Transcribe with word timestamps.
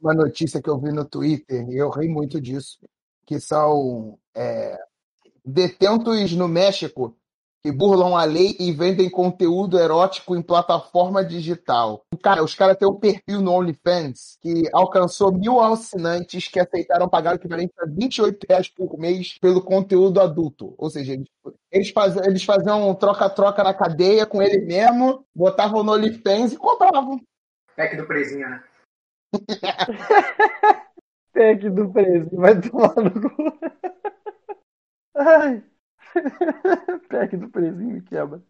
uma 0.00 0.14
notícia 0.14 0.60
que 0.60 0.68
eu 0.68 0.78
vi 0.78 0.92
no 0.92 1.04
Twitter 1.04 1.68
e 1.68 1.76
eu 1.76 1.90
ri 1.90 2.08
muito 2.08 2.40
disso, 2.40 2.78
que 3.26 3.40
são 3.40 4.18
é, 4.34 4.78
detentos 5.44 6.32
no 6.32 6.48
México 6.48 7.16
que 7.66 7.72
burlam 7.72 8.14
a 8.16 8.22
lei 8.22 8.54
e 8.60 8.70
vendem 8.70 9.10
conteúdo 9.10 9.76
erótico 9.76 10.36
em 10.36 10.40
plataforma 10.40 11.24
digital. 11.24 12.04
Cara, 12.22 12.44
os 12.44 12.54
caras 12.54 12.76
têm 12.76 12.86
um 12.86 12.94
perfil 12.94 13.40
no 13.40 13.50
OnlyFans 13.50 14.38
que 14.40 14.70
alcançou 14.72 15.32
mil 15.32 15.60
assinantes 15.60 16.46
que 16.46 16.60
aceitaram 16.60 17.08
pagar 17.08 17.32
o 17.32 17.34
equivalente 17.34 17.72
a 17.80 17.84
28 17.84 18.46
reais 18.48 18.68
por 18.68 18.96
mês 18.96 19.36
pelo 19.40 19.60
conteúdo 19.60 20.20
adulto. 20.20 20.76
Ou 20.78 20.88
seja, 20.88 21.14
eles, 21.14 21.26
eles, 21.72 21.90
faziam, 21.90 22.24
eles 22.24 22.44
faziam 22.44 22.94
troca-troca 22.94 23.64
na 23.64 23.74
cadeia 23.74 24.24
com 24.24 24.40
ele 24.40 24.64
mesmo, 24.64 25.26
botavam 25.34 25.82
no 25.82 25.92
OnlyFans 25.92 26.52
e 26.52 26.56
compravam. 26.56 27.20
Pack 27.76 27.96
do 27.96 28.06
presinho, 28.06 28.48
né? 28.48 28.62
Pack 31.32 31.70
do 31.70 31.90
presinho, 31.90 32.40
vai 32.40 32.60
tomar 32.60 32.94
no 32.96 33.10
cu. 33.10 33.58
Ai. 35.14 35.62
Pack 37.10 37.36
do 37.36 37.48
presinho 37.50 37.94
me 37.94 38.00
quebra. 38.02 38.42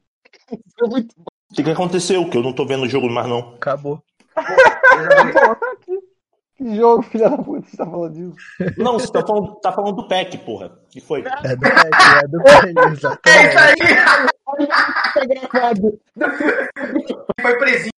Foi 0.79 0.89
muito 0.89 1.15
bom. 1.17 1.25
O 1.51 1.55
que, 1.55 1.63
que 1.63 1.71
aconteceu? 1.71 2.29
Que 2.29 2.39
eu 2.39 2.43
não 2.43 2.53
tô 2.53 2.67
vendo 2.67 2.85
o 2.85 2.89
jogo 2.89 3.09
mais, 3.09 3.29
não. 3.29 3.55
Acabou. 3.55 4.03
que 6.57 6.77
jogo, 6.77 7.03
filha 7.03 7.31
da 7.31 7.39
puta, 7.39 7.69
você 7.69 7.77
tá 7.77 7.87
falando 7.87 8.13
disso? 8.13 8.37
Não, 8.77 8.95
você 8.95 9.13
tá 9.13 9.25
falando, 9.25 9.55
tá 9.61 9.73
falando 9.73 9.97
do 9.97 10.09
pack, 10.09 10.39
porra. 10.39 10.79
que 10.91 11.01
foi? 11.01 11.21
É 11.45 11.57
do 11.57 11.61
pack, 11.61 11.91
é 12.25 12.29
do 12.29 12.43
pack, 12.43 12.69
exatamente. 12.93 13.97
Foi 17.41 17.59
presinho. 17.59 17.93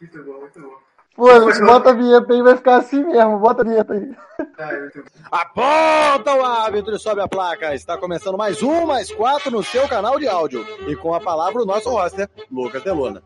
Muito 0.00 0.24
bom, 0.24 0.40
muito 0.40 0.60
bom. 0.60 0.84
Pô, 1.16 1.26
bota 1.64 1.90
a 1.90 1.92
vinheta 1.92 2.32
aí, 2.32 2.42
vai 2.42 2.56
ficar 2.56 2.78
assim 2.78 3.04
mesmo. 3.04 3.38
Bota 3.38 3.62
a 3.62 3.64
vinheta 3.64 3.94
aí. 3.94 4.16
Aponta 5.30 6.34
o 6.34 6.44
árbitro 6.44 6.96
e 6.96 6.98
sobe 6.98 7.20
a 7.20 7.28
placa. 7.28 7.72
Está 7.72 7.96
começando 7.96 8.36
mais 8.36 8.62
um, 8.62 8.84
mais 8.84 9.12
quatro 9.12 9.52
no 9.52 9.62
seu 9.62 9.88
canal 9.88 10.18
de 10.18 10.26
áudio. 10.26 10.66
E 10.88 10.96
com 10.96 11.14
a 11.14 11.20
palavra 11.20 11.62
o 11.62 11.66
nosso 11.66 11.88
roster, 11.88 12.28
Lucas 12.50 12.82
Delona. 12.82 13.22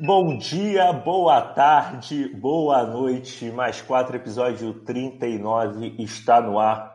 Bom 0.00 0.36
dia, 0.36 0.92
boa 0.92 1.40
tarde, 1.40 2.28
boa 2.34 2.84
noite. 2.84 3.52
Mais 3.52 3.80
quatro, 3.80 4.16
episódio 4.16 4.74
39 4.84 5.94
está 6.00 6.40
no 6.40 6.58
ar. 6.58 6.92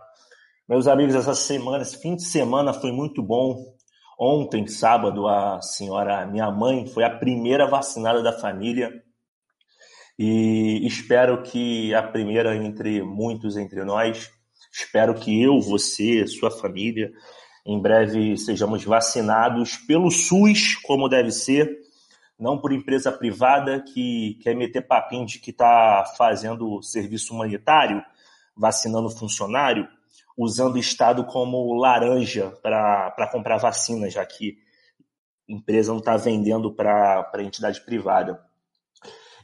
Meus 0.68 0.88
amigos, 0.88 1.16
essa 1.16 1.34
semana, 1.34 1.84
esse 1.84 2.02
fim 2.02 2.18
de 2.18 2.26
semana 2.26 2.74
foi 2.74 2.92
muito 2.92 3.24
bom. 3.24 3.75
Ontem, 4.18 4.66
sábado, 4.66 5.28
a 5.28 5.62
senhora, 5.62 6.26
minha 6.26 6.50
mãe, 6.50 6.88
foi 6.88 7.04
a 7.04 7.10
primeira 7.10 7.68
vacinada 7.68 8.24
da 8.24 8.32
família. 8.32 9.04
E 10.18 10.86
espero 10.88 11.44
que 11.44 11.94
a 11.94 12.02
primeira 12.02 12.56
entre 12.56 13.04
muitos 13.04 13.58
entre 13.58 13.84
nós. 13.84 14.32
Espero 14.72 15.14
que 15.16 15.42
eu, 15.42 15.60
você, 15.60 16.26
sua 16.28 16.50
família, 16.50 17.12
em 17.66 17.82
breve 17.82 18.38
sejamos 18.38 18.84
vacinados 18.86 19.76
pelo 19.78 20.10
SUS, 20.10 20.76
como 20.84 21.10
deve 21.10 21.32
ser, 21.32 21.78
não 22.40 22.58
por 22.58 22.72
empresa 22.72 23.12
privada 23.12 23.82
que 23.82 24.38
quer 24.42 24.56
meter 24.56 24.82
papinho 24.82 25.26
de 25.26 25.40
que 25.40 25.52
está 25.52 26.06
fazendo 26.18 26.82
serviço 26.82 27.34
humanitário, 27.34 28.04
vacinando 28.56 29.10
funcionário, 29.10 29.88
usando 30.38 30.76
o 30.76 30.80
Estado 30.80 31.26
como 31.26 31.74
laranja 31.74 32.52
para 32.62 33.30
comprar 33.32 33.58
vacina, 33.58 34.10
já 34.10 34.26
que 34.26 34.58
a 35.50 35.54
empresa 35.54 35.92
não 35.92 36.00
está 36.00 36.18
vendendo 36.18 36.74
para 36.74 37.32
entidade 37.40 37.82
privada. 37.82 38.44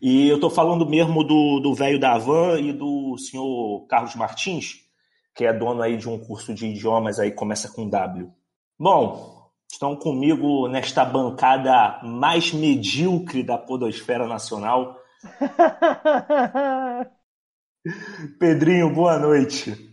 E 0.01 0.27
eu 0.27 0.35
estou 0.35 0.49
falando 0.49 0.89
mesmo 0.89 1.23
do 1.23 1.73
velho 1.75 1.99
da 1.99 2.17
Van 2.17 2.59
e 2.59 2.73
do 2.73 3.15
senhor 3.17 3.85
Carlos 3.87 4.15
Martins, 4.15 4.81
que 5.35 5.45
é 5.45 5.53
dono 5.53 5.81
aí 5.81 5.95
de 5.95 6.09
um 6.09 6.19
curso 6.19 6.53
de 6.53 6.67
idiomas 6.67 7.19
aí, 7.19 7.31
começa 7.31 7.71
com 7.71 7.87
W. 7.87 8.31
Bom, 8.79 9.49
estão 9.71 9.95
comigo 9.95 10.67
nesta 10.67 11.05
bancada 11.05 12.01
mais 12.03 12.51
medíocre 12.51 13.43
da 13.43 13.57
podosfera 13.57 14.27
nacional. 14.27 14.97
Pedrinho, 18.39 18.93
boa 18.93 19.17
noite. 19.19 19.90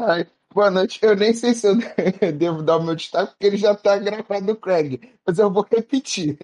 Ai, 0.00 0.26
boa 0.54 0.70
noite. 0.70 1.00
Eu 1.02 1.16
nem 1.16 1.34
sei 1.34 1.54
se 1.54 1.66
eu 1.66 1.74
devo 2.32 2.62
dar 2.62 2.76
o 2.76 2.84
meu 2.84 2.94
destaque, 2.94 3.32
porque 3.32 3.46
ele 3.46 3.56
já 3.56 3.72
está 3.72 3.96
gravado 3.98 4.56
Craig, 4.56 5.00
mas 5.26 5.38
eu 5.38 5.52
vou 5.52 5.66
repetir. 5.68 6.38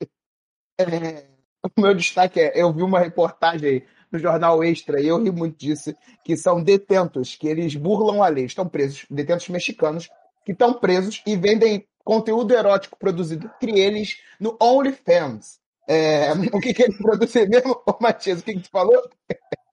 É... 0.78 1.26
O 1.62 1.81
meu 1.81 1.94
destaque 1.94 2.41
é: 2.41 2.60
eu 2.60 2.72
vi 2.72 2.82
uma 2.82 2.98
reportagem 2.98 3.84
no 4.10 4.19
jornal 4.19 4.62
Extra 4.65 5.00
e 5.00 5.06
eu 5.06 5.22
ri 5.22 5.31
muito 5.31 5.56
disso, 5.56 5.94
que 6.25 6.37
são 6.37 6.62
detentos, 6.62 7.37
que 7.37 7.47
eles 7.47 7.76
burlam 7.76 8.22
a 8.22 8.28
lei, 8.28 8.44
estão 8.44 8.69
presos, 8.69 9.06
detentos 9.09 9.48
mexicanos, 9.48 10.09
que 10.44 10.53
estão 10.53 10.75
presos 10.75 11.22
e 11.25 11.36
vendem 11.36 11.86
conteúdo 12.04 12.53
erótico 12.53 12.98
produzido 12.98 13.50
entre 13.56 13.78
eles 13.78 14.19
no 14.41 14.56
OnlyFans. 14.60 15.60
É, 15.86 16.32
o 16.53 16.60
que, 16.60 16.75
que 16.75 16.82
ele 16.82 16.98
produz 16.98 17.32
mesmo? 17.34 17.82
Matias, 18.00 18.41
o 18.41 18.44
que, 18.44 18.54
que 18.54 18.62
tu 18.62 18.71
falou? 18.71 19.00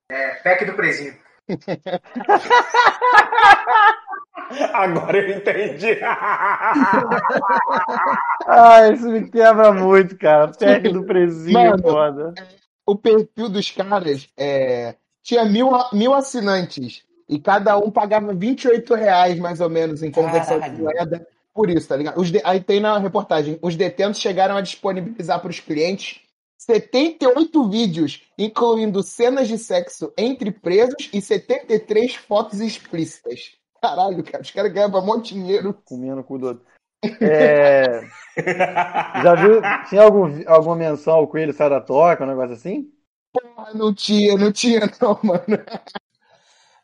É, 0.10 0.36
pack 0.36 0.66
do 0.66 0.74
presinho. 0.74 1.18
Agora 4.74 5.18
eu 5.18 5.38
entendi. 5.38 5.98
ah, 8.48 8.90
isso 8.94 9.10
me 9.10 9.30
quebra 9.30 9.72
muito, 9.72 10.18
cara. 10.18 10.52
Pack 10.52 10.90
do 10.90 11.06
presinho, 11.06 11.54
Mano, 11.54 11.82
foda. 11.82 12.34
O 12.86 12.96
perfil 12.96 13.50
dos 13.50 13.72
caras 13.72 14.28
é, 14.38 14.96
tinha 15.24 15.46
mil, 15.46 15.70
mil 15.94 16.14
assinantes 16.14 17.04
e 17.30 17.40
cada 17.40 17.78
um 17.78 17.90
pagava 17.90 18.34
28 18.34 18.94
reais, 18.94 19.40
mais 19.40 19.62
ou 19.62 19.70
menos, 19.70 20.04
em 20.04 20.12
conversão 20.12 20.60
Caralho. 20.60 20.76
de 20.76 20.82
moeda. 20.82 21.28
Por 21.54 21.70
isso, 21.70 21.88
tá 21.88 21.96
ligado? 21.96 22.22
De... 22.24 22.42
Aí 22.44 22.60
tem 22.60 22.80
na 22.80 22.98
reportagem: 22.98 23.58
os 23.62 23.76
detentos 23.76 24.20
chegaram 24.20 24.58
a 24.58 24.62
disponibilizar 24.62 25.40
para 25.40 25.50
os 25.50 25.60
clientes 25.60 26.20
78 26.62 27.70
vídeos, 27.70 28.22
incluindo 28.38 29.02
cenas 29.02 29.48
de 29.48 29.58
sexo 29.58 30.14
entre 30.16 30.52
presos 30.52 31.10
e 31.12 31.20
73 31.20 32.14
fotos 32.16 32.60
explícitas. 32.60 33.58
Caralho, 33.82 34.24
cara, 34.24 34.44
os 34.44 34.52
caras 34.52 34.72
ganhavam 34.72 35.02
um 35.02 35.06
monte 35.08 35.34
de 35.34 35.40
dinheiro. 35.40 35.74
Comendo 35.84 36.24
com 36.24 36.36
o 36.36 36.38
do 36.38 36.62
É... 37.20 38.02
Já 39.24 39.34
viu? 39.34 39.60
Tinha 39.90 40.04
algum, 40.04 40.28
alguma 40.46 40.76
menção 40.76 41.16
ao 41.16 41.28
coelho 41.28 41.52
sai 41.52 41.68
da 41.68 41.82
toca, 41.82 42.24
um 42.24 42.28
negócio 42.28 42.54
assim? 42.54 42.92
Porra, 43.34 43.74
não 43.74 43.92
tinha, 43.92 44.38
não 44.38 44.52
tinha, 44.52 44.82
não, 45.02 45.18
mano. 45.24 45.66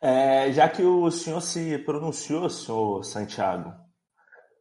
É, 0.00 0.50
já 0.50 0.68
que 0.68 0.82
o 0.82 1.08
senhor 1.08 1.40
se 1.40 1.78
pronunciou, 1.78 2.50
senhor 2.50 3.04
Santiago, 3.04 3.72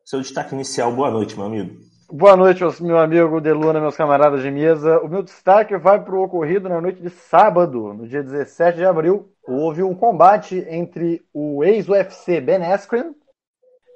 seu 0.05 0.21
destaque 0.21 0.53
inicial, 0.53 0.95
boa 0.95 1.09
noite, 1.09 1.35
meu 1.35 1.47
amigo. 1.47 1.96
Boa 2.09 2.37
noite, 2.37 2.63
meu 2.81 2.97
amigo 2.97 3.41
Deluna, 3.41 3.81
meus 3.81 3.97
camaradas 3.97 4.41
de 4.41 4.49
mesa. 4.49 4.97
O 5.01 5.09
meu 5.09 5.21
destaque 5.21 5.75
vai 5.75 6.01
para 6.01 6.15
o 6.15 6.23
ocorrido 6.23 6.69
na 6.69 6.79
noite 6.79 7.01
de 7.01 7.09
sábado, 7.09 7.93
no 7.93 8.07
dia 8.07 8.23
17 8.23 8.77
de 8.77 8.85
abril. 8.85 9.29
Houve 9.45 9.83
um 9.83 9.93
combate 9.93 10.65
entre 10.69 11.21
o 11.33 11.65
ex-UFC 11.65 12.39
Ben 12.39 12.63
Askren 12.63 13.13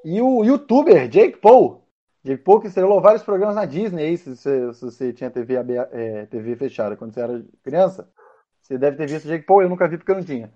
e 0.04 0.22
o 0.22 0.44
youtuber 0.44 1.08
Jake 1.08 1.38
Paul. 1.38 1.88
Jake 2.22 2.44
Paul 2.44 2.60
que 2.60 2.68
estrelou 2.68 3.00
vários 3.00 3.24
programas 3.24 3.56
na 3.56 3.64
Disney, 3.64 4.18
se, 4.18 4.36
você, 4.36 4.74
se 4.74 4.82
você 4.82 5.14
tinha 5.14 5.32
TV, 5.32 5.56
é, 5.94 6.26
TV 6.26 6.58
fechada 6.58 6.98
quando 6.98 7.14
você 7.14 7.22
era 7.22 7.42
criança. 7.64 8.10
Você 8.62 8.78
deve 8.78 8.98
ter 8.98 9.08
visto 9.08 9.30
Jake 9.30 9.46
Paul, 9.46 9.62
eu 9.62 9.70
nunca 9.70 9.88
vi 9.88 9.98
porque 9.98 10.12
eu 10.12 10.16
não 10.16 10.24
tinha. 10.24 10.52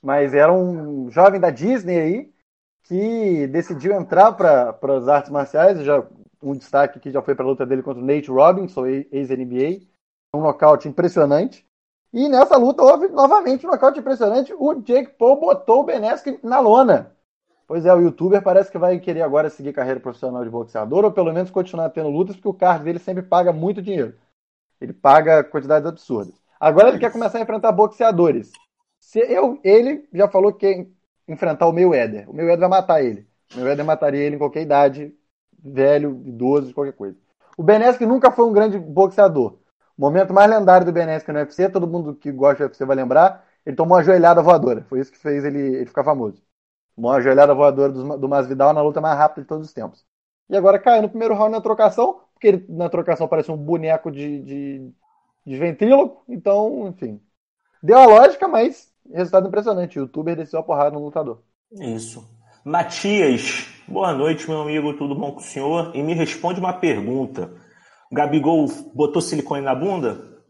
Mas 0.00 0.34
era 0.34 0.52
um 0.52 1.10
jovem 1.10 1.40
da 1.40 1.50
Disney 1.50 1.98
aí 1.98 2.32
que 2.84 3.48
decidiu 3.48 3.92
entrar 3.92 4.30
para 4.32 4.78
as 4.96 5.08
artes 5.08 5.32
marciais, 5.32 5.82
já 5.82 6.06
um 6.42 6.52
destaque 6.52 6.98
que 6.98 7.10
já 7.10 7.22
foi 7.22 7.34
para 7.34 7.44
a 7.44 7.48
luta 7.48 7.64
dele 7.64 7.82
contra 7.82 8.02
o 8.02 8.04
Nate 8.04 8.30
Robinson, 8.30 8.86
ex-NBA. 8.86 9.86
Um 10.34 10.40
nocaute 10.40 10.88
impressionante. 10.88 11.66
E 12.12 12.28
nessa 12.28 12.56
luta 12.56 12.82
houve 12.82 13.08
novamente 13.08 13.66
um 13.66 13.70
nocaute 13.70 14.00
impressionante. 14.00 14.52
O 14.58 14.74
Jake 14.74 15.12
Paul 15.18 15.40
botou 15.40 15.80
o 15.80 15.84
Ben 15.84 16.06
Askren 16.08 16.38
na 16.42 16.60
lona. 16.60 17.14
Pois 17.66 17.86
é, 17.86 17.94
o 17.94 18.00
youtuber 18.00 18.42
parece 18.42 18.70
que 18.70 18.76
vai 18.76 18.98
querer 18.98 19.22
agora 19.22 19.48
seguir 19.48 19.72
carreira 19.72 19.98
profissional 19.98 20.44
de 20.44 20.50
boxeador, 20.50 21.04
ou 21.04 21.12
pelo 21.12 21.32
menos 21.32 21.50
continuar 21.50 21.88
tendo 21.88 22.10
lutas, 22.10 22.36
porque 22.36 22.48
o 22.48 22.54
card 22.54 22.84
dele 22.84 22.98
sempre 22.98 23.22
paga 23.22 23.50
muito 23.50 23.80
dinheiro. 23.80 24.14
Ele 24.78 24.92
paga 24.92 25.42
quantidades 25.42 25.88
absurdas. 25.88 26.34
Agora 26.60 26.88
ele 26.88 26.98
quer 26.98 27.10
começar 27.10 27.38
a 27.38 27.40
enfrentar 27.40 27.72
boxeadores. 27.72 28.52
Se 29.00 29.20
eu, 29.20 29.58
ele 29.64 30.06
já 30.12 30.28
falou 30.28 30.52
que 30.52 30.66
quer 30.66 30.86
enfrentar 31.26 31.66
o 31.66 31.72
meu 31.72 31.94
Éder. 31.94 32.28
O 32.28 32.34
meu 32.34 32.46
Éder 32.46 32.60
vai 32.60 32.68
matar 32.68 33.02
ele. 33.02 33.26
O 33.54 33.58
meu 33.58 33.68
Éder 33.68 33.84
mataria 33.84 34.20
ele 34.20 34.36
em 34.36 34.38
qualquer 34.38 34.62
idade, 34.62 35.14
velho, 35.62 36.22
idoso, 36.26 36.74
qualquer 36.74 36.92
coisa. 36.92 37.16
O 37.56 37.62
Benesque 37.62 38.06
nunca 38.06 38.30
foi 38.30 38.44
um 38.44 38.52
grande 38.52 38.78
boxeador. 38.78 39.58
O 39.96 40.00
momento 40.00 40.32
mais 40.32 40.50
lendário 40.50 40.86
do 40.86 40.92
Benesque 40.92 41.30
no 41.30 41.38
UFC, 41.38 41.68
todo 41.68 41.86
mundo 41.86 42.14
que 42.14 42.32
gosta 42.32 42.64
do 42.64 42.68
UFC 42.68 42.84
vai 42.84 42.96
lembrar, 42.96 43.46
ele 43.64 43.76
tomou 43.76 43.96
uma 43.96 44.02
joelhada 44.02 44.42
voadora. 44.42 44.84
Foi 44.88 45.00
isso 45.00 45.12
que 45.12 45.18
fez 45.18 45.44
ele, 45.44 45.58
ele 45.58 45.86
ficar 45.86 46.04
famoso. 46.04 46.42
Tomou 46.96 47.10
uma 47.12 47.20
joelhada 47.20 47.54
voadora 47.54 47.92
do, 47.92 48.18
do 48.18 48.28
Masvidal 48.28 48.72
na 48.72 48.82
luta 48.82 49.00
mais 49.00 49.16
rápida 49.16 49.42
de 49.42 49.48
todos 49.48 49.66
os 49.66 49.72
tempos. 49.72 50.04
E 50.48 50.56
agora 50.56 50.78
caiu 50.78 51.02
no 51.02 51.08
primeiro 51.08 51.34
round 51.34 51.52
na 51.52 51.60
trocação, 51.60 52.20
porque 52.34 52.48
ele, 52.48 52.66
na 52.68 52.88
trocação 52.88 53.28
parece 53.28 53.50
um 53.50 53.56
boneco 53.56 54.10
de, 54.10 54.42
de, 54.42 54.92
de 55.46 55.56
ventríloco, 55.56 56.24
então, 56.28 56.88
enfim. 56.88 57.20
Deu 57.82 57.98
a 57.98 58.06
lógica, 58.06 58.46
mas 58.48 58.92
resultado 59.10 59.48
impressionante. 59.48 59.98
O 59.98 60.02
youtuber 60.02 60.36
desceu 60.36 60.60
a 60.60 60.62
porrada 60.62 60.90
no 60.90 61.04
lutador. 61.04 61.42
Isso. 61.72 62.28
Matias, 62.64 63.66
boa 63.88 64.12
noite, 64.12 64.48
meu 64.48 64.62
amigo, 64.62 64.96
tudo 64.96 65.16
bom 65.16 65.32
com 65.32 65.40
o 65.40 65.42
senhor? 65.42 65.90
E 65.96 66.00
me 66.00 66.14
responde 66.14 66.60
uma 66.60 66.72
pergunta. 66.72 67.52
Gabigol 68.12 68.68
botou 68.94 69.20
silicone 69.20 69.62
na 69.62 69.74
bunda? 69.74 70.40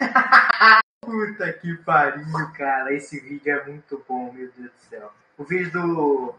Puta 1.00 1.52
que 1.52 1.76
pariu, 1.84 2.26
cara. 2.56 2.92
Esse 2.92 3.20
vídeo 3.20 3.52
é 3.52 3.64
muito 3.66 4.04
bom, 4.08 4.32
meu 4.32 4.50
Deus 4.56 4.72
do 4.72 4.80
céu. 4.90 5.12
O 5.38 5.44
vídeo 5.44 5.70
do, 5.70 6.34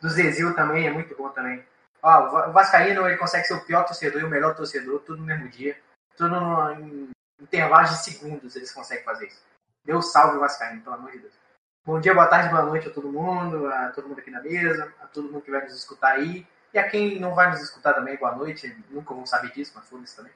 do 0.00 0.08
Zezil 0.08 0.54
também 0.54 0.86
é 0.86 0.92
muito 0.92 1.16
bom 1.16 1.30
também. 1.30 1.64
Ó, 2.00 2.48
o 2.48 2.52
Vascaíno 2.52 3.08
ele 3.08 3.16
consegue 3.16 3.48
ser 3.48 3.54
o 3.54 3.64
pior 3.64 3.84
torcedor 3.84 4.20
e 4.20 4.24
o 4.24 4.30
melhor 4.30 4.54
torcedor, 4.54 5.00
tudo 5.00 5.18
no 5.18 5.26
mesmo 5.26 5.48
dia. 5.48 5.76
Tudo 6.16 6.38
no, 6.38 6.70
em 6.74 7.10
intervalos 7.40 7.90
de 7.90 8.04
segundos 8.04 8.54
eles 8.54 8.72
conseguem 8.72 9.02
fazer 9.02 9.26
isso. 9.26 9.42
Deus 9.84 10.12
salve 10.12 10.36
o 10.36 10.40
Vascaíno, 10.40 10.80
pelo 10.82 10.94
amor 10.94 11.10
de 11.10 11.18
Deus. 11.18 11.39
Bom 11.82 11.98
dia, 11.98 12.12
boa 12.12 12.26
tarde, 12.26 12.50
boa 12.50 12.62
noite 12.62 12.88
a 12.88 12.90
todo 12.92 13.10
mundo, 13.10 13.66
a 13.66 13.88
todo 13.88 14.06
mundo 14.06 14.20
aqui 14.20 14.30
na 14.30 14.42
mesa, 14.42 14.92
a 15.00 15.06
todo 15.06 15.32
mundo 15.32 15.40
que 15.40 15.50
vai 15.50 15.62
nos 15.62 15.74
escutar 15.74 16.12
aí. 16.12 16.46
E 16.74 16.78
a 16.78 16.86
quem 16.86 17.18
não 17.18 17.34
vai 17.34 17.50
nos 17.50 17.62
escutar 17.62 17.94
também, 17.94 18.18
boa 18.18 18.36
noite. 18.36 18.76
Nunca 18.90 19.14
vão 19.14 19.24
saber 19.24 19.50
disso, 19.52 19.72
mas 19.74 19.88
foda-se 19.88 20.14
também. 20.14 20.32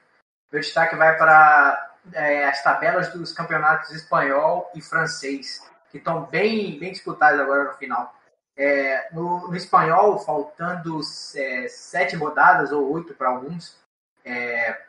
Meu 0.50 0.62
destaque 0.62 0.96
vai 0.96 1.19
para 1.19 1.96
é, 2.14 2.46
as 2.46 2.62
tabelas 2.62 3.12
dos 3.12 3.32
campeonatos 3.32 3.91
espanhol 3.91 4.70
e 4.75 4.81
francês, 4.81 5.70
que 5.91 5.99
estão 5.99 6.25
bem, 6.25 6.79
bem 6.79 6.93
disputados 6.93 7.38
agora 7.38 7.64
no 7.64 7.75
final. 7.75 8.14
É, 8.56 9.12
no, 9.12 9.49
no, 9.49 9.55
espanhol, 9.55 10.19
faltando 10.20 10.99
é, 11.37 11.69
sete 11.69 12.17
rodadas 12.17 12.73
ou 12.73 12.91
oito 12.91 13.14
para 13.14 13.29
alguns, 13.29 13.79
é, 14.25 14.81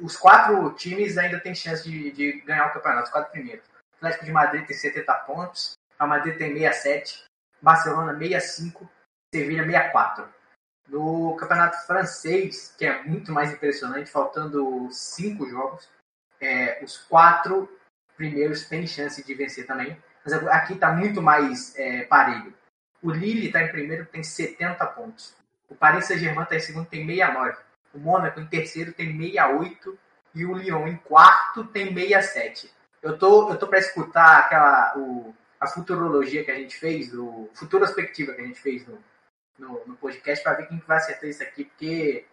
os 0.00 0.16
quatro 0.16 0.70
times 0.74 1.18
ainda 1.18 1.40
têm 1.40 1.56
chance 1.56 1.82
de, 1.82 2.12
de, 2.12 2.40
ganhar 2.42 2.68
o 2.68 2.72
campeonato, 2.72 3.04
os 3.04 3.10
quatro 3.10 3.32
primeiros. 3.32 3.66
O 3.66 3.96
Atlético 3.96 4.24
de 4.24 4.32
Madrid 4.32 4.64
tem 4.64 4.76
70 4.76 5.12
pontos, 5.26 5.74
a 5.98 6.06
Madrid 6.06 6.36
tem 6.36 6.56
67, 6.56 7.24
Barcelona 7.60 8.16
65, 8.18 8.88
Sevilha 9.34 9.64
64. 9.64 10.28
No 10.88 11.34
campeonato 11.36 11.86
francês, 11.86 12.74
que 12.76 12.84
é 12.84 13.02
muito 13.02 13.32
mais 13.32 13.52
impressionante, 13.52 14.10
faltando 14.10 14.88
cinco 14.90 15.48
jogos, 15.48 15.88
é, 16.40 16.82
os 16.84 16.98
quatro 16.98 17.68
primeiros 18.16 18.66
têm 18.66 18.86
chance 18.86 19.24
de 19.24 19.34
vencer 19.34 19.66
também. 19.66 19.96
Mas 20.24 20.34
aqui 20.48 20.74
está 20.74 20.92
muito 20.92 21.20
mais 21.20 21.76
é, 21.78 22.04
parelho. 22.04 22.54
O 23.02 23.10
Lille 23.10 23.46
está 23.46 23.62
em 23.62 23.68
primeiro, 23.68 24.06
tem 24.06 24.22
70 24.22 24.86
pontos. 24.86 25.34
O 25.68 25.74
Paris 25.74 26.06
Saint-Germain 26.06 26.44
está 26.44 26.56
em 26.56 26.60
segundo, 26.60 26.86
tem 26.86 27.06
69. 27.06 27.56
O 27.92 27.98
Mônaco 27.98 28.40
em 28.40 28.46
terceiro 28.46 28.92
tem 28.92 29.16
68. 29.16 29.98
E 30.34 30.44
o 30.44 30.54
Lyon 30.54 30.88
em 30.88 30.96
quarto 30.96 31.64
tem 31.64 31.94
67. 31.94 32.72
Eu 33.02 33.18
tô, 33.18 33.50
eu 33.50 33.58
tô 33.58 33.68
para 33.68 33.78
escutar 33.78 34.38
aquela, 34.38 34.94
o, 34.96 35.34
a 35.64 35.68
futurologia 35.68 36.44
que 36.44 36.50
a 36.50 36.56
gente 36.56 36.76
fez, 36.76 37.12
o 37.14 37.48
futurospectiva 37.54 38.32
que 38.32 38.40
a 38.40 38.46
gente 38.46 38.60
fez 38.60 38.86
no, 38.86 38.98
no, 39.58 39.86
no 39.86 39.96
podcast 39.96 40.42
para 40.42 40.56
ver 40.56 40.68
quem 40.68 40.78
vai 40.86 40.98
acertar 40.98 41.28
isso 41.28 41.42
aqui, 41.42 41.64
porque 41.64 42.24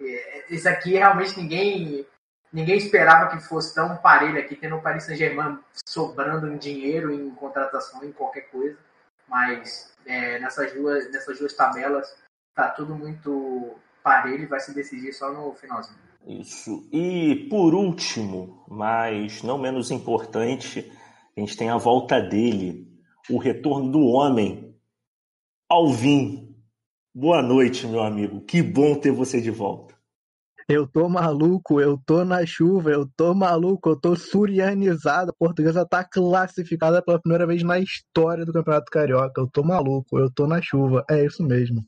é, 0.00 0.54
isso 0.54 0.68
aqui 0.68 0.92
realmente 0.92 1.38
ninguém 1.38 2.06
ninguém 2.52 2.76
esperava 2.76 3.30
que 3.30 3.42
fosse 3.42 3.74
tão 3.74 3.96
parelho 3.96 4.38
aqui, 4.38 4.54
tendo 4.54 4.76
o 4.76 4.82
Paris 4.82 5.04
Saint-Germain 5.04 5.58
sobrando 5.86 6.52
em 6.52 6.58
dinheiro, 6.58 7.10
em 7.12 7.30
contratação, 7.30 8.04
em 8.04 8.12
qualquer 8.12 8.42
coisa. 8.50 8.76
Mas 9.26 9.96
é, 10.04 10.38
nessas, 10.38 10.72
duas, 10.74 11.10
nessas 11.10 11.38
duas 11.38 11.54
tabelas 11.54 12.14
tá 12.54 12.68
tudo 12.68 12.94
muito 12.94 13.74
parelho 14.02 14.42
e 14.42 14.46
vai 14.46 14.60
se 14.60 14.74
decidir 14.74 15.12
só 15.12 15.32
no 15.32 15.54
finalzinho. 15.54 15.98
Isso. 16.26 16.86
E 16.92 17.46
por 17.48 17.74
último, 17.74 18.64
mas 18.68 19.42
não 19.42 19.58
menos 19.58 19.90
importante, 19.90 20.92
a 21.36 21.40
gente 21.40 21.56
tem 21.56 21.68
a 21.70 21.76
volta 21.76 22.20
dele, 22.20 22.86
o 23.30 23.38
retorno 23.38 23.90
do 23.90 24.00
homem, 24.00 24.74
Alvin. 25.68 26.54
Boa 27.14 27.42
noite, 27.42 27.86
meu 27.86 28.02
amigo. 28.02 28.40
Que 28.42 28.62
bom 28.62 28.94
ter 28.94 29.10
você 29.10 29.40
de 29.40 29.50
volta. 29.50 29.94
Eu 30.68 30.86
tô 30.86 31.08
maluco, 31.08 31.80
eu 31.80 31.98
tô 32.06 32.24
na 32.24 32.46
chuva, 32.46 32.90
eu 32.90 33.06
tô 33.16 33.34
maluco, 33.34 33.90
eu 33.90 33.96
tô 33.96 34.14
surianizado. 34.14 35.30
A 35.30 35.34
portuguesa 35.34 35.86
tá 35.86 36.04
classificada 36.04 37.02
pela 37.02 37.20
primeira 37.20 37.46
vez 37.46 37.62
na 37.62 37.78
história 37.78 38.44
do 38.44 38.52
Campeonato 38.52 38.90
Carioca. 38.90 39.40
Eu 39.40 39.48
tô 39.48 39.62
maluco, 39.62 40.18
eu 40.18 40.30
tô 40.30 40.46
na 40.46 40.62
chuva. 40.62 41.04
É 41.10 41.24
isso 41.24 41.42
mesmo. 41.42 41.84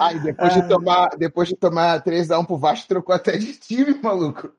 Ai, 0.00 0.18
depois 0.20 0.54
de 0.54 0.68
tomar, 0.68 1.08
depois 1.16 1.48
de 1.48 1.56
tomar 1.56 2.02
3x1 2.02 2.46
pro 2.46 2.58
Vasco, 2.58 2.88
trocou 2.88 3.14
até 3.14 3.36
de 3.36 3.52
time, 3.58 3.94
maluco. 4.02 4.50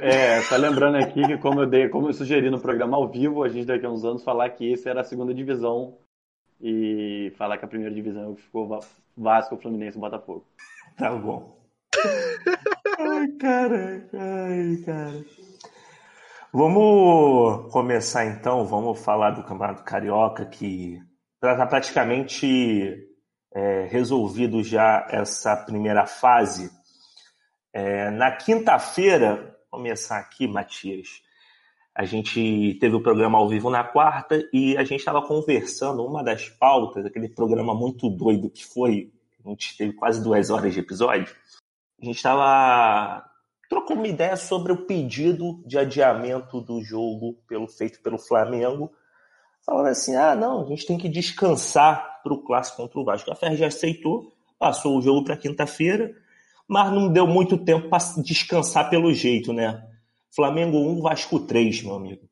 É, 0.00 0.42
só 0.42 0.56
lembrando 0.56 0.96
aqui 0.96 1.26
que 1.26 1.38
como 1.38 1.62
eu, 1.62 1.66
dei, 1.66 1.88
como 1.88 2.08
eu 2.08 2.12
sugeri 2.12 2.50
no 2.50 2.60
programa 2.60 2.98
ao 2.98 3.08
vivo, 3.08 3.42
a 3.42 3.48
gente 3.48 3.64
daqui 3.64 3.86
a 3.86 3.90
uns 3.90 4.04
anos 4.04 4.22
falar 4.22 4.50
que 4.50 4.70
esse 4.70 4.86
era 4.86 5.00
a 5.00 5.04
segunda 5.04 5.32
divisão 5.32 5.96
e 6.60 7.32
falar 7.36 7.56
que 7.56 7.64
a 7.64 7.68
primeira 7.68 7.94
divisão 7.94 8.36
ficou 8.36 8.78
Vasco, 9.16 9.56
Fluminense 9.56 9.96
e 9.96 10.00
Botafogo. 10.00 10.44
Tá 10.98 11.10
bom. 11.14 11.58
ai, 12.98 13.28
cara, 13.40 14.06
ai, 14.12 14.76
cara. 14.84 15.24
Vamos 16.52 17.72
começar 17.72 18.26
então, 18.26 18.66
vamos 18.66 19.02
falar 19.02 19.30
do 19.30 19.44
Campeonato 19.44 19.82
Carioca, 19.82 20.44
que 20.44 21.00
está 21.42 21.66
praticamente 21.66 23.08
é, 23.54 23.86
resolvido 23.86 24.62
já 24.62 25.06
essa 25.10 25.56
primeira 25.56 26.04
fase. 26.06 26.70
É, 27.72 28.10
na 28.10 28.32
quinta-feira, 28.32 29.56
começar 29.70 30.18
aqui, 30.18 30.48
Matias. 30.48 31.22
A 31.94 32.04
gente 32.04 32.76
teve 32.80 32.94
o 32.94 33.02
programa 33.02 33.38
ao 33.38 33.48
vivo 33.48 33.70
na 33.70 33.84
quarta 33.84 34.48
e 34.52 34.76
a 34.76 34.82
gente 34.82 34.98
estava 35.00 35.22
conversando, 35.22 36.04
uma 36.04 36.22
das 36.22 36.48
pautas, 36.48 37.04
aquele 37.06 37.28
programa 37.28 37.74
muito 37.74 38.08
doido 38.08 38.50
que 38.50 38.64
foi, 38.64 39.12
a 39.44 39.48
gente 39.48 39.76
teve 39.76 39.92
quase 39.92 40.22
duas 40.22 40.50
horas 40.50 40.74
de 40.74 40.80
episódio. 40.80 41.34
A 42.00 42.04
gente 42.04 42.16
estava 42.16 43.24
trocou 43.68 43.96
uma 43.96 44.08
ideia 44.08 44.36
sobre 44.36 44.72
o 44.72 44.84
pedido 44.84 45.62
de 45.64 45.78
adiamento 45.78 46.60
do 46.60 46.82
jogo 46.82 47.34
pelo 47.46 47.68
feito 47.68 48.00
pelo 48.02 48.18
Flamengo, 48.18 48.90
falando 49.64 49.86
assim: 49.86 50.16
ah, 50.16 50.34
não, 50.34 50.62
a 50.62 50.66
gente 50.66 50.86
tem 50.86 50.98
que 50.98 51.08
descansar 51.08 52.20
para 52.22 52.32
o 52.32 52.42
clássico 52.42 52.78
contra 52.78 52.98
o 52.98 53.04
Vasco. 53.04 53.30
A 53.30 53.36
FER 53.36 53.62
aceitou, 53.64 54.32
passou 54.58 54.98
o 54.98 55.02
jogo 55.02 55.24
para 55.24 55.36
quinta-feira 55.36 56.14
mas 56.70 56.92
não 56.92 57.12
deu 57.12 57.26
muito 57.26 57.58
tempo 57.58 57.88
para 57.88 57.98
descansar 58.22 58.88
pelo 58.88 59.12
jeito, 59.12 59.52
né? 59.52 59.84
Flamengo 60.32 60.78
1, 60.78 61.02
Vasco 61.02 61.40
3, 61.40 61.82
meu 61.82 61.96
amigo. 61.96 62.22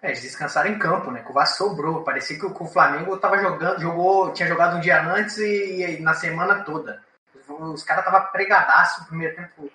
É, 0.00 0.08
eles 0.08 0.22
descansaram 0.22 0.70
em 0.70 0.78
campo, 0.78 1.10
né? 1.10 1.20
Que 1.22 1.30
o 1.32 1.34
Vasco 1.34 1.64
sobrou. 1.64 2.04
Parecia 2.04 2.38
que 2.38 2.46
o 2.46 2.66
Flamengo 2.66 3.16
tava 3.16 3.38
jogando, 3.38 3.80
jogou, 3.80 4.32
tinha 4.32 4.48
jogado 4.48 4.76
um 4.76 4.80
dia 4.80 5.02
antes 5.02 5.38
e, 5.38 5.82
e 5.82 6.00
na 6.00 6.14
semana 6.14 6.62
toda. 6.62 7.02
Os 7.48 7.82
caras 7.82 8.04
estavam 8.06 8.30
pregadaço 8.30 9.00
no 9.00 9.06
primeiro 9.08 9.34
tempo. 9.34 9.68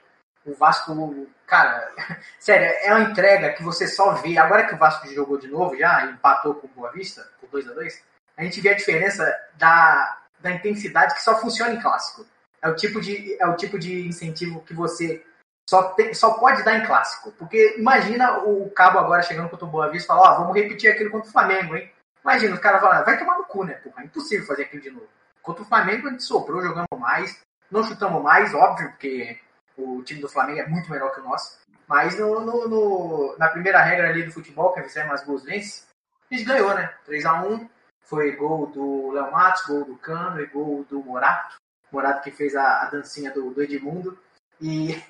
O 0.46 0.56
Vasco, 0.56 1.28
cara, 1.46 1.92
sério, 2.40 2.74
é 2.84 2.96
uma 2.96 3.10
entrega 3.10 3.52
que 3.52 3.62
você 3.62 3.90
só 3.90 4.14
vê. 4.14 4.38
Agora 4.38 4.66
que 4.68 4.74
o 4.74 4.78
Vasco 4.78 5.06
jogou 5.14 5.38
de 5.38 5.50
novo 5.50 5.78
já, 5.78 6.06
empatou 6.06 6.56
com 6.56 6.68
o 6.68 6.70
Boa 6.70 6.94
Vista, 6.94 7.28
por 7.42 7.50
2 7.50 7.68
a 7.68 7.74
2 7.74 8.12
a 8.38 8.44
gente 8.44 8.62
vê 8.62 8.70
a 8.70 8.76
diferença 8.76 9.24
da, 9.56 10.18
da 10.40 10.52
intensidade 10.52 11.14
que 11.14 11.22
só 11.22 11.38
funciona 11.40 11.74
em 11.74 11.82
clássico. 11.82 12.26
É 12.62 12.70
o 12.70 12.76
tipo 12.76 13.02
de, 13.02 13.36
é 13.42 13.48
o 13.48 13.56
tipo 13.56 13.80
de 13.80 14.08
incentivo 14.08 14.62
que 14.62 14.74
você 14.74 15.26
só, 15.70 15.94
tem, 15.94 16.14
só 16.14 16.34
pode 16.34 16.64
dar 16.64 16.78
em 16.78 16.86
clássico. 16.86 17.32
Porque 17.34 17.76
imagina 17.78 18.40
o 18.40 18.70
Cabo 18.72 19.00
agora 19.00 19.22
chegando 19.22 19.50
contra 19.50 19.66
o 19.66 19.70
Boa 19.70 19.90
Vista 19.90 20.06
e 20.06 20.08
falar, 20.08 20.32
ó, 20.32 20.34
oh, 20.34 20.40
vamos 20.42 20.56
repetir 20.56 20.92
aquilo 20.92 21.10
contra 21.10 21.30
o 21.30 21.32
Flamengo, 21.32 21.76
hein? 21.76 21.92
Imagina, 22.24 22.54
os 22.54 22.62
caras 22.62 22.82
falam, 22.82 23.04
vai 23.04 23.18
tomar 23.18 23.38
no 23.38 23.46
cu, 23.46 23.64
né, 23.64 23.74
porra? 23.76 24.04
É 24.04 24.06
impossível 24.06 24.46
fazer 24.46 24.64
aquilo 24.64 24.82
de 24.82 24.92
novo. 24.92 25.08
Contra 25.42 25.64
o 25.64 25.66
Flamengo 25.66 26.08
a 26.08 26.12
gente 26.12 26.24
soprou, 26.24 26.62
jogamos 26.62 26.88
mais, 27.00 27.42
não 27.72 27.84
chutamos 27.84 28.22
mais, 28.22 28.54
óbvio, 28.54 28.90
porque 28.90 29.40
o 29.76 30.04
time 30.04 30.22
do 30.22 30.30
Flamengo 30.30 30.60
é 30.60 30.68
muito 30.68 30.92
melhor 30.92 31.12
que 31.14 31.20
o 31.20 31.24
nosso. 31.24 31.60
Mas 31.88 32.18
no, 32.20 32.42
no, 32.42 32.68
no 32.68 33.36
na 33.38 33.50
primeira 33.50 33.82
regra 33.82 34.10
ali 34.10 34.24
do 34.24 34.32
futebol, 34.32 34.72
que 34.72 34.80
é 34.80 34.84
vencer 34.84 35.06
mais 35.08 35.24
gols 35.24 35.44
vence, 35.44 35.84
a 36.30 36.36
gente 36.36 36.46
ganhou, 36.46 36.74
né? 36.76 36.94
3x1, 37.08 37.68
foi 38.04 38.36
gol 38.36 38.68
do 38.68 39.12
Léo 39.12 39.32
Matos, 39.32 39.66
gol 39.66 39.84
do 39.84 39.98
Cano 39.98 40.40
e 40.40 40.46
gol 40.46 40.86
do 40.90 41.04
Morato. 41.04 41.56
Morato 41.92 42.24
que 42.24 42.32
fez 42.32 42.56
a, 42.56 42.84
a 42.84 42.86
dancinha 42.86 43.32
do, 43.32 43.52
do, 43.52 43.62
Edmundo. 43.62 44.18
E, 44.60 45.02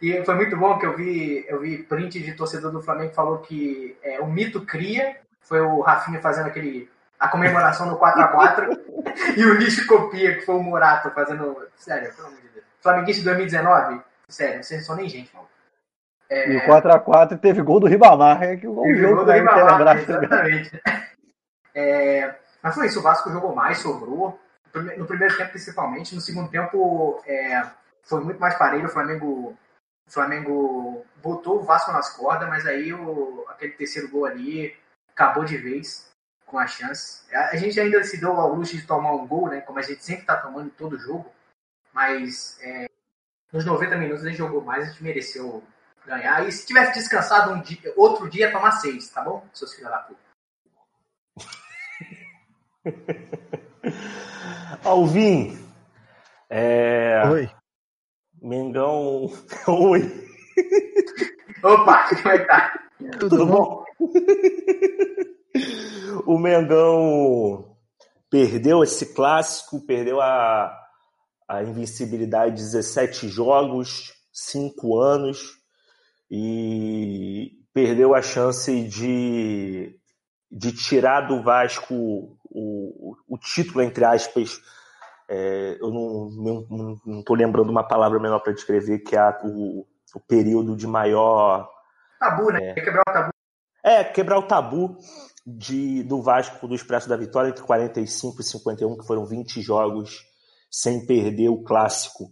e 0.00 0.24
foi 0.24 0.34
muito 0.34 0.56
bom 0.56 0.78
que 0.78 0.86
eu 0.86 0.96
vi, 0.96 1.44
eu 1.48 1.60
vi 1.60 1.82
print 1.82 2.20
de 2.20 2.32
torcedor 2.34 2.70
do 2.70 2.82
Flamengo 2.82 3.10
que 3.10 3.16
falou 3.16 3.38
que 3.38 3.96
é, 4.02 4.20
o 4.20 4.26
mito 4.26 4.64
cria. 4.64 5.16
Foi 5.40 5.60
o 5.60 5.80
Rafinha 5.80 6.20
fazendo 6.20 6.46
aquele 6.46 6.88
a 7.18 7.28
comemoração 7.28 7.86
no 7.86 7.98
4x4 7.98 8.78
e 9.36 9.44
o 9.44 9.54
lixo 9.54 9.86
copia, 9.86 10.36
que 10.36 10.46
foi 10.46 10.54
o 10.54 10.62
Morato 10.62 11.10
fazendo. 11.10 11.56
Sério, 11.76 12.14
pelo 12.14 12.28
amor 12.28 12.40
de 12.40 12.48
Deus. 12.48 12.64
Flamenguista 12.80 13.24
2019? 13.24 14.00
Sério, 14.28 14.62
vocês 14.62 14.80
não 14.80 14.86
são 14.86 14.96
nem 14.96 15.08
gente, 15.08 15.34
mano. 15.34 15.48
É... 16.30 16.48
E 16.48 16.56
o 16.56 16.60
4x4 16.62 17.38
teve 17.38 17.60
gol 17.60 17.80
do 17.80 17.88
Ribamar, 17.88 18.42
é 18.42 18.56
que 18.56 18.66
o 18.66 18.80
teve 18.82 19.00
jogo 19.00 19.16
gol 19.16 19.24
do 19.24 19.32
Ribamar, 19.32 19.98
exatamente. 19.98 20.80
É... 21.72 22.34
Mas 22.60 22.74
foi 22.74 22.86
isso, 22.86 22.98
o 22.98 23.02
Vasco 23.02 23.30
jogou 23.30 23.54
mais, 23.54 23.78
sobrou 23.78 24.36
no 24.74 25.06
primeiro 25.06 25.36
tempo 25.36 25.50
principalmente, 25.50 26.14
no 26.14 26.20
segundo 26.20 26.50
tempo 26.50 27.22
é, 27.26 27.62
foi 28.02 28.20
muito 28.20 28.40
mais 28.40 28.56
parelho. 28.56 28.86
O 28.86 28.90
Flamengo, 28.90 29.56
o 30.06 30.10
Flamengo 30.10 31.04
botou 31.16 31.60
o 31.60 31.62
Vasco 31.64 31.92
nas 31.92 32.16
cordas, 32.16 32.48
mas 32.48 32.66
aí 32.66 32.92
o, 32.92 33.44
aquele 33.48 33.72
terceiro 33.72 34.08
gol 34.08 34.26
ali 34.26 34.76
acabou 35.12 35.44
de 35.44 35.56
vez 35.56 36.10
com 36.46 36.58
a 36.58 36.66
chance. 36.66 37.22
A, 37.34 37.50
a 37.50 37.56
gente 37.56 37.78
ainda 37.78 38.02
se 38.04 38.18
deu 38.20 38.32
ao 38.32 38.54
luxo 38.54 38.76
de 38.76 38.86
tomar 38.86 39.12
um 39.12 39.26
gol, 39.26 39.48
né? 39.48 39.60
Como 39.60 39.78
a 39.78 39.82
gente 39.82 40.04
sempre 40.04 40.22
está 40.22 40.36
tomando 40.36 40.66
em 40.66 40.70
todo 40.70 40.98
jogo. 40.98 41.32
Mas 41.92 42.58
é, 42.62 42.88
nos 43.52 43.64
90 43.64 43.96
minutos 43.96 44.24
a 44.24 44.28
gente 44.28 44.38
jogou 44.38 44.62
mais, 44.62 44.84
a 44.84 44.90
gente 44.90 45.02
mereceu 45.02 45.62
ganhar. 46.06 46.46
E 46.46 46.52
se 46.52 46.66
tivesse 46.66 46.94
descansado 46.94 47.52
um 47.52 47.60
dia, 47.60 47.92
outro 47.96 48.28
dia, 48.28 48.52
tomar 48.52 48.72
seis, 48.72 49.08
tá 49.10 49.22
bom? 49.22 49.46
Seus 49.52 49.74
filhos 49.74 49.90
da 49.90 49.98
puta. 49.98 50.20
Alvin, 54.84 55.58
é... 56.48 57.22
Oi. 57.28 57.50
Mengão. 58.42 59.30
Oi. 59.68 60.28
Opa, 61.62 62.08
como 62.08 62.28
é 62.28 62.38
que 62.38 62.46
tá? 62.46 62.80
Tudo, 63.18 63.28
Tudo 63.28 63.46
bom? 63.46 63.84
bom? 63.98 64.10
o 66.26 66.38
Mengão 66.38 67.76
perdeu 68.30 68.82
esse 68.82 69.14
clássico, 69.14 69.84
perdeu 69.86 70.20
a, 70.20 70.74
a 71.46 71.62
invencibilidade 71.62 72.56
de 72.56 72.62
17 72.62 73.28
jogos, 73.28 74.14
5 74.32 74.98
anos, 74.98 75.58
e 76.30 77.52
perdeu 77.74 78.14
a 78.14 78.22
chance 78.22 78.82
de, 78.88 79.94
de 80.50 80.72
tirar 80.72 81.22
do 81.22 81.42
Vasco 81.42 82.39
o, 82.50 83.16
o 83.28 83.38
título, 83.38 83.82
entre 83.82 84.04
aspas. 84.04 84.60
É, 85.28 85.78
eu 85.80 85.90
não 85.90 87.20
estou 87.20 87.36
lembrando 87.36 87.70
uma 87.70 87.86
palavra 87.86 88.18
menor 88.18 88.40
para 88.40 88.52
descrever, 88.52 88.98
que 89.00 89.14
é 89.14 89.18
a, 89.18 89.38
o, 89.44 89.86
o 90.14 90.20
período 90.20 90.76
de 90.76 90.86
maior. 90.86 91.68
Tabu, 92.18 92.50
né? 92.52 92.70
É. 92.70 92.74
Quebrar 92.74 93.02
o 93.02 93.12
tabu. 93.12 93.30
É, 93.82 94.04
quebrar 94.04 94.38
o 94.38 94.42
tabu 94.42 94.98
de, 95.46 96.02
do 96.02 96.20
Vasco 96.20 96.68
do 96.68 96.74
Expresso 96.74 97.08
da 97.08 97.16
Vitória 97.16 97.48
entre 97.48 97.62
45 97.62 98.40
e 98.40 98.44
51, 98.44 98.98
que 98.98 99.06
foram 99.06 99.24
20 99.24 99.60
jogos 99.62 100.24
sem 100.70 101.06
perder 101.06 101.48
o 101.48 101.62
clássico. 101.62 102.30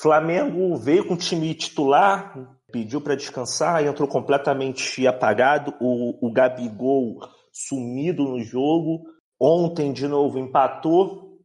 Flamengo 0.00 0.76
veio 0.76 1.06
com 1.06 1.14
o 1.14 1.18
time 1.18 1.52
titular, 1.54 2.34
pediu 2.72 3.00
para 3.00 3.16
descansar, 3.16 3.84
entrou 3.84 4.08
completamente 4.08 5.06
apagado. 5.06 5.74
O, 5.80 6.28
o 6.28 6.32
Gabigol 6.32 7.18
sumido 7.52 8.24
no 8.24 8.40
jogo. 8.40 9.02
Ontem, 9.40 9.92
de 9.92 10.06
novo, 10.06 10.38
empatou 10.38 11.40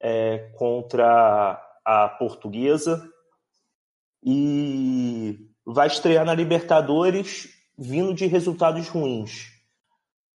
é, 0.00 0.50
contra 0.56 1.62
a 1.84 2.08
Portuguesa 2.08 3.08
e 4.24 5.38
vai 5.64 5.86
estrear 5.86 6.24
na 6.24 6.34
Libertadores 6.34 7.48
vindo 7.78 8.12
de 8.12 8.26
resultados 8.26 8.88
ruins. 8.88 9.46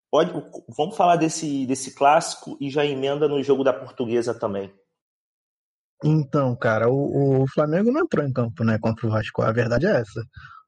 Pode, 0.09 0.31
vamos 0.77 0.95
falar 0.95 1.17
desse, 1.17 1.65
desse 1.65 1.93
clássico 1.93 2.55
e 2.61 2.69
já 2.69 2.85
emenda 2.85 3.27
no 3.27 3.43
jogo 3.43 3.63
da 3.63 3.73
Portuguesa 3.73 4.33
também. 4.33 4.73
Então, 6.03 6.55
cara, 6.55 6.89
o, 6.89 7.43
o 7.43 7.47
Flamengo 7.47 7.91
não 7.91 8.01
entrou 8.01 8.25
em 8.25 8.31
campo, 8.31 8.63
né, 8.63 8.77
contra 8.77 9.07
o 9.07 9.09
Vasco. 9.09 9.41
A 9.41 9.51
verdade 9.51 9.87
é 9.87 10.01
essa. 10.01 10.23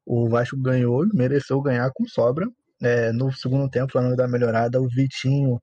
O 0.05 0.27
Vasco 0.29 0.57
ganhou, 0.57 1.05
mereceu 1.13 1.61
ganhar 1.61 1.89
com 1.93 2.05
sobra. 2.07 2.47
É, 2.81 3.11
no 3.11 3.31
segundo 3.31 3.69
tempo, 3.69 3.87
o 3.87 3.91
Flamengo 3.91 4.15
dá 4.15 4.27
melhorada. 4.27 4.81
O 4.81 4.87
Vitinho 4.89 5.61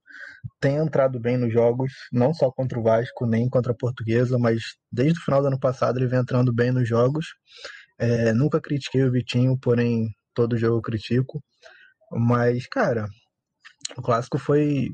tem 0.61 0.77
entrado 0.77 1.21
bem 1.21 1.37
nos 1.37 1.53
jogos, 1.53 1.93
não 2.13 2.33
só 2.35 2.51
contra 2.51 2.79
o 2.79 2.83
Vasco, 2.83 3.27
nem 3.27 3.49
contra 3.49 3.73
a 3.73 3.77
Portuguesa, 3.77 4.39
mas 4.39 4.63
desde 4.91 5.19
o 5.21 5.23
final 5.23 5.41
do 5.43 5.49
ano 5.49 5.61
passado 5.61 5.99
ele 5.99 6.07
vem 6.09 6.21
entrando 6.21 6.53
bem 6.53 6.73
nos 6.73 6.89
jogos. 6.89 7.27
É, 7.99 8.33
nunca 8.33 8.61
critiquei 8.61 9.05
o 9.05 9.13
Vitinho, 9.13 9.59
porém 9.59 10.09
todo 10.35 10.57
jogo 10.57 10.79
eu 10.79 10.83
critico. 10.83 11.43
Mas, 12.13 12.67
cara, 12.67 13.07
o 13.97 14.03
clássico 14.03 14.39
foi, 14.39 14.89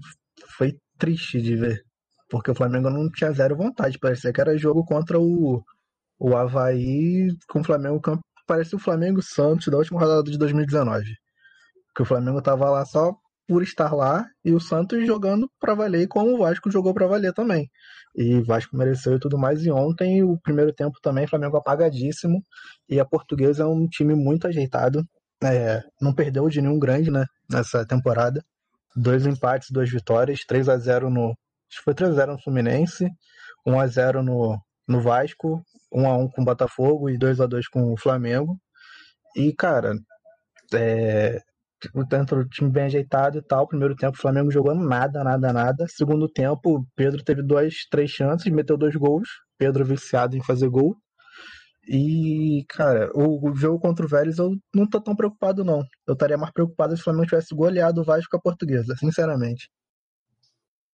foi 0.56 0.78
triste 0.98 1.40
de 1.40 1.56
ver. 1.56 1.82
Porque 2.30 2.50
o 2.50 2.54
Flamengo 2.54 2.90
não 2.90 3.10
tinha 3.10 3.32
zero 3.32 3.56
vontade. 3.56 3.98
Parecia 3.98 4.32
que 4.32 4.40
era 4.40 4.58
jogo 4.58 4.84
contra 4.84 5.18
o, 5.20 5.62
o 6.18 6.36
Havaí 6.36 7.28
com 7.48 7.60
o 7.60 7.64
Flamengo. 7.64 8.00
Parecia 8.46 8.76
o 8.76 8.80
Flamengo 8.80 9.22
Santos 9.22 9.68
da 9.68 9.78
última 9.78 10.00
rodada 10.00 10.30
de 10.30 10.38
2019. 10.38 11.06
Que 11.98 12.02
o 12.02 12.04
Flamengo 12.04 12.40
tava 12.40 12.70
lá 12.70 12.84
só 12.84 13.12
por 13.48 13.60
estar 13.60 13.92
lá 13.92 14.24
e 14.44 14.54
o 14.54 14.60
Santos 14.60 15.04
jogando 15.04 15.50
para 15.58 15.74
valer 15.74 16.06
como 16.06 16.32
o 16.32 16.38
Vasco 16.38 16.70
jogou 16.70 16.94
para 16.94 17.08
valer 17.08 17.32
também. 17.32 17.68
E 18.14 18.36
o 18.36 18.44
Vasco 18.44 18.76
mereceu 18.76 19.16
e 19.16 19.18
tudo 19.18 19.36
mais. 19.36 19.66
E 19.66 19.70
ontem, 19.72 20.22
o 20.22 20.38
primeiro 20.38 20.72
tempo 20.72 21.00
também, 21.02 21.26
Flamengo 21.26 21.56
apagadíssimo. 21.56 22.40
E 22.88 23.00
a 23.00 23.04
Portuguesa 23.04 23.64
é 23.64 23.66
um 23.66 23.88
time 23.88 24.14
muito 24.14 24.46
ajeitado. 24.46 25.04
É, 25.42 25.82
não 26.00 26.14
perdeu 26.14 26.48
de 26.48 26.62
nenhum 26.62 26.78
grande 26.78 27.10
né, 27.10 27.24
nessa 27.50 27.84
temporada. 27.84 28.44
Dois 28.94 29.26
empates, 29.26 29.72
duas 29.72 29.90
vitórias, 29.90 30.44
3 30.46 30.68
a 30.68 30.78
0 30.78 31.10
no. 31.10 31.30
Acho 31.68 31.78
que 31.78 31.84
foi 31.84 31.94
3x0 31.94 32.26
no 32.28 32.38
Fluminense, 32.40 33.10
1x0 33.66 34.22
no, 34.22 34.56
no 34.86 35.00
Vasco, 35.00 35.60
1x1 35.92 36.30
com 36.30 36.42
o 36.42 36.44
Botafogo 36.44 37.10
e 37.10 37.18
2x2 37.18 37.64
com 37.72 37.92
o 37.92 37.96
Flamengo. 37.96 38.56
E, 39.34 39.52
cara, 39.52 39.94
é, 40.72 41.42
dentro 42.08 42.44
do 42.44 42.48
time 42.48 42.70
bem 42.70 42.84
ajeitado 42.84 43.38
e 43.38 43.42
tal. 43.42 43.66
Primeiro 43.66 43.94
tempo, 43.94 44.16
o 44.16 44.20
Flamengo 44.20 44.50
jogando 44.50 44.86
nada, 44.86 45.22
nada, 45.22 45.52
nada. 45.52 45.86
Segundo 45.88 46.28
tempo, 46.28 46.78
o 46.78 46.86
Pedro 46.94 47.22
teve 47.22 47.42
duas, 47.42 47.86
três 47.90 48.10
chances, 48.10 48.50
meteu 48.52 48.76
dois 48.76 48.96
gols. 48.96 49.28
Pedro 49.56 49.84
viciado 49.84 50.36
em 50.36 50.42
fazer 50.42 50.68
gol. 50.68 50.96
E, 51.88 52.66
cara, 52.68 53.10
o, 53.14 53.50
o 53.50 53.56
jogo 53.56 53.80
contra 53.80 54.04
o 54.04 54.08
Vélez 54.08 54.38
eu 54.38 54.54
não 54.74 54.86
tô 54.86 55.00
tão 55.00 55.16
preocupado, 55.16 55.64
não. 55.64 55.82
Eu 56.06 56.12
estaria 56.12 56.36
mais 56.36 56.52
preocupado 56.52 56.94
se 56.94 57.00
o 57.00 57.04
Flamengo 57.04 57.26
tivesse 57.26 57.54
goleado 57.54 58.02
o 58.02 58.04
Vasco 58.04 58.30
com 58.30 58.36
a 58.36 58.42
portuguesa, 58.42 58.94
sinceramente. 58.96 59.70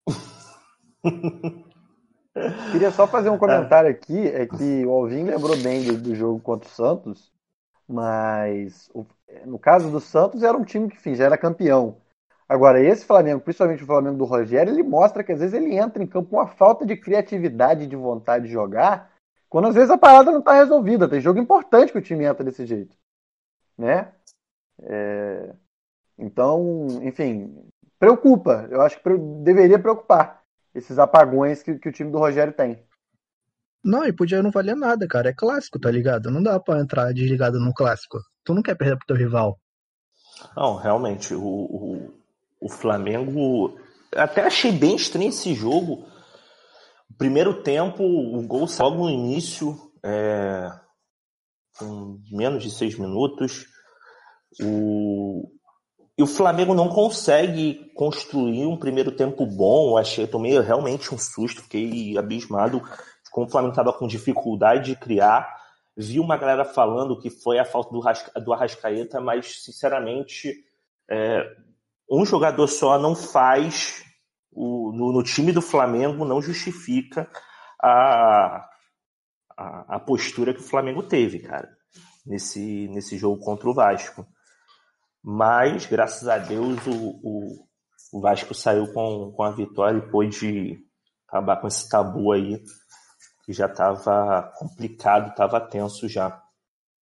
Queria 2.72 2.92
só 2.92 3.08
fazer 3.08 3.30
um 3.30 3.38
comentário 3.38 3.90
aqui, 3.90 4.28
é 4.28 4.46
que 4.46 4.86
o 4.86 4.92
Alvin 4.92 5.24
lembrou 5.24 5.56
bem 5.58 5.84
do, 5.84 5.98
do 5.98 6.16
jogo 6.16 6.40
contra 6.40 6.68
o 6.68 6.72
Santos, 6.72 7.32
mas 7.88 8.90
o, 8.94 9.06
no 9.46 9.60
caso 9.60 9.90
do 9.90 10.00
Santos 10.00 10.44
era 10.44 10.58
um 10.58 10.64
time 10.64 10.90
que 10.90 10.96
enfim, 10.96 11.16
já 11.16 11.26
era 11.26 11.38
campeão. 11.38 11.98
Agora, 12.48 12.82
esse 12.82 13.06
Flamengo, 13.06 13.42
principalmente 13.42 13.84
o 13.84 13.86
Flamengo 13.86 14.18
do 14.18 14.26
Rogério, 14.26 14.72
ele 14.72 14.84
mostra 14.84 15.24
que 15.24 15.32
às 15.32 15.40
vezes 15.40 15.54
ele 15.54 15.76
entra 15.76 16.04
em 16.04 16.08
campo 16.08 16.30
com 16.30 16.36
uma 16.36 16.48
falta 16.48 16.86
de 16.86 16.96
criatividade, 16.96 17.88
de 17.88 17.96
vontade 17.96 18.46
de 18.46 18.52
jogar, 18.52 19.12
quando 19.50 19.68
às 19.68 19.76
vezes 19.76 19.90
a 19.90 19.98
parada 19.98 20.32
não 20.32 20.40
está 20.40 20.54
resolvida. 20.54 21.08
Tem 21.08 21.22
jogo 21.22 21.40
importante 21.40 21.92
que 21.92 21.98
o 21.98 22.02
time 22.02 22.26
entra 22.26 22.44
desse 22.44 22.66
jeito. 22.66 22.96
Né? 23.78 24.12
É... 24.82 25.56
Então, 26.18 26.88
enfim, 27.02 27.56
preocupa. 27.98 28.68
Eu 28.70 28.82
acho 28.82 29.02
que 29.02 29.10
deveria 29.44 29.80
preocupar 29.80 30.44
esses 30.76 31.00
apagões 31.00 31.64
que, 31.64 31.80
que 31.80 31.90
o 31.90 31.92
time 31.92 32.12
do 32.12 32.20
Rogério 32.20 32.54
tem. 32.54 32.84
Não, 33.84 34.06
e 34.06 34.14
podia 34.14 34.42
não 34.42 34.52
valer 34.52 34.76
nada, 34.76 35.08
cara. 35.08 35.30
É 35.30 35.34
clássico, 35.34 35.80
tá 35.80 35.92
ligado? 35.92 36.32
Não 36.32 36.42
dá 36.42 36.60
pra 36.60 36.80
entrar 36.80 37.14
desligado 37.14 37.60
no 37.60 37.74
clássico. 37.74 38.20
Tu 38.44 38.54
não 38.54 38.62
quer 38.62 38.76
perder 38.76 38.98
pro 38.98 39.08
teu 39.08 39.16
rival. 39.16 39.60
Não, 40.56 40.76
realmente, 40.76 41.34
o, 41.34 41.42
o, 41.42 42.14
o 42.62 42.70
Flamengo. 42.70 43.78
Até 44.16 44.44
achei 44.44 44.72
bem 44.72 44.96
estranho 44.96 45.30
esse 45.30 45.54
jogo. 45.54 46.06
Primeiro 47.18 47.62
tempo, 47.62 48.04
o 48.04 48.42
gol 48.46 48.68
logo 48.80 49.04
no 49.04 49.10
início, 49.10 49.78
é, 50.04 50.70
com 51.78 52.20
menos 52.32 52.64
de 52.64 52.72
seis 52.72 52.98
minutos. 52.98 53.66
O, 54.62 55.50
e 56.18 56.22
o 56.22 56.28
Flamengo 56.28 56.74
não 56.74 56.90
consegue 56.90 57.92
construir 57.96 58.66
um 58.66 58.78
primeiro 58.78 59.12
tempo 59.12 59.46
bom. 59.46 59.92
Eu 59.92 59.98
achei, 59.98 60.26
eu 60.26 60.30
tomei 60.30 60.60
realmente 60.60 61.14
um 61.14 61.18
susto, 61.18 61.62
fiquei 61.64 62.18
abismado 62.18 62.82
como 63.34 63.48
o 63.48 63.50
Flamengo 63.50 63.72
estava 63.72 63.92
com 63.92 64.06
dificuldade 64.06 64.92
de 64.92 64.96
criar. 64.96 65.63
Vi 65.96 66.20
uma 66.20 66.38
galera 66.38 66.66
falando 66.66 67.20
que 67.20 67.30
foi 67.30 67.60
a 67.60 67.66
falta 67.66 67.92
do, 67.92 68.02
do 68.44 68.54
Arrascaeta, 68.54 69.22
mas, 69.22 69.64
sinceramente, 69.64 70.54
é, 71.10 71.56
um 72.10 72.26
jogador 72.26 72.68
só 72.68 72.98
não 72.98 73.16
faz, 73.16 74.04
o, 74.52 74.92
no, 74.92 75.12
no, 75.12 75.24
time 75.24 75.52
do 75.52 75.62
Flamengo, 75.62 76.26
não 76.26 76.42
justifica 76.42 77.30
a, 77.82 78.68
a, 79.56 79.96
a, 79.96 80.00
postura 80.00 80.54
que 80.54 80.62
o 80.62 80.68
Flamengo 80.68 81.04
teve, 81.04 81.40
cara, 81.40 81.70
nesse, 82.26 82.88
nesse 82.88 83.18
jogo 83.18 83.44
contra 83.44 83.70
o 83.70 83.74
Vasco. 83.74 84.26
Mas, 85.24 85.86
graças 85.86 86.28
a 86.28 86.40
Deus, 86.40 86.86
o, 86.88 87.20
o, 87.24 87.68
o 88.14 88.22
Vasco 88.22 88.54
saiu 88.56 88.92
com, 88.92 89.32
com 89.32 89.44
a 89.44 89.52
vitória 89.52 90.00
e 90.00 90.12
pôde 90.12 90.80
acabar 91.28 91.58
com 91.58 91.68
esse 91.68 91.88
tabu 91.88 92.32
aí 92.32 92.62
que 93.44 93.54
já 93.54 93.66
estava 93.66 94.54
complicado, 94.56 95.30
estava 95.30 95.60
tenso 95.60 96.08
já. 96.08 96.42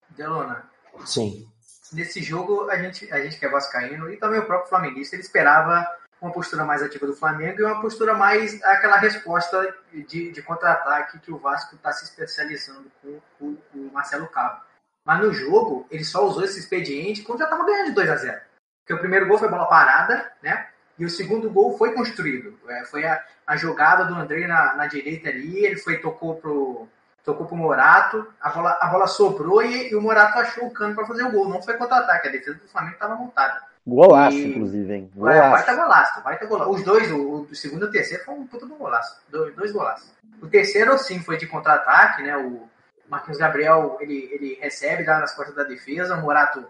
Delona. 0.09 0.69
Sim. 1.05 1.47
Nesse 1.93 2.21
jogo, 2.21 2.69
a 2.69 2.77
gente, 2.77 3.11
a 3.11 3.21
gente 3.21 3.37
que 3.37 3.45
é 3.45 3.49
vascaíno 3.49 4.09
e 4.11 4.17
também 4.17 4.39
o 4.39 4.45
próprio 4.45 4.69
flamenguista, 4.69 5.15
ele 5.15 5.23
esperava 5.23 5.87
uma 6.21 6.31
postura 6.31 6.63
mais 6.63 6.81
ativa 6.81 7.07
do 7.07 7.15
Flamengo 7.15 7.59
e 7.59 7.63
uma 7.63 7.81
postura 7.81 8.13
mais 8.13 8.61
aquela 8.63 8.97
resposta 8.97 9.75
de, 9.91 10.31
de 10.31 10.41
contra-ataque 10.43 11.19
que 11.19 11.31
o 11.31 11.37
Vasco 11.37 11.75
está 11.75 11.91
se 11.91 12.05
especializando 12.05 12.91
com 13.01 13.19
o, 13.39 13.57
o, 13.73 13.91
Marcelo 13.91 14.27
Cabo. 14.27 14.61
Mas 15.03 15.19
no 15.19 15.33
jogo, 15.33 15.87
ele 15.89 16.05
só 16.05 16.25
usou 16.25 16.43
esse 16.43 16.59
expediente 16.59 17.23
quando 17.23 17.39
já 17.39 17.45
estava 17.45 17.65
ganhando 17.65 17.87
de 17.87 17.95
2 17.95 18.09
a 18.09 18.15
0 18.15 18.41
Porque 18.79 18.93
o 18.93 18.99
primeiro 18.99 19.27
gol 19.27 19.39
foi 19.39 19.49
bola 19.49 19.65
parada, 19.65 20.31
né? 20.43 20.70
E 21.01 21.05
o 21.05 21.09
segundo 21.09 21.49
gol 21.49 21.75
foi 21.79 21.93
construído. 21.93 22.53
É, 22.69 22.85
foi 22.85 23.03
a, 23.03 23.19
a, 23.47 23.57
jogada 23.57 24.05
do 24.05 24.13
André 24.13 24.45
na, 24.45 24.75
na, 24.75 24.85
direita 24.85 25.29
ali, 25.29 25.65
ele 25.65 25.75
foi 25.75 25.97
tocou 25.97 26.35
pro 26.35 26.87
tocou 27.25 27.47
pro 27.47 27.55
Morato, 27.55 28.27
a 28.39 28.49
bola, 28.51 28.77
a 28.79 28.87
bola 28.87 29.07
sobrou 29.07 29.63
e, 29.63 29.89
e 29.89 29.95
o 29.95 30.01
Morato 30.01 30.37
achou 30.37 30.67
o 30.67 30.71
cano 30.71 30.93
para 30.93 31.07
fazer 31.07 31.23
o 31.23 31.31
gol. 31.31 31.49
Não 31.49 31.59
foi 31.59 31.75
contra-ataque, 31.75 32.27
a 32.27 32.31
defesa 32.31 32.59
do 32.59 32.67
Flamengo 32.67 32.93
estava 32.93 33.15
montada. 33.15 33.63
Golaço, 33.85 34.37
e... 34.37 34.51
inclusive, 34.51 34.93
hein? 34.93 35.11
Golaço. 35.15 35.39
É, 35.39 35.49
vai 35.49 35.65
ter 35.65 35.75
golaço, 35.75 36.23
vai 36.23 36.37
ter 36.37 36.45
golaço. 36.45 36.71
Os 36.71 36.83
dois, 36.83 37.11
o, 37.11 37.47
o, 37.49 37.55
segundo 37.55 37.87
e 37.87 37.89
o 37.89 37.91
terceiro, 37.91 38.23
foi 38.23 38.35
um 38.35 38.45
puta 38.45 38.67
do 38.67 38.75
golaço. 38.75 39.19
Dois, 39.27 39.55
dois 39.55 39.71
golaços. 39.71 40.11
O 40.39 40.47
terceiro, 40.47 40.95
sim, 40.99 41.19
foi 41.19 41.35
de 41.35 41.47
contra-ataque, 41.47 42.21
né? 42.21 42.37
O 42.37 42.69
Marquinhos 43.09 43.39
Gabriel, 43.39 43.97
ele, 43.99 44.29
ele 44.31 44.59
recebe, 44.61 45.03
dá 45.03 45.19
nas 45.19 45.33
costas 45.33 45.55
da 45.55 45.63
defesa, 45.63 46.15
o 46.15 46.21
Morato 46.21 46.63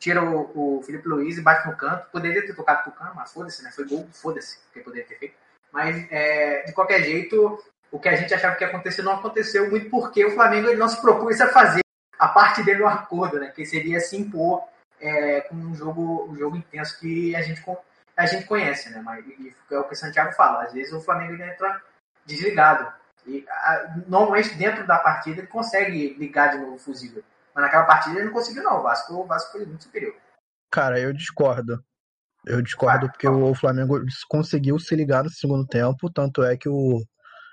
tira 0.00 0.24
o, 0.24 0.78
o 0.78 0.82
Felipe 0.82 1.06
Luiz 1.06 1.38
e 1.38 1.42
bate 1.42 1.68
no 1.68 1.76
canto. 1.76 2.10
Poderia 2.10 2.44
ter 2.44 2.54
tocado 2.54 2.82
pro 2.82 2.92
canto, 2.92 3.14
mas 3.14 3.32
foda-se, 3.32 3.62
né? 3.62 3.70
Foi 3.70 3.86
gol, 3.86 4.08
foda-se, 4.12 4.58
que 4.72 4.80
poderia 4.80 5.06
ter 5.06 5.18
feito. 5.18 5.34
Mas, 5.70 6.10
é, 6.10 6.62
de 6.64 6.72
qualquer 6.72 7.02
jeito, 7.02 7.62
o 7.92 8.00
que 8.00 8.08
a 8.08 8.16
gente 8.16 8.32
achava 8.34 8.56
que 8.56 8.64
ia 8.64 8.70
acontecer 8.70 9.02
não 9.02 9.12
aconteceu, 9.12 9.70
muito 9.70 9.90
porque 9.90 10.24
o 10.24 10.32
Flamengo 10.32 10.68
ele 10.68 10.78
não 10.78 10.88
se 10.88 11.00
propôs 11.00 11.40
a 11.40 11.48
fazer 11.48 11.82
a 12.18 12.28
parte 12.28 12.64
dele 12.64 12.80
no 12.80 12.88
acordo, 12.88 13.38
né? 13.38 13.52
Que 13.54 13.64
seria 13.64 14.00
se 14.00 14.16
impor 14.16 14.64
é, 14.98 15.42
com 15.42 15.54
um 15.54 15.74
jogo, 15.74 16.28
um 16.30 16.36
jogo 16.36 16.56
intenso 16.56 16.98
que 16.98 17.36
a 17.36 17.42
gente, 17.42 17.62
a 18.16 18.26
gente 18.26 18.46
conhece, 18.46 18.90
né? 18.90 19.00
Mas 19.04 19.24
é 19.70 19.78
o 19.78 19.84
que 19.84 19.92
o 19.92 19.96
Santiago 19.96 20.32
fala. 20.32 20.64
Às 20.64 20.72
vezes 20.72 20.92
o 20.92 21.00
Flamengo 21.00 21.34
entra 21.42 21.80
desligado. 22.24 22.90
E, 23.26 23.44
a, 23.48 23.96
normalmente 24.06 24.54
dentro 24.54 24.86
da 24.86 24.98
partida 24.98 25.40
ele 25.40 25.46
consegue 25.46 26.14
ligar 26.14 26.52
de 26.52 26.58
novo 26.58 26.76
o 26.76 26.78
fusível. 26.78 27.22
Mas 27.54 27.64
naquela 27.64 27.84
partida 27.84 28.16
ele 28.16 28.26
não 28.26 28.32
conseguiu, 28.32 28.62
não. 28.62 28.78
O 28.78 28.82
Vasco, 28.82 29.14
o 29.14 29.26
Vasco 29.26 29.52
foi 29.52 29.66
muito 29.66 29.84
superior. 29.84 30.14
Cara, 30.70 31.00
eu 31.00 31.12
discordo. 31.12 31.82
Eu 32.46 32.62
discordo 32.62 33.08
porque 33.08 33.28
o 33.28 33.54
Flamengo 33.54 34.00
conseguiu 34.28 34.78
se 34.78 34.94
ligar 34.96 35.24
no 35.24 35.30
segundo 35.30 35.66
tempo, 35.66 36.10
tanto 36.12 36.42
é 36.42 36.56
que 36.56 36.68
o. 36.68 37.02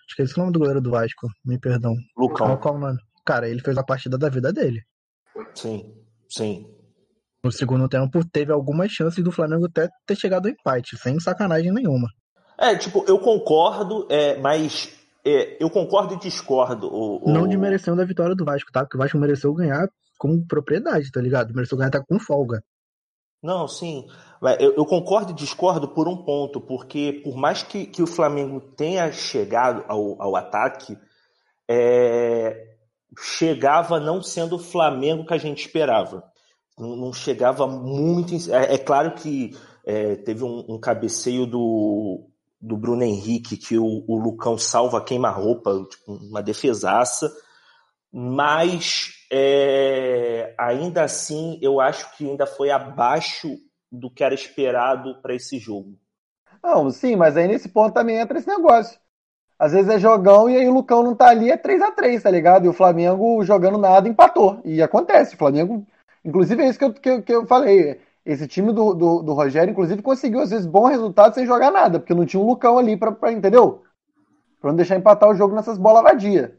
Esqueci 0.08 0.36
o 0.36 0.40
nome 0.40 0.54
do 0.54 0.60
goleiro 0.60 0.80
do 0.80 0.92
Vasco, 0.92 1.28
me 1.44 1.60
perdão. 1.60 1.94
Lucão. 2.16 2.56
Qual 2.58 2.76
é 2.76 2.78
o 2.78 2.80
nome? 2.80 2.98
Cara, 3.26 3.50
ele 3.50 3.60
fez 3.60 3.78
a 3.78 3.84
partida 3.84 4.18
da 4.18 4.30
vida 4.30 4.54
dele. 4.54 4.82
Sim, 5.54 5.94
sim 6.30 6.78
no 7.48 7.52
segundo 7.52 7.88
tempo 7.88 8.24
teve 8.26 8.52
algumas 8.52 8.92
chances 8.92 9.24
do 9.24 9.32
Flamengo 9.32 9.66
até 9.66 9.90
ter 10.06 10.16
chegado 10.16 10.48
ao 10.48 10.52
empate, 10.52 10.98
sem 10.98 11.20
sacanagem 11.20 11.72
nenhuma. 11.72 12.08
É, 12.58 12.76
tipo, 12.76 13.06
eu 13.08 13.20
concordo, 13.20 14.08
é, 14.10 14.38
mas 14.38 14.97
é, 15.36 15.58
eu 15.60 15.70
concordo 15.70 16.14
e 16.14 16.20
discordo. 16.20 16.88
O, 16.88 17.28
o... 17.28 17.32
Não 17.32 17.48
desmerecendo 17.48 18.02
a 18.02 18.06
vitória 18.06 18.36
do 18.36 18.46
Vasco, 18.46 18.72
tá? 18.72 18.82
Porque 18.82 18.98
o 18.98 19.00
Vasco 19.00 19.18
mereceu 19.18 19.54
ganhar 19.54 19.90
com 20.18 20.46
propriedade, 20.46 21.12
tá 21.12 21.22
ligado? 21.22 21.54
Mereceu 21.54 21.78
ganhar 21.78 21.92
com 22.08 22.20
folga. 22.20 22.64
Não, 23.42 23.68
sim. 23.68 24.08
Eu, 24.60 24.74
eu, 24.76 24.86
concordo 24.86 25.32
e 25.32 25.36
discordo 25.36 25.88
por 25.88 26.08
um 26.08 26.18
ponto, 26.18 26.60
porque 26.60 27.22
por 27.24 27.36
mais 27.36 27.62
que, 27.62 27.86
que 27.86 28.02
o 28.02 28.08
Flamengo 28.08 28.60
tenha 28.60 29.12
chegado 29.12 29.84
ao, 29.88 30.20
ao 30.22 30.36
ataque, 30.36 30.98
é, 31.70 32.76
chegava 33.20 34.00
não 34.00 34.22
sendo 34.22 34.56
o 34.56 34.60
Flamengo 34.60 35.26
que 35.26 35.34
a 35.34 35.38
gente 35.38 35.66
esperava 35.66 36.24
não 36.78 37.12
chegava 37.12 37.66
muito. 37.68 38.34
É, 38.54 38.76
é, 38.76 38.78
claro 38.78 39.12
que 39.16 39.52
é, 39.86 40.16
teve 40.16 40.44
um, 40.44 40.66
um, 40.70 40.80
cabeceio 40.80 41.46
do, 41.46 42.30
do 42.60 42.76
Bruno 42.76 43.04
Henrique 43.04 43.58
que 43.58 43.78
o, 43.78 44.04
o 44.08 44.18
Lucão 44.18 44.58
salva 44.58 45.04
queima-roupa, 45.04 45.86
tipo, 45.90 46.14
uma 46.14 46.42
defesaça, 46.42 47.32
mas 48.12 49.12
é, 49.32 50.56
ainda 50.58 51.04
assim 51.04 51.60
eu 51.62 51.80
acho 51.80 52.16
que 52.18 52.28
ainda 52.28 52.48
foi 52.48 52.72
abaixo 52.72 53.58
do 53.92 54.10
que 54.10 54.24
era 54.24 54.34
esperado 54.34 55.22
para 55.22 55.36
esse 55.36 55.60
jogo. 55.60 55.98
Não, 56.64 56.90
sim, 56.90 57.16
mas 57.16 57.38
aí 57.38 57.48
nesse 57.48 57.70
ponto 57.70 57.94
também 57.94 58.18
entra 58.18 58.38
esse 58.38 58.48
negócio. 58.48 59.00
Às 59.60 59.72
vezes 59.74 59.90
é 59.90 60.00
jogão 60.00 60.50
e 60.50 60.56
aí 60.56 60.68
o 60.68 60.74
Lucão 60.74 61.04
não 61.04 61.16
tá 61.16 61.30
ali, 61.30 61.50
é 61.50 61.58
3 61.58 61.82
a 61.82 61.92
3 61.92 62.22
tá 62.24 62.30
ligado? 62.30 62.66
E 62.66 62.70
o 62.70 62.74
Flamengo 62.74 63.44
jogando 63.44 63.78
nada 63.78 64.08
empatou. 64.08 64.62
E 64.66 64.82
acontece, 64.82 65.36
o 65.36 65.38
Flamengo 65.38 65.86
Inclusive, 66.28 66.62
é 66.62 66.70
isso 66.70 66.78
que 66.78 66.84
eu, 66.86 66.94
que 66.94 67.10
eu, 67.10 67.24
que 67.24 67.34
eu 67.34 67.46
falei. 67.48 68.02
Esse 68.28 68.46
time 68.46 68.74
do, 68.74 68.94
do, 68.94 69.22
do, 69.24 69.34
Rogério, 69.34 69.72
inclusive, 69.72 70.02
conseguiu, 70.02 70.42
às 70.42 70.50
vezes, 70.50 70.66
bom 70.66 70.86
resultado 70.86 71.34
sem 71.34 71.46
jogar 71.46 71.72
nada, 71.72 71.98
porque 71.98 72.14
não 72.14 72.26
tinha 72.26 72.44
um 72.44 72.46
Lucão 72.46 72.78
ali 72.78 72.98
para 72.98 73.32
entendeu? 73.32 73.86
Pra 74.60 74.70
não 74.70 74.76
deixar 74.76 74.98
empatar 74.98 75.30
o 75.30 75.34
jogo 75.34 75.56
nessas 75.56 75.78
bolas 75.78 76.04
vadias. 76.04 76.52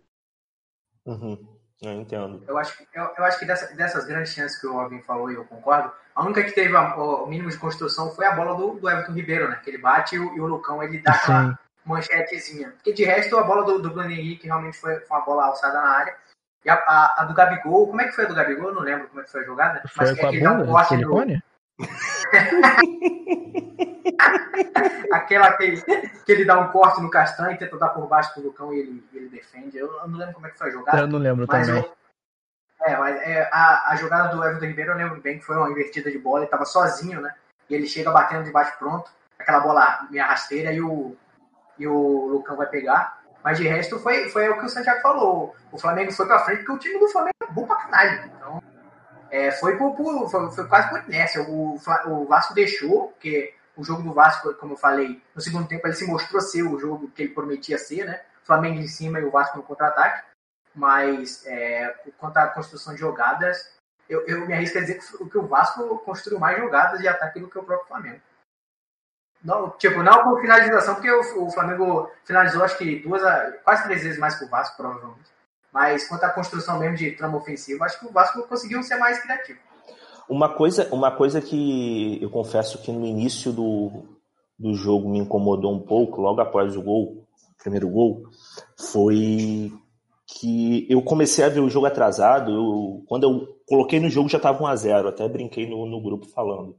Uhum. 1.05 1.37
Eu 1.83 1.93
entendo. 1.93 2.43
Eu 2.49 2.57
acho, 2.57 2.83
eu, 2.95 3.11
eu 3.19 3.25
acho 3.25 3.39
que 3.39 3.45
dessa, 3.45 3.77
dessas 3.77 4.07
grandes 4.07 4.33
chances 4.33 4.59
que 4.59 4.67
o 4.67 4.81
Alvin 4.81 5.03
falou, 5.03 5.31
e 5.31 5.35
eu 5.35 5.45
concordo, 5.45 5.93
a 6.15 6.25
única 6.25 6.43
que 6.43 6.53
teve 6.53 6.75
a, 6.75 6.97
o 6.97 7.27
mínimo 7.27 7.51
de 7.51 7.59
construção 7.59 8.11
foi 8.13 8.25
a 8.25 8.35
bola 8.35 8.57
do, 8.57 8.81
do 8.81 8.89
Everton 8.89 9.13
Ribeiro, 9.13 9.51
né? 9.51 9.61
Que 9.63 9.69
ele 9.69 9.79
bate 9.79 10.17
e 10.17 10.19
o, 10.19 10.35
e 10.35 10.41
o 10.41 10.47
Lucão 10.47 10.83
ele 10.83 11.01
dá 11.01 11.13
aquela 11.13 11.51
Sim. 11.51 11.59
manchetezinha. 11.85 12.71
Porque 12.71 12.95
de 12.95 13.05
resto, 13.05 13.37
a 13.37 13.43
bola 13.43 13.65
do, 13.65 13.79
do 13.79 13.91
Bruno 13.91 14.11
Henrique 14.11 14.47
realmente 14.47 14.79
foi, 14.79 15.01
foi 15.01 15.17
uma 15.19 15.27
bola 15.27 15.45
alçada 15.45 15.83
na 15.83 15.91
área. 15.91 16.17
E 16.65 16.71
a, 16.71 16.75
a, 16.75 17.15
a, 17.19 17.25
do 17.27 17.35
Gabigol, 17.35 17.89
como 17.89 18.01
é 18.01 18.07
que 18.07 18.13
foi 18.13 18.25
a 18.25 18.29
do 18.29 18.35
Gabigol? 18.35 18.69
Eu 18.69 18.75
não 18.75 18.83
lembro 18.83 19.07
como 19.09 19.21
é 19.21 19.25
que 19.25 19.31
foi 19.31 19.43
a 19.43 19.45
jogada. 19.45 19.83
Foi 19.87 20.07
mas 20.07 20.19
com 20.19 20.27
a 20.27 20.33
bunda, 20.33 20.65
um 20.65 20.67
corte 20.67 20.97
no... 20.97 21.43
Aquela 25.12 25.57
que 25.57 25.64
ele, 25.64 25.81
que 25.81 26.33
ele 26.33 26.45
dá 26.45 26.59
um 26.59 26.73
corte 26.73 27.01
no 27.01 27.11
castanho 27.11 27.53
e 27.53 27.59
tenta 27.59 27.79
dar 27.79 27.91
por 27.91 28.09
baixo 28.09 28.35
do 28.35 28.47
Lucão 28.47 28.73
e 28.73 28.81
ele, 28.81 29.05
ele 29.12 29.29
defende. 29.29 29.79
Eu, 29.79 29.93
eu, 29.93 30.09
não 30.09 30.19
lembro 30.19 30.35
como 30.35 30.47
é 30.47 30.51
que 30.51 30.59
foi 30.59 30.69
a 30.69 30.73
jogada. 30.73 30.99
Eu 30.99 31.07
não 31.07 31.19
lembro 31.19 31.47
também. 31.47 31.77
Eu, 31.77 31.93
é, 32.83 32.97
mas 32.97 33.17
é, 33.23 33.49
a, 33.53 33.93
a 33.93 33.97
jogada 33.97 34.35
do 34.35 34.43
Everton 34.43 34.67
Ribeiro 34.67 34.93
eu 34.93 34.97
lembro 34.97 35.21
bem 35.21 35.38
que 35.38 35.45
foi 35.45 35.57
uma 35.57 35.71
invertida 35.71 36.11
de 36.11 36.19
bola, 36.19 36.41
ele 36.41 36.51
tava 36.51 36.64
sozinho, 36.64 37.21
né? 37.21 37.35
E 37.69 37.75
ele 37.75 37.87
chega 37.87 38.11
batendo 38.11 38.45
de 38.45 38.51
baixo 38.51 38.77
pronto, 38.79 39.11
aquela 39.38 39.61
bola 39.61 40.09
meia 40.11 40.27
rasteira 40.27 40.73
e 40.73 40.81
o, 40.81 41.14
e 41.79 41.87
o 41.87 42.27
Lucão 42.27 42.57
vai 42.57 42.67
pegar. 42.67 43.19
Mas 43.43 43.59
de 43.59 43.69
resto 43.69 43.99
foi, 43.99 44.29
foi 44.31 44.49
o 44.49 44.59
que 44.59 44.67
o 44.67 44.69
Santiago 44.69 45.01
falou. 45.01 45.55
O 45.71 45.79
Flamengo 45.79 46.12
foi 46.12 46.27
pra 46.27 46.41
frente 46.41 46.59
porque 46.59 46.73
o 46.73 46.79
time 46.79 46.99
do 46.99 47.09
Flamengo 47.09 47.37
é 47.43 47.53
bom 47.53 47.67
pra 47.67 47.77
caralho. 47.77 48.31
Então, 48.37 48.62
é, 49.31 49.51
foi, 49.53 49.77
por, 49.77 49.95
por, 49.95 50.31
foi, 50.31 50.51
foi, 50.51 50.69
quase 50.69 50.88
por 50.88 51.05
inércia. 51.09 51.43
O, 51.43 51.79
o 52.07 52.25
Vasco 52.27 52.55
deixou, 52.55 53.09
porque 53.09 53.55
o 53.77 53.85
jogo 53.85 54.03
do 54.03 54.12
Vasco, 54.12 54.53
como 54.55 54.75
eu 54.75 54.77
falei, 54.77 55.23
no 55.35 55.41
segundo 55.41 55.69
tempo 55.69 55.87
ele 55.87 55.95
se 55.95 56.07
mostrou 56.07 56.41
ser 56.41 56.62
o 56.62 56.79
jogo 56.79 57.11
que 57.11 57.23
ele 57.23 57.35
prometia 57.35 57.79
ser, 57.79 58.05
né? 58.05 58.23
Flamengo 58.43 58.81
em 58.81 58.88
cima 58.88 59.21
e 59.21 59.25
o 59.25 59.31
Vasco 59.31 59.57
no 59.57 59.62
contra-ataque. 59.62 60.27
Mas 60.75 61.47
é, 61.47 61.95
quanto 62.19 62.37
à 62.38 62.47
construção 62.49 62.95
de 62.95 63.01
jogadas, 63.01 63.77
eu, 64.09 64.27
eu 64.27 64.47
me 64.47 64.55
arrisco 64.55 64.79
a 64.79 64.81
dizer 64.81 64.99
que, 64.99 65.31
que 65.31 65.38
o 65.38 65.47
Vasco 65.47 65.99
construiu 65.99 66.38
mais 66.41 66.59
jogadas 66.59 67.01
de 67.01 67.09
ataque 67.09 67.41
do 67.41 67.49
que 67.49 67.59
o 67.59 67.64
próprio 67.64 67.88
Flamengo. 67.88 68.21
Não, 69.43 69.71
tipo, 69.71 70.03
não 70.03 70.25
por 70.25 70.41
finalização, 70.41 70.95
porque 70.95 71.11
o, 71.11 71.45
o, 71.45 71.51
Flamengo 71.51 72.11
finalizou 72.25 72.64
acho 72.64 72.77
que 72.77 73.01
duas, 73.01 73.23
quase 73.62 73.85
três 73.85 74.03
vezes 74.03 74.19
mais 74.19 74.37
que 74.37 74.45
o 74.45 74.49
Vasco, 74.49 74.77
provavelmente. 74.77 75.31
Mas 75.73 76.09
quanto 76.09 76.25
à 76.25 76.31
construção 76.31 76.79
mesmo 76.79 76.97
de 76.97 77.13
tramo 77.13 77.39
ofensivo, 77.39 77.85
acho 77.85 78.01
que 78.01 78.07
o 78.07 78.13
Vasco 78.13 78.43
conseguiu 78.49 78.83
ser 78.83 78.97
mais 78.97 79.21
criativo. 79.21 79.59
Uma 80.29 80.49
coisa, 80.49 80.89
uma 80.93 81.11
coisa 81.11 81.41
que 81.41 82.19
eu 82.21 82.31
confesso 82.31 82.79
que 82.79 82.93
no 82.93 83.07
início 83.07 83.53
do, 83.53 84.05
do 84.59 84.75
jogo 84.75 85.09
me 85.09 85.19
incomodou 85.19 85.75
um 85.75 85.81
pouco, 85.81 86.21
logo 86.21 86.41
após 86.41 86.77
o 86.77 86.83
gol, 86.83 87.27
o 87.59 87.63
primeiro 87.63 87.89
gol, 87.89 88.25
foi 88.77 89.73
que 90.27 90.87
eu 90.91 91.01
comecei 91.03 91.45
a 91.45 91.49
ver 91.49 91.61
o 91.61 91.71
jogo 91.71 91.87
atrasado. 91.87 92.53
Eu, 92.53 93.05
quando 93.07 93.25
eu 93.25 93.49
coloquei 93.67 93.99
no 93.99 94.11
jogo 94.11 94.29
já 94.29 94.37
estava 94.37 94.63
1 94.63 94.67
a 94.67 94.77
0 94.77 95.09
até 95.09 95.27
brinquei 95.27 95.69
no, 95.69 95.87
no 95.87 96.01
grupo 96.03 96.27
falando. 96.27 96.77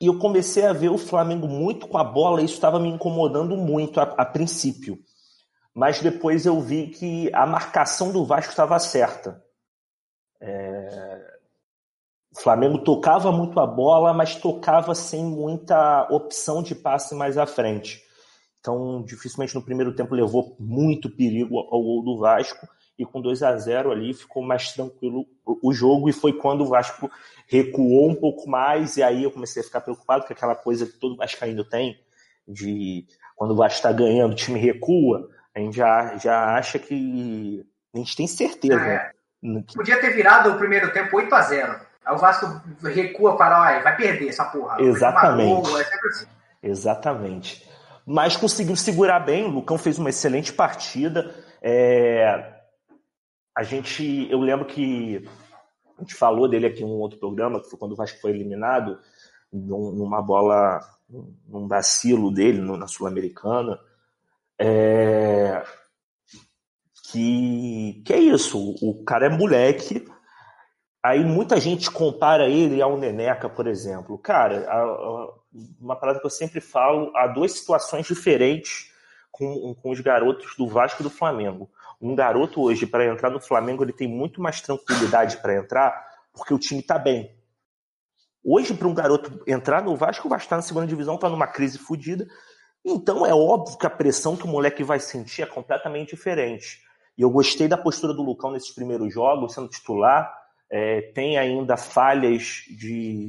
E 0.00 0.06
eu 0.06 0.18
comecei 0.18 0.64
a 0.64 0.72
ver 0.72 0.90
o 0.90 0.98
Flamengo 0.98 1.46
muito 1.46 1.86
com 1.86 1.96
a 1.96 2.04
bola, 2.04 2.40
e 2.40 2.44
isso 2.44 2.54
estava 2.54 2.80
me 2.80 2.88
incomodando 2.88 3.56
muito 3.56 4.00
a, 4.00 4.02
a, 4.02 4.24
princípio. 4.24 4.98
Mas 5.74 6.00
depois 6.00 6.44
eu 6.44 6.60
vi 6.60 6.88
que 6.88 7.30
a 7.34 7.46
marcação 7.46 8.12
do 8.12 8.24
Vasco 8.24 8.50
estava 8.50 8.78
certa. 8.78 9.42
É... 10.40 11.32
O 12.34 12.40
Flamengo 12.40 12.78
tocava 12.78 13.30
muito 13.30 13.60
a 13.60 13.66
bola, 13.66 14.14
mas 14.14 14.34
tocava 14.34 14.94
sem 14.94 15.22
muita 15.24 16.08
opção 16.10 16.62
de 16.62 16.74
passe 16.74 17.14
mais 17.14 17.36
à 17.36 17.46
frente. 17.46 18.02
Então, 18.58 19.02
dificilmente 19.02 19.54
no 19.54 19.62
primeiro 19.62 19.94
tempo 19.94 20.14
levou 20.14 20.56
muito 20.58 21.10
perigo 21.10 21.58
ao 21.58 21.82
gol 21.82 22.02
do 22.02 22.18
Vasco 22.18 22.66
e 22.98 23.04
com 23.04 23.20
2 23.20 23.42
a 23.42 23.56
0 23.56 23.90
ali 23.90 24.14
ficou 24.14 24.42
mais 24.42 24.72
tranquilo 24.72 25.26
o 25.44 25.72
jogo 25.72 26.08
e 26.08 26.12
foi 26.12 26.32
quando 26.32 26.62
o 26.62 26.68
Vasco 26.68 27.10
recuou 27.48 28.08
um 28.08 28.14
pouco 28.14 28.48
mais 28.48 28.96
e 28.96 29.02
aí 29.02 29.24
eu 29.24 29.30
comecei 29.30 29.62
a 29.62 29.64
ficar 29.64 29.80
preocupado 29.80 30.24
com 30.24 30.32
aquela 30.32 30.54
coisa 30.54 30.86
que 30.86 30.98
todo 30.98 31.16
vascaíno 31.16 31.64
tem 31.64 31.98
de 32.46 33.04
quando 33.34 33.52
o 33.52 33.56
Vasco 33.56 33.78
está 33.78 33.90
ganhando, 33.90 34.32
o 34.32 34.36
time 34.36 34.60
recua, 34.60 35.28
a 35.54 35.60
gente 35.60 35.76
já, 35.76 36.16
já 36.16 36.56
acha 36.56 36.78
que 36.78 37.64
a 37.94 37.98
gente 37.98 38.16
tem 38.16 38.26
certeza. 38.26 38.80
É. 38.80 39.12
Que... 39.66 39.74
Podia 39.74 40.00
ter 40.00 40.10
virado 40.10 40.50
o 40.50 40.58
primeiro 40.58 40.92
tempo 40.92 41.16
8 41.16 41.34
a 41.34 41.42
0 41.42 41.80
Aí 42.04 42.14
o 42.14 42.18
Vasco 42.18 42.60
recua 42.82 43.36
para, 43.36 43.80
vai 43.80 43.96
perder 43.96 44.28
essa 44.28 44.44
porra. 44.44 44.80
Exatamente. 44.80 45.70
Gol, 45.70 45.80
é 45.80 45.82
assim. 45.82 46.26
Exatamente. 46.62 47.68
Mas 48.04 48.36
conseguiu 48.36 48.74
segurar 48.74 49.20
bem, 49.20 49.44
o 49.44 49.50
Lucão 49.50 49.78
fez 49.78 49.98
uma 49.98 50.10
excelente 50.10 50.52
partida. 50.52 51.34
É... 51.60 52.54
A 53.56 53.62
gente, 53.62 54.28
eu 54.30 54.40
lembro 54.40 54.66
que 54.66 55.28
a 55.96 56.00
gente 56.00 56.14
falou 56.14 56.48
dele 56.48 56.66
aqui 56.66 56.82
em 56.82 56.86
um 56.86 56.98
outro 56.98 57.18
programa, 57.18 57.60
que 57.60 57.68
foi 57.68 57.78
quando 57.78 57.92
o 57.92 57.96
Vasco 57.96 58.20
foi 58.20 58.30
eliminado, 58.30 58.98
numa 59.52 60.20
bola, 60.20 60.80
num 61.46 61.68
vacilo 61.68 62.32
dele 62.32 62.60
na 62.60 62.88
Sul-Americana. 62.88 63.78
É... 64.60 65.62
Que, 67.10 68.02
que 68.06 68.12
é 68.12 68.18
isso, 68.18 68.58
o 68.80 69.04
cara 69.04 69.26
é 69.26 69.28
moleque, 69.28 70.06
Aí 71.04 71.24
muita 71.24 71.58
gente 71.58 71.90
compara 71.90 72.48
ele 72.48 72.80
ao 72.80 72.96
Neneca, 72.96 73.48
por 73.48 73.66
exemplo. 73.66 74.16
Cara, 74.16 74.64
a, 74.70 74.82
a, 74.82 75.32
uma 75.80 75.96
parada 75.96 76.20
que 76.20 76.26
eu 76.26 76.30
sempre 76.30 76.60
falo, 76.60 77.10
há 77.16 77.26
duas 77.26 77.52
situações 77.52 78.06
diferentes 78.06 78.92
com, 79.32 79.74
com 79.74 79.90
os 79.90 79.98
garotos 79.98 80.54
do 80.56 80.68
Vasco 80.68 81.02
e 81.02 81.04
do 81.04 81.10
Flamengo. 81.10 81.68
Um 82.00 82.14
garoto 82.14 82.62
hoje, 82.62 82.86
para 82.86 83.06
entrar 83.06 83.30
no 83.30 83.40
Flamengo, 83.40 83.82
ele 83.82 83.92
tem 83.92 84.06
muito 84.06 84.40
mais 84.40 84.60
tranquilidade 84.60 85.38
para 85.38 85.56
entrar, 85.56 86.06
porque 86.32 86.54
o 86.54 86.58
time 86.58 86.80
está 86.80 86.98
bem. 86.98 87.34
Hoje, 88.44 88.72
para 88.72 88.86
um 88.86 88.94
garoto 88.94 89.42
entrar 89.46 89.82
no 89.82 89.96
Vasco, 89.96 90.28
vai 90.28 90.38
estar 90.38 90.54
na 90.54 90.62
segunda 90.62 90.86
divisão, 90.86 91.16
está 91.16 91.28
numa 91.28 91.48
crise 91.48 91.78
fodida. 91.78 92.28
Então 92.84 93.24
é 93.24 93.34
óbvio 93.34 93.78
que 93.78 93.86
a 93.86 93.90
pressão 93.90 94.36
que 94.36 94.44
o 94.44 94.48
moleque 94.48 94.82
vai 94.82 94.98
sentir 94.98 95.42
é 95.42 95.46
completamente 95.46 96.16
diferente. 96.16 96.80
E 97.16 97.22
eu 97.22 97.30
gostei 97.30 97.68
da 97.68 97.76
postura 97.76 98.12
do 98.12 98.22
Lucão 98.22 98.50
nesses 98.50 98.74
primeiros 98.74 99.12
jogos, 99.12 99.54
sendo 99.54 99.68
titular 99.68 100.42
é, 100.72 101.02
tem 101.02 101.36
ainda 101.36 101.76
falhas 101.76 102.64
de 102.70 103.28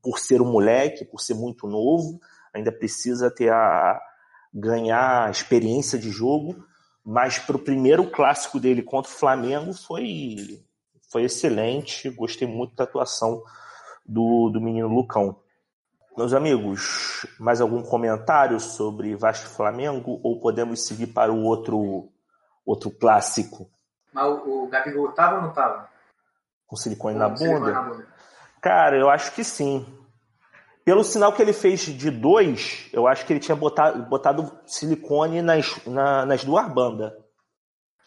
por 0.00 0.18
ser 0.18 0.40
um 0.40 0.50
moleque, 0.50 1.04
por 1.04 1.20
ser 1.20 1.34
muito 1.34 1.66
novo, 1.66 2.18
ainda 2.54 2.72
precisa 2.72 3.30
ter 3.30 3.52
a 3.52 4.00
ganhar 4.54 5.30
experiência 5.30 5.98
de 5.98 6.08
jogo, 6.08 6.64
mas 7.04 7.38
para 7.38 7.56
o 7.56 7.62
primeiro 7.62 8.10
clássico 8.10 8.58
dele 8.58 8.82
contra 8.82 9.12
o 9.12 9.14
Flamengo 9.14 9.74
foi 9.74 10.64
foi 11.10 11.24
excelente, 11.24 12.08
gostei 12.08 12.48
muito 12.48 12.74
da 12.74 12.84
atuação 12.84 13.42
do, 14.06 14.48
do 14.48 14.58
menino 14.58 14.88
Lucão. 14.88 15.36
Meus 16.16 16.34
amigos, 16.34 17.26
mais 17.38 17.60
algum 17.60 17.82
comentário 17.82 18.60
sobre 18.60 19.16
Vasco 19.16 19.48
Flamengo 19.48 20.20
ou 20.22 20.40
podemos 20.40 20.86
seguir 20.86 21.08
para 21.08 21.32
o 21.32 21.42
outro 21.42 22.08
outro 22.64 22.90
clássico? 22.90 23.68
Mas 24.12 24.24
o, 24.26 24.64
o 24.64 24.68
Gabigol 24.68 25.10
estava 25.10 25.36
ou 25.36 25.42
não 25.42 25.48
estava? 25.48 25.92
com 26.72 26.76
silicone, 26.76 27.18
na, 27.18 27.28
bunda? 27.28 27.38
silicone 27.38 27.70
na 27.70 27.82
bunda? 27.82 28.06
Cara, 28.62 28.96
eu 28.96 29.10
acho 29.10 29.32
que 29.32 29.44
sim. 29.44 29.86
Pelo 30.82 31.04
sinal 31.04 31.34
que 31.34 31.42
ele 31.42 31.52
fez 31.52 31.80
de 31.82 32.10
dois, 32.10 32.88
eu 32.94 33.06
acho 33.06 33.26
que 33.26 33.32
ele 33.34 33.40
tinha 33.40 33.54
botado, 33.54 34.02
botado 34.04 34.58
silicone 34.64 35.42
nas, 35.42 35.84
na, 35.84 36.24
nas 36.24 36.42
duas 36.44 36.66
bandas. 36.72 37.12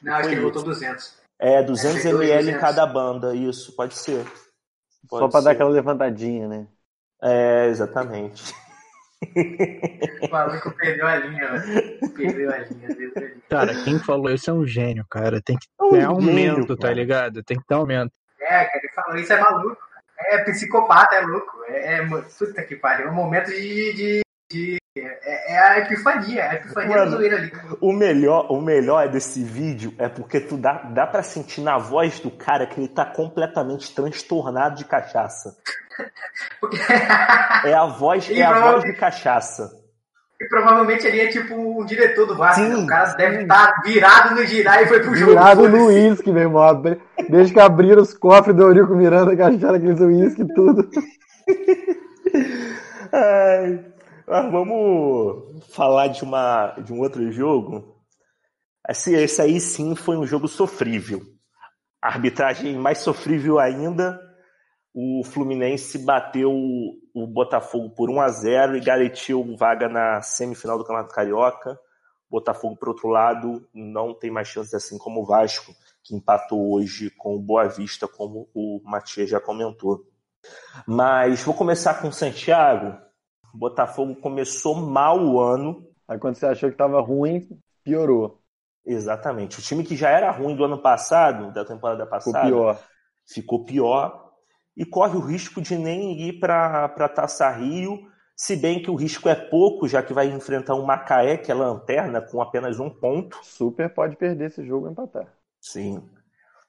Não, 0.01 0.13
acho 0.13 0.29
que 0.29 0.35
ele 0.35 0.41
botou 0.41 0.63
200. 0.63 1.13
É, 1.37 1.61
200 1.61 2.05
ml 2.05 2.37
200. 2.37 2.47
em 2.47 2.59
cada 2.59 2.87
banda, 2.87 3.35
isso, 3.35 3.75
pode 3.75 3.93
ser. 3.93 4.25
Pode 5.07 5.25
Só 5.25 5.29
para 5.29 5.41
dar 5.41 5.51
aquela 5.51 5.69
levantadinha, 5.69 6.47
né? 6.47 6.67
É, 7.21 7.67
exatamente. 7.67 8.53
O 10.21 10.31
maluco 10.31 10.71
perdeu 10.71 11.07
a 11.07 11.15
linha, 11.15 11.57
velho. 11.57 12.13
Perdeu 12.15 12.51
a 12.51 12.57
linha. 12.57 12.89
Cara, 13.49 13.73
quem 13.83 13.97
falou 13.99 14.31
isso 14.31 14.49
é 14.49 14.53
um 14.53 14.65
gênio, 14.65 15.05
cara. 15.09 15.41
Tem 15.41 15.57
que 15.57 15.67
ter 15.67 16.01
é 16.01 16.07
um 16.07 16.11
aumento, 16.11 16.61
gênio, 16.61 16.77
tá 16.77 16.91
ligado? 16.91 17.43
Tem 17.43 17.57
que 17.57 17.65
ter 17.65 17.73
aumento. 17.73 18.11
É, 18.39 18.65
cara, 18.65 18.77
ele 18.77 18.93
falou 18.93 19.15
isso 19.15 19.33
é 19.33 19.39
maluco. 19.39 19.77
É 20.17 20.43
psicopata, 20.43 21.15
é 21.15 21.21
louco. 21.21 21.63
É, 21.67 21.95
é 21.95 22.05
puta 22.05 22.63
que 22.63 22.75
pariu. 22.75 23.07
É 23.07 23.11
um 23.11 23.15
momento 23.15 23.47
de. 23.47 23.93
de, 23.93 24.21
de 24.51 24.77
é, 24.97 25.53
é, 25.53 25.59
a 25.59 25.79
epifania, 25.79 26.41
é 26.41 26.49
a 26.49 26.53
epifania 26.55 26.97
Mano, 26.97 27.11
zoeira 27.11 27.35
ali. 27.35 27.51
O 27.81 27.91
melhor, 27.91 28.49
o 28.49 28.61
melhor 28.61 29.09
desse 29.09 29.43
vídeo 29.43 29.93
é 29.97 30.07
porque 30.07 30.39
tu 30.39 30.55
dá, 30.55 30.83
dá 30.83 31.05
pra 31.05 31.21
sentir 31.21 31.61
na 31.61 31.77
voz 31.77 32.19
do 32.21 32.31
cara 32.31 32.65
que 32.65 32.79
ele 32.79 32.87
tá 32.87 33.05
completamente 33.05 33.93
transtornado 33.93 34.75
de 34.75 34.85
cachaça. 34.85 35.57
É 37.65 37.73
a 37.73 37.85
voz, 37.85 38.29
é 38.29 38.41
a 38.41 38.71
voz 38.71 38.83
de 38.83 38.93
cachaça. 38.93 39.69
E 40.39 40.47
provavelmente 40.49 41.07
ele 41.07 41.21
é 41.21 41.27
tipo 41.27 41.55
um 41.55 41.85
diretor 41.85 42.27
do 42.27 42.35
Vasco. 42.35 42.61
Né? 42.61 42.75
O 42.75 42.85
cara 42.85 43.13
deve 43.13 43.43
estar 43.43 43.73
tá 43.73 43.81
virado 43.83 44.35
no 44.35 44.45
girar 44.45 44.83
e 44.83 44.87
foi 44.87 44.99
pro 44.99 45.15
jogo. 45.15 45.31
Virado 45.31 45.69
no 45.69 45.85
uísque, 45.85 46.31
meu 46.31 46.43
irmão. 46.43 46.83
Desde 47.29 47.53
que 47.53 47.59
abriram 47.59 48.01
os 48.01 48.13
cofres 48.13 48.55
do 48.55 48.63
Eurico 48.63 48.93
Miranda, 48.95 49.35
que 49.35 49.41
acharam 49.41 49.75
aqueles 49.75 49.99
uísque 49.99 50.41
e 50.41 50.53
tudo. 50.53 50.89
Ai, 53.13 53.85
vamos 54.27 55.63
falar 55.73 56.07
de, 56.07 56.23
uma, 56.23 56.75
de 56.79 56.91
um 56.91 56.99
outro 56.99 57.31
jogo. 57.31 57.95
Esse, 58.89 59.15
esse 59.15 59.41
aí 59.41 59.59
sim 59.61 59.95
foi 59.95 60.17
um 60.17 60.27
jogo 60.27 60.49
sofrível. 60.49 61.21
A 62.01 62.09
arbitragem 62.09 62.75
mais 62.75 62.97
sofrível 62.97 63.57
ainda. 63.57 64.19
O 64.97 65.25
Fluminense 65.25 65.97
bateu 65.97 66.53
o 66.53 67.27
Botafogo 67.27 67.89
por 67.89 68.09
1 68.09 68.21
a 68.21 68.29
0 68.29 68.77
e 68.77 68.79
garantiu 68.79 69.53
vaga 69.57 69.89
na 69.89 70.21
semifinal 70.21 70.77
do 70.77 70.85
Campeonato 70.85 71.13
Carioca. 71.13 71.77
Botafogo, 72.29 72.77
por 72.77 72.87
outro 72.87 73.09
lado, 73.09 73.67
não 73.73 74.13
tem 74.13 74.31
mais 74.31 74.47
chances 74.47 74.73
assim 74.73 74.97
como 74.97 75.21
o 75.21 75.25
Vasco, 75.25 75.73
que 76.01 76.15
empatou 76.15 76.71
hoje 76.71 77.09
com 77.09 77.35
o 77.35 77.41
Boa 77.41 77.67
Vista, 77.67 78.07
como 78.07 78.47
o 78.53 78.79
Matias 78.85 79.29
já 79.29 79.37
comentou. 79.37 80.01
Mas 80.87 81.43
vou 81.43 81.53
começar 81.53 81.95
com 81.95 82.07
o 82.07 82.13
Santiago. 82.13 82.97
O 83.53 83.57
Botafogo 83.57 84.15
começou 84.15 84.75
mal 84.75 85.19
o 85.19 85.41
ano. 85.41 85.85
Aí 86.07 86.17
quando 86.17 86.35
você 86.35 86.45
achou 86.45 86.69
que 86.69 86.75
estava 86.75 87.01
ruim, 87.01 87.45
piorou. 87.83 88.39
Exatamente. 88.85 89.59
O 89.59 89.61
time 89.61 89.83
que 89.83 89.97
já 89.97 90.09
era 90.09 90.31
ruim 90.31 90.55
do 90.55 90.63
ano 90.63 90.81
passado, 90.81 91.51
da 91.51 91.65
temporada 91.65 92.05
passada, 92.05 92.45
ficou 92.45 92.49
pior. 92.49 92.79
Ficou 93.27 93.65
pior 93.65 94.24
e 94.75 94.85
corre 94.85 95.17
o 95.17 95.21
risco 95.21 95.61
de 95.61 95.77
nem 95.77 96.19
ir 96.21 96.39
para 96.39 96.85
a 96.85 97.09
Taça 97.09 97.49
Rio, 97.49 98.09
se 98.35 98.55
bem 98.55 98.81
que 98.81 98.91
o 98.91 98.95
risco 98.95 99.29
é 99.29 99.35
pouco, 99.35 99.87
já 99.87 100.03
que 100.03 100.13
vai 100.13 100.27
enfrentar 100.27 100.75
um 100.75 100.83
Macaé, 100.83 101.37
que 101.37 101.49
é 101.49 101.55
lanterna, 101.55 102.21
com 102.21 102.41
apenas 102.41 102.79
um 102.79 102.89
ponto. 102.89 103.39
Super 103.41 103.93
pode 103.93 104.17
perder 104.17 104.47
esse 104.47 104.65
jogo 104.65 104.87
e 104.87 104.91
empatar. 104.91 105.27
Sim. 105.61 106.03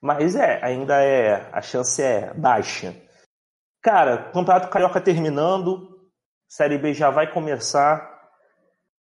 Mas 0.01 0.37
é, 0.37 0.65
ainda 0.65 1.03
é. 1.03 1.49
A 1.53 1.61
chance 1.61 2.01
é 2.01 2.33
baixa. 2.35 2.95
Cara, 3.83 4.31
Campeonato 4.33 4.69
Carioca 4.69 5.01
terminando, 5.01 6.09
Série 6.49 6.79
B 6.79 6.95
já 6.95 7.11
vai 7.11 7.33
começar. 7.33 8.15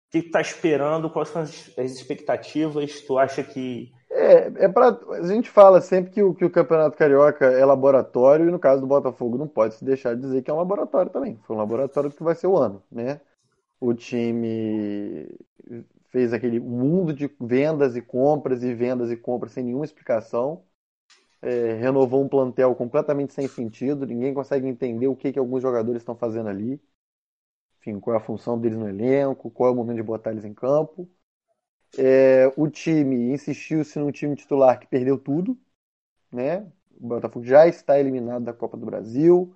O 0.06 0.10
que 0.10 0.22
tá 0.22 0.40
esperando? 0.40 1.08
Quais 1.08 1.28
são 1.28 1.42
as 1.42 1.68
expectativas? 1.78 3.00
Tu 3.00 3.18
acha 3.18 3.42
que 3.42 3.90
é, 4.20 4.64
é 4.64 4.68
para 4.68 4.98
a 5.18 5.26
gente 5.26 5.50
fala 5.50 5.80
sempre 5.80 6.10
que 6.12 6.22
o, 6.22 6.34
que 6.34 6.44
o 6.44 6.50
Campeonato 6.50 6.96
Carioca 6.96 7.46
é 7.46 7.64
laboratório 7.64 8.48
e 8.48 8.50
no 8.52 8.58
caso 8.58 8.80
do 8.80 8.86
Botafogo 8.86 9.38
não 9.38 9.48
pode 9.48 9.74
se 9.74 9.84
deixar 9.84 10.14
de 10.14 10.22
dizer 10.22 10.42
que 10.42 10.50
é 10.50 10.54
um 10.54 10.58
laboratório 10.58 11.10
também. 11.10 11.38
Foi 11.44 11.56
um 11.56 11.58
laboratório 11.58 12.10
que 12.10 12.22
vai 12.22 12.34
ser 12.34 12.46
o 12.46 12.56
ano, 12.56 12.82
né? 12.90 13.20
O 13.80 13.94
time 13.94 15.28
fez 16.10 16.32
aquele 16.32 16.60
mundo 16.60 17.12
de 17.14 17.28
vendas 17.40 17.96
e 17.96 18.02
compras 18.02 18.62
e 18.62 18.74
vendas 18.74 19.10
e 19.10 19.16
compras 19.16 19.52
sem 19.52 19.64
nenhuma 19.64 19.84
explicação. 19.84 20.64
É, 21.42 21.74
renovou 21.74 22.22
um 22.24 22.28
plantel 22.28 22.74
completamente 22.74 23.32
sem 23.32 23.48
sentido, 23.48 24.06
ninguém 24.06 24.34
consegue 24.34 24.66
entender 24.68 25.08
o 25.08 25.16
que, 25.16 25.32
que 25.32 25.38
alguns 25.38 25.62
jogadores 25.62 26.02
estão 26.02 26.16
fazendo 26.16 26.48
ali. 26.48 26.80
Enfim, 27.80 27.98
qual 28.00 28.14
é 28.14 28.18
a 28.18 28.22
função 28.22 28.58
deles 28.60 28.78
no 28.78 28.88
elenco, 28.88 29.50
qual 29.50 29.70
é 29.70 29.72
o 29.72 29.76
momento 29.76 29.96
de 29.96 30.02
botar 30.02 30.32
eles 30.32 30.44
em 30.44 30.54
campo. 30.54 31.08
É, 31.98 32.52
o 32.56 32.68
time 32.68 33.32
insistiu-se 33.32 33.98
num 33.98 34.10
time 34.10 34.36
titular 34.36 34.78
que 34.78 34.86
perdeu 34.86 35.18
tudo, 35.18 35.58
né? 36.32 36.66
O 37.00 37.08
Botafogo 37.08 37.44
já 37.44 37.66
está 37.66 37.98
eliminado 37.98 38.44
da 38.44 38.52
Copa 38.52 38.76
do 38.76 38.86
Brasil. 38.86 39.54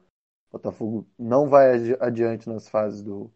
O 0.51 0.53
Botafogo 0.53 1.07
não 1.18 1.49
vai 1.49 1.94
adiante 2.01 2.49
nas 2.49 2.68
fases 2.68 3.03
do, 3.03 3.31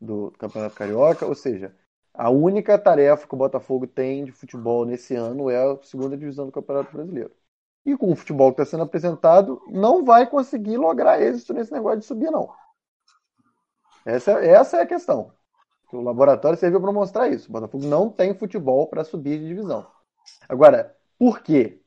do 0.00 0.32
Campeonato 0.38 0.74
Carioca, 0.74 1.26
ou 1.26 1.34
seja, 1.34 1.74
a 2.12 2.30
única 2.30 2.78
tarefa 2.78 3.26
que 3.26 3.34
o 3.34 3.38
Botafogo 3.38 3.86
tem 3.86 4.24
de 4.24 4.32
futebol 4.32 4.84
nesse 4.84 5.14
ano 5.14 5.48
é 5.50 5.56
a 5.56 5.78
segunda 5.82 6.16
divisão 6.16 6.46
do 6.46 6.52
Campeonato 6.52 6.92
Brasileiro. 6.92 7.32
E 7.86 7.96
com 7.96 8.12
o 8.12 8.16
futebol 8.16 8.52
que 8.52 8.60
está 8.60 8.72
sendo 8.72 8.82
apresentado, 8.82 9.62
não 9.68 10.04
vai 10.04 10.28
conseguir 10.28 10.76
lograr 10.76 11.22
êxito 11.22 11.54
nesse 11.54 11.72
negócio 11.72 12.00
de 12.00 12.06
subir, 12.06 12.30
não. 12.30 12.52
Essa, 14.04 14.32
essa 14.44 14.78
é 14.78 14.82
a 14.82 14.86
questão. 14.86 15.32
O 15.92 16.00
laboratório 16.02 16.58
serviu 16.58 16.80
para 16.80 16.92
mostrar 16.92 17.28
isso. 17.28 17.48
O 17.48 17.52
Botafogo 17.52 17.86
não 17.86 18.10
tem 18.10 18.34
futebol 18.34 18.86
para 18.86 19.04
subir 19.04 19.38
de 19.38 19.48
divisão. 19.48 19.86
Agora, 20.48 20.94
por 21.18 21.40
quê? 21.40 21.80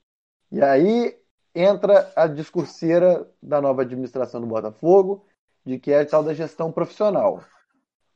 E 0.52 0.62
aí 0.62 1.18
entra 1.54 2.12
a 2.16 2.28
discurseira 2.28 3.30
da 3.42 3.62
nova 3.62 3.84
administração 3.84 4.42
do 4.42 4.48
Botafogo, 4.48 5.26
de 5.66 5.78
que 5.78 5.92
é 5.92 6.02
a 6.02 6.06
tal 6.06 6.24
da 6.24 6.34
gestão 6.34 6.72
profissional. 6.72 7.44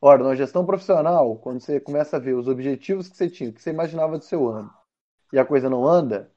Ora, 0.01 0.23
na 0.23 0.35
gestão 0.35 0.65
profissional, 0.65 1.35
quando 1.37 1.61
você 1.61 1.79
começa 1.79 2.17
a 2.17 2.19
ver 2.19 2.33
os 2.33 2.47
objetivos 2.47 3.07
que 3.07 3.17
você 3.17 3.29
tinha, 3.29 3.51
que 3.51 3.61
você 3.61 3.69
imaginava 3.69 4.17
do 4.17 4.23
seu 4.23 4.47
ano, 4.47 4.71
e 5.31 5.39
a 5.39 5.45
coisa 5.45 5.69
não 5.69 5.87
anda, 5.87 6.31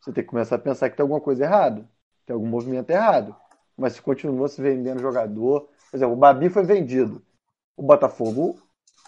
você 0.00 0.12
tem 0.12 0.24
que 0.24 0.30
começar 0.30 0.56
a 0.56 0.58
pensar 0.58 0.90
que 0.90 0.96
tem 0.96 1.02
alguma 1.02 1.20
coisa 1.20 1.44
errada, 1.44 1.88
tem 2.24 2.34
algum 2.34 2.46
movimento 2.46 2.90
errado. 2.90 3.36
Mas 3.76 3.94
se 3.94 4.02
continua 4.02 4.48
se 4.48 4.60
vendendo 4.60 5.00
jogador, 5.00 5.68
por 5.90 5.96
exemplo, 5.96 6.14
o 6.14 6.18
Babi 6.18 6.48
foi 6.48 6.64
vendido. 6.64 7.22
O 7.76 7.82
Botafogo, 7.82 8.56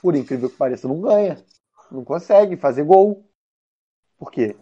por 0.00 0.14
incrível 0.14 0.48
que 0.48 0.56
pareça, 0.56 0.88
não 0.88 1.00
ganha. 1.00 1.36
Não 1.90 2.04
consegue 2.04 2.56
fazer 2.56 2.84
gol. 2.84 3.24
Por 4.18 4.30
quê? 4.30 4.56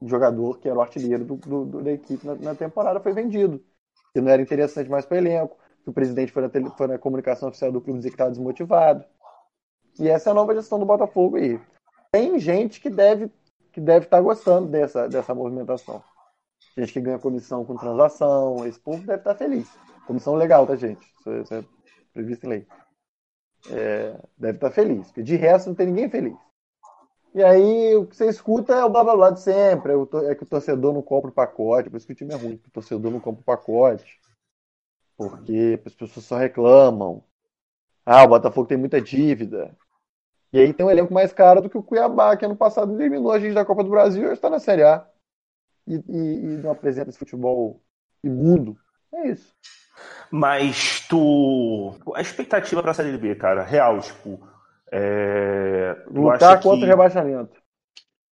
O 0.00 0.08
jogador 0.08 0.58
que 0.58 0.68
era 0.68 0.78
o 0.78 0.82
artilheiro 0.82 1.24
do, 1.24 1.36
do, 1.36 1.82
da 1.82 1.92
equipe 1.92 2.24
na, 2.26 2.34
na, 2.34 2.54
temporada 2.54 3.00
foi 3.00 3.12
vendido. 3.12 3.62
Que 4.12 4.20
não 4.20 4.30
era 4.30 4.40
interessante 4.40 4.88
mais 4.88 5.04
para 5.04 5.16
o 5.16 5.18
elenco. 5.18 5.56
Que 5.82 5.90
o 5.90 5.92
presidente 5.92 6.32
foi 6.32 6.42
na, 6.42 6.48
tele, 6.48 6.70
foi 6.76 6.86
na 6.86 6.98
comunicação 6.98 7.48
oficial 7.48 7.72
do 7.72 7.80
clube 7.80 7.98
dizer 7.98 8.10
que 8.10 8.14
estava 8.14 8.30
desmotivado. 8.30 9.04
E 9.98 10.08
essa 10.08 10.30
é 10.30 10.32
a 10.32 10.34
nova 10.34 10.54
gestão 10.54 10.78
do 10.78 10.86
Botafogo 10.86 11.36
aí. 11.36 11.60
Tem 12.12 12.38
gente 12.38 12.80
que 12.80 12.88
deve 12.88 13.30
que 13.72 13.80
deve 13.80 14.06
estar 14.06 14.16
tá 14.16 14.22
gostando 14.22 14.68
dessa, 14.68 15.08
dessa 15.08 15.34
movimentação. 15.34 16.02
Gente 16.76 16.92
que 16.92 17.00
ganha 17.00 17.18
comissão 17.18 17.64
com 17.64 17.76
transação, 17.76 18.66
esse 18.66 18.78
povo 18.78 18.98
deve 18.98 19.18
estar 19.18 19.34
tá 19.34 19.38
feliz. 19.38 19.68
Comissão 20.06 20.34
legal, 20.34 20.66
tá, 20.66 20.74
gente? 20.74 21.06
Isso, 21.20 21.30
isso 21.32 21.54
é 21.54 21.64
previsto 22.12 22.46
em 22.46 22.48
lei. 22.48 22.66
É, 23.70 24.18
deve 24.36 24.56
estar 24.56 24.68
tá 24.68 24.74
feliz, 24.74 25.06
porque 25.08 25.22
de 25.22 25.36
resto 25.36 25.68
não 25.68 25.74
tem 25.74 25.86
ninguém 25.86 26.08
feliz. 26.08 26.36
E 27.34 27.42
aí 27.42 27.94
o 27.96 28.06
que 28.06 28.16
você 28.16 28.28
escuta 28.28 28.74
é 28.74 28.84
o 28.84 28.90
blá 28.90 29.04
blá 29.04 29.16
blá 29.16 29.30
de 29.30 29.40
sempre, 29.40 29.92
é, 29.92 30.30
é 30.30 30.34
que 30.34 30.42
o 30.42 30.46
torcedor 30.46 30.92
não 30.92 31.02
compra 31.02 31.30
o 31.30 31.34
pacote, 31.34 31.90
por 31.90 31.96
isso 31.96 32.06
que 32.06 32.12
o 32.12 32.16
time 32.16 32.32
é 32.32 32.36
ruim, 32.36 32.56
que 32.56 32.68
o 32.68 32.72
torcedor 32.72 33.10
não 33.10 33.20
compra 33.20 33.40
o 33.40 33.44
pacote, 33.44 34.18
porque 35.16 35.80
as 35.84 35.94
pessoas 35.94 36.24
só 36.24 36.36
reclamam. 36.36 37.22
Ah, 38.06 38.24
o 38.24 38.28
Botafogo 38.28 38.66
tem 38.66 38.78
muita 38.78 39.00
dívida. 39.00 39.76
E 40.52 40.58
aí 40.58 40.72
tem 40.72 40.86
um 40.86 40.90
elenco 40.90 41.12
mais 41.12 41.32
caro 41.32 41.60
do 41.60 41.68
que 41.68 41.76
o 41.76 41.82
Cuiabá, 41.82 42.36
que 42.36 42.44
ano 42.44 42.56
passado 42.56 42.94
eliminou 42.94 43.32
a 43.32 43.38
gente 43.38 43.52
da 43.52 43.64
Copa 43.64 43.84
do 43.84 43.90
Brasil 43.90 44.30
e 44.30 44.32
está 44.32 44.48
na 44.48 44.58
Série 44.58 44.82
A. 44.82 45.06
E, 45.86 45.94
e, 45.94 46.44
e 46.44 46.56
não 46.56 46.70
apresenta 46.70 47.10
esse 47.10 47.18
futebol 47.18 47.82
imundo. 48.24 48.78
É 49.12 49.28
isso. 49.28 49.54
Mas 50.30 51.06
tu. 51.08 51.94
A 52.14 52.20
expectativa 52.20 52.82
para 52.82 52.90
a 52.90 52.94
Série 52.94 53.16
B, 53.16 53.34
cara, 53.34 53.62
real, 53.62 54.00
tipo. 54.00 54.40
É... 54.90 55.96
Lutar 56.10 56.60
contra 56.60 56.78
que... 56.78 56.84
o 56.84 56.88
rebaixamento. 56.88 57.58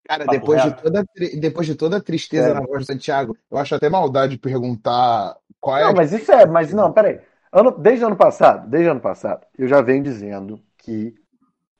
Cara, 0.07 0.25
depois 0.25 0.61
de, 0.61 0.73
toda, 0.81 1.05
depois 1.39 1.67
de 1.67 1.75
toda 1.75 1.97
a 1.97 2.01
tristeza 2.01 2.49
é. 2.49 2.53
na 2.53 2.61
voz 2.61 2.83
do 2.83 2.85
Santiago, 2.85 3.35
eu 3.49 3.57
acho 3.57 3.73
até 3.73 3.89
maldade 3.89 4.33
de 4.33 4.39
perguntar 4.39 5.35
qual 5.59 5.77
é. 5.77 5.83
Não, 5.83 5.93
mas 5.93 6.13
isso 6.13 6.31
é. 6.31 6.45
Mas 6.45 6.71
não, 6.71 6.93
peraí. 6.93 7.19
Ano, 7.51 7.71
desde 7.71 8.05
ano 8.05 8.15
passado, 8.15 8.69
desde 8.69 8.89
ano 8.89 8.99
passado, 8.99 9.45
eu 9.57 9.67
já 9.67 9.81
venho 9.81 10.03
dizendo 10.03 10.61
que 10.77 11.15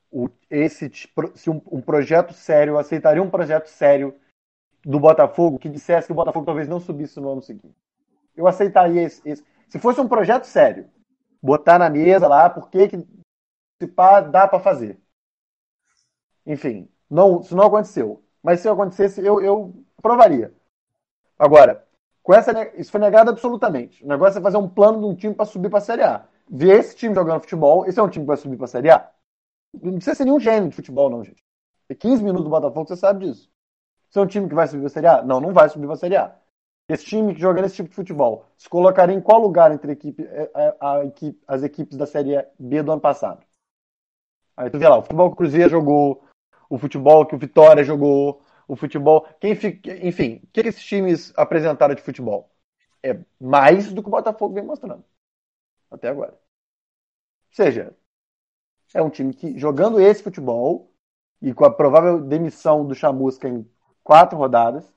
o, 0.10 0.30
esse, 0.50 0.90
se 1.36 1.50
um, 1.50 1.62
um 1.70 1.82
projeto 1.82 2.34
sério, 2.34 2.72
eu 2.72 2.80
aceitaria 2.80 3.22
um 3.22 3.30
projeto 3.30 3.68
sério 3.68 4.16
do 4.84 5.00
Botafogo 5.00 5.60
que 5.60 5.68
dissesse 5.68 6.08
que 6.08 6.14
o 6.14 6.16
Botafogo 6.16 6.46
talvez 6.46 6.68
não 6.68 6.80
subisse 6.80 7.20
no 7.20 7.32
ano 7.32 7.42
seguinte. 7.42 7.76
Eu 8.36 8.48
aceitaria 8.48 9.04
esse, 9.04 9.22
esse. 9.28 9.44
Se 9.70 9.80
fosse 9.80 10.00
um 10.00 10.08
projeto 10.08 10.46
sério, 10.46 10.90
botar 11.42 11.78
na 11.78 11.90
mesa 11.90 12.28
lá, 12.28 12.50
por 12.50 12.70
que 12.70 12.88
que 12.88 12.98
dá 14.32 14.48
para 14.48 14.60
fazer. 14.60 15.00
Enfim, 16.46 16.90
não, 17.10 17.42
isso 17.42 17.56
não 17.56 17.66
aconteceu. 17.66 18.24
Mas 18.42 18.60
se 18.60 18.70
acontecesse, 18.70 19.26
eu, 19.26 19.42
eu 19.42 19.74
aprovaria. 19.98 20.54
Agora, 21.38 21.86
com 22.22 22.34
essa, 22.34 22.52
isso 22.80 22.92
foi 22.92 23.00
negado 23.00 23.30
absolutamente. 23.30 24.04
O 24.04 24.08
negócio 24.08 24.40
é 24.40 24.42
fazer 24.42 24.58
um 24.58 24.70
plano 24.70 25.00
de 25.00 25.06
um 25.06 25.16
time 25.16 25.34
para 25.34 25.46
subir 25.46 25.70
para 25.70 25.80
a 25.80 25.82
Série 25.82 26.04
A. 26.04 26.26
Ver 26.50 26.80
esse 26.80 26.96
time 26.96 27.14
jogando 27.14 27.42
futebol, 27.42 27.86
esse 27.86 28.00
é 28.00 28.04
um 28.04 28.10
time 28.10 28.24
que 28.24 28.28
vai 28.28 28.38
subir 28.38 28.58
para 28.58 28.66
a 28.66 28.70
Série 28.70 28.90
A? 28.92 29.12
Não 29.74 29.96
precisa 29.96 30.16
ser 30.16 30.26
nenhum 30.26 30.40
gênio 30.40 30.70
de 30.70 30.76
futebol, 30.76 31.10
não, 31.10 31.24
gente. 31.24 31.44
Tem 31.88 31.98
15 31.98 32.24
minutos 32.24 32.44
do 32.44 32.50
Botafogo, 32.50 32.88
você 32.88 32.96
sabe 32.96 33.26
disso. 33.26 33.52
Você 34.10 34.20
é 34.20 34.22
um 34.22 34.28
time 34.28 34.48
que 34.48 34.56
vai 34.56 34.68
subir 34.68 34.82
para 34.82 34.88
a 34.88 34.92
Série 34.92 35.08
A? 35.08 35.24
Não, 35.24 35.42
não 35.42 35.54
vai 35.54 35.68
subir 35.70 35.86
para 35.86 35.96
a 35.96 35.98
Série 35.98 36.16
A. 36.16 36.36
Esse 36.88 37.06
time 37.06 37.34
que 37.34 37.42
joga 37.42 37.62
nesse 37.62 37.76
tipo 37.76 37.90
de 37.90 37.96
futebol 37.96 38.46
se 38.58 38.70
colocaria 38.70 39.16
em 39.16 39.22
qual 39.22 39.40
lugar 39.40 39.72
entre 39.72 39.90
a 39.90 39.94
equipe, 39.94 40.24
é, 40.24 40.52
é, 40.56 40.78
a, 40.80 40.98
a 40.98 41.06
equipe, 41.06 41.42
as 41.48 41.64
equipes 41.64 41.98
da 41.98 42.06
Série 42.06 42.46
B 42.60 42.84
do 42.84 42.92
ano 42.92 43.02
passado? 43.02 43.44
Aí 44.56 44.70
tu 44.70 44.78
vê 44.78 44.88
lá, 44.88 44.98
o 44.98 45.02
futebol 45.02 45.30
que 45.30 45.34
o 45.34 45.38
Cruzeiro 45.38 45.70
jogou, 45.70 46.24
o 46.70 46.78
futebol 46.78 47.26
que 47.26 47.36
o 47.36 47.40
Vitória 47.40 47.84
jogou, 47.84 48.42
o 48.68 48.76
futebol. 48.76 49.28
Quem 49.40 49.56
fica, 49.56 49.92
enfim, 50.06 50.42
o 50.44 50.48
que 50.48 50.62
esses 50.62 50.84
times 50.84 51.34
apresentaram 51.36 51.96
de 51.96 52.02
futebol? 52.02 52.52
É 53.04 53.20
mais 53.40 53.92
do 53.92 54.02
que 54.02 54.08
o 54.08 54.12
Botafogo 54.12 54.54
vem 54.54 54.64
mostrando. 54.64 55.04
Até 55.90 56.10
agora. 56.10 56.34
Ou 56.34 56.40
seja, 57.52 57.96
é 58.94 59.02
um 59.02 59.10
time 59.10 59.34
que, 59.34 59.58
jogando 59.58 60.00
esse 60.00 60.24
futebol, 60.24 60.92
e 61.42 61.54
com 61.54 61.66
a 61.66 61.72
provável 61.72 62.22
demissão 62.22 62.86
do 62.86 62.96
Chamusca 62.96 63.48
em 63.48 63.70
quatro 64.04 64.38
rodadas, 64.38 64.92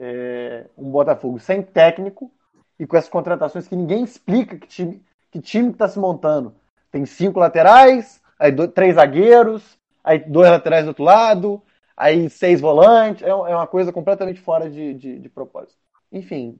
é 0.00 0.66
um 0.76 0.90
Botafogo 0.90 1.38
sem 1.38 1.62
técnico 1.62 2.32
e 2.78 2.86
com 2.86 2.96
essas 2.96 3.10
contratações 3.10 3.68
que 3.68 3.76
ninguém 3.76 4.02
explica 4.02 4.56
que 4.56 4.66
time 4.66 5.04
que 5.30 5.40
time 5.40 5.70
está 5.70 5.86
se 5.86 5.98
montando. 5.98 6.54
Tem 6.90 7.06
cinco 7.06 7.38
laterais, 7.38 8.20
aí 8.38 8.50
dois, 8.50 8.72
três 8.72 8.96
zagueiros, 8.96 9.78
aí 10.02 10.18
dois 10.18 10.50
laterais 10.50 10.84
do 10.84 10.88
outro 10.88 11.04
lado, 11.04 11.62
aí 11.96 12.28
seis 12.28 12.60
volantes. 12.60 13.22
É, 13.22 13.28
é 13.28 13.34
uma 13.34 13.66
coisa 13.66 13.92
completamente 13.92 14.40
fora 14.40 14.68
de, 14.68 14.94
de, 14.94 15.18
de 15.18 15.28
propósito. 15.28 15.78
Enfim, 16.10 16.58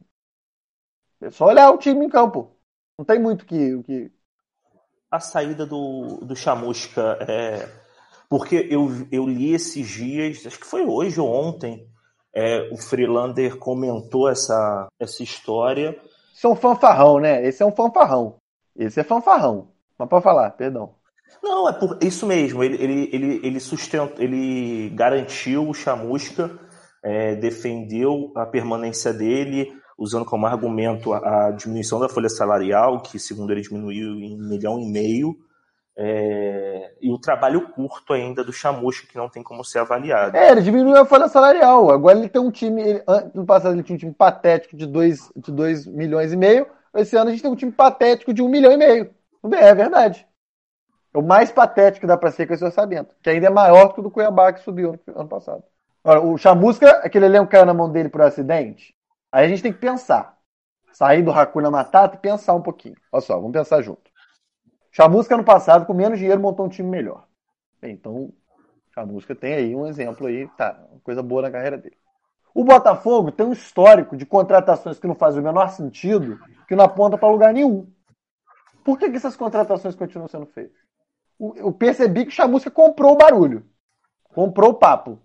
é 1.20 1.30
só 1.30 1.46
olhar 1.46 1.70
o 1.70 1.78
time 1.78 2.06
em 2.06 2.08
campo. 2.08 2.56
Não 2.96 3.04
tem 3.04 3.18
muito 3.18 3.44
que, 3.44 3.82
que. 3.82 4.12
A 5.10 5.18
saída 5.18 5.66
do, 5.66 6.18
do 6.18 6.36
Chamusca 6.36 7.18
é. 7.22 7.68
Porque 8.28 8.68
eu, 8.70 8.88
eu 9.10 9.26
li 9.26 9.52
esses 9.52 9.88
dias, 9.88 10.46
acho 10.46 10.60
que 10.60 10.66
foi 10.66 10.82
hoje 10.82 11.20
ou 11.20 11.28
ontem, 11.28 11.89
é, 12.34 12.68
o 12.72 12.76
Freelander 12.76 13.56
comentou 13.56 14.28
essa, 14.28 14.88
essa 14.98 15.22
história. 15.22 15.96
Isso 16.34 16.46
é 16.46 16.50
um 16.50 16.56
fanfarrão, 16.56 17.18
né? 17.18 17.46
Esse 17.46 17.62
é 17.62 17.66
um 17.66 17.72
fanfarrão. 17.72 18.36
Esse 18.76 19.00
é 19.00 19.04
fanfarrão. 19.04 19.68
Mas 19.98 20.08
pode 20.08 20.24
falar, 20.24 20.50
perdão. 20.50 20.94
Não, 21.42 21.68
é 21.68 21.72
por 21.72 21.98
isso 22.02 22.26
mesmo. 22.26 22.62
Ele, 22.62 22.82
ele, 22.82 23.10
ele, 23.12 23.40
ele 23.42 23.60
sustentou, 23.60 24.22
ele 24.22 24.90
garantiu 24.90 25.68
o 25.68 25.74
Chamusca, 25.74 26.50
é, 27.02 27.34
defendeu 27.34 28.32
a 28.36 28.46
permanência 28.46 29.12
dele, 29.12 29.72
usando 29.98 30.24
como 30.24 30.46
argumento 30.46 31.12
a, 31.12 31.48
a, 31.48 31.50
diminuição 31.50 31.98
da 31.98 32.08
folha 32.08 32.28
salarial, 32.28 33.02
que 33.02 33.18
segundo 33.18 33.52
ele 33.52 33.62
diminuiu 33.62 34.14
em 34.14 34.34
um 34.34 34.48
milhão 34.48 34.80
e 34.80 34.90
meio, 34.90 35.36
é, 36.02 36.94
e 36.98 37.12
o 37.12 37.18
trabalho 37.18 37.68
curto 37.72 38.14
ainda 38.14 38.42
do 38.42 38.54
Chamusca, 38.54 39.06
que 39.06 39.18
não 39.18 39.28
tem 39.28 39.42
como 39.42 39.62
ser 39.62 39.80
avaliado. 39.80 40.34
É, 40.34 40.50
ele 40.50 40.62
diminuiu 40.62 40.96
a 40.96 41.04
folha 41.04 41.28
salarial. 41.28 41.90
Agora 41.90 42.18
ele 42.18 42.30
tem 42.30 42.40
um 42.40 42.50
time. 42.50 42.80
Ele, 42.80 43.02
no 43.34 43.44
passado 43.44 43.74
ele 43.74 43.82
tinha 43.82 43.96
um 43.96 43.98
time 43.98 44.14
patético 44.14 44.78
de 44.78 44.86
2 44.86 45.30
de 45.36 45.52
dois 45.52 45.86
milhões 45.86 46.32
e 46.32 46.38
meio. 46.38 46.66
Esse 46.94 47.16
ano 47.16 47.28
a 47.28 47.32
gente 47.32 47.42
tem 47.42 47.50
um 47.50 47.56
time 47.56 47.70
patético 47.70 48.32
de 48.32 48.40
1 48.40 48.46
um 48.46 48.48
milhão 48.48 48.72
e 48.72 48.78
meio. 48.78 49.14
É 49.52 49.74
verdade. 49.74 50.26
É 51.12 51.18
o 51.18 51.22
mais 51.22 51.52
patético 51.52 52.00
que 52.00 52.06
dá 52.06 52.16
para 52.16 52.30
ser 52.30 52.46
com 52.46 52.54
esse 52.54 52.64
orçamento, 52.64 53.14
que 53.22 53.28
ainda 53.28 53.48
é 53.48 53.50
maior 53.50 53.92
que 53.92 54.00
o 54.00 54.02
do 54.02 54.10
Cuiabá 54.10 54.54
que 54.54 54.62
subiu 54.62 54.98
ano 55.14 55.28
passado. 55.28 55.62
Agora, 56.02 56.22
o 56.22 56.38
Chamusca, 56.38 56.92
aquele 57.04 57.26
elenco 57.26 57.50
caiu 57.50 57.66
na 57.66 57.74
mão 57.74 57.92
dele 57.92 58.08
por 58.08 58.22
acidente. 58.22 58.94
Aí 59.30 59.44
a 59.44 59.48
gente 59.48 59.62
tem 59.62 59.72
que 59.72 59.78
pensar. 59.78 60.38
Sair 60.92 61.22
do 61.22 61.30
Hakuna 61.30 61.70
Matata 61.70 62.16
e 62.16 62.18
pensar 62.18 62.54
um 62.54 62.62
pouquinho. 62.62 62.96
Olha 63.12 63.20
só, 63.20 63.34
vamos 63.36 63.52
pensar 63.52 63.82
junto. 63.82 64.09
Chamusca 64.90 65.34
ano 65.34 65.44
passado, 65.44 65.86
com 65.86 65.94
menos 65.94 66.18
dinheiro, 66.18 66.40
montou 66.40 66.66
um 66.66 66.68
time 66.68 66.88
melhor. 66.88 67.26
Então, 67.82 68.32
Chamusca 68.92 69.34
tem 69.34 69.54
aí 69.54 69.74
um 69.74 69.86
exemplo 69.86 70.26
aí, 70.26 70.48
tá, 70.56 70.82
coisa 71.04 71.22
boa 71.22 71.42
na 71.42 71.50
carreira 71.50 71.78
dele. 71.78 71.96
O 72.52 72.64
Botafogo 72.64 73.30
tem 73.30 73.46
um 73.46 73.52
histórico 73.52 74.16
de 74.16 74.26
contratações 74.26 74.98
que 74.98 75.06
não 75.06 75.14
fazem 75.14 75.40
o 75.40 75.44
menor 75.44 75.68
sentido, 75.70 76.38
que 76.66 76.74
não 76.74 76.84
aponta 76.84 77.16
para 77.16 77.30
lugar 77.30 77.54
nenhum. 77.54 77.90
Por 78.84 78.98
que, 78.98 79.08
que 79.08 79.16
essas 79.16 79.36
contratações 79.36 79.94
continuam 79.94 80.28
sendo 80.28 80.46
feitas? 80.46 80.80
Eu 81.38 81.72
percebi 81.72 82.26
que 82.26 82.32
Chamusca 82.32 82.70
comprou 82.70 83.12
o 83.12 83.16
barulho. 83.16 83.64
Comprou 84.34 84.70
o 84.70 84.74
papo. 84.74 85.20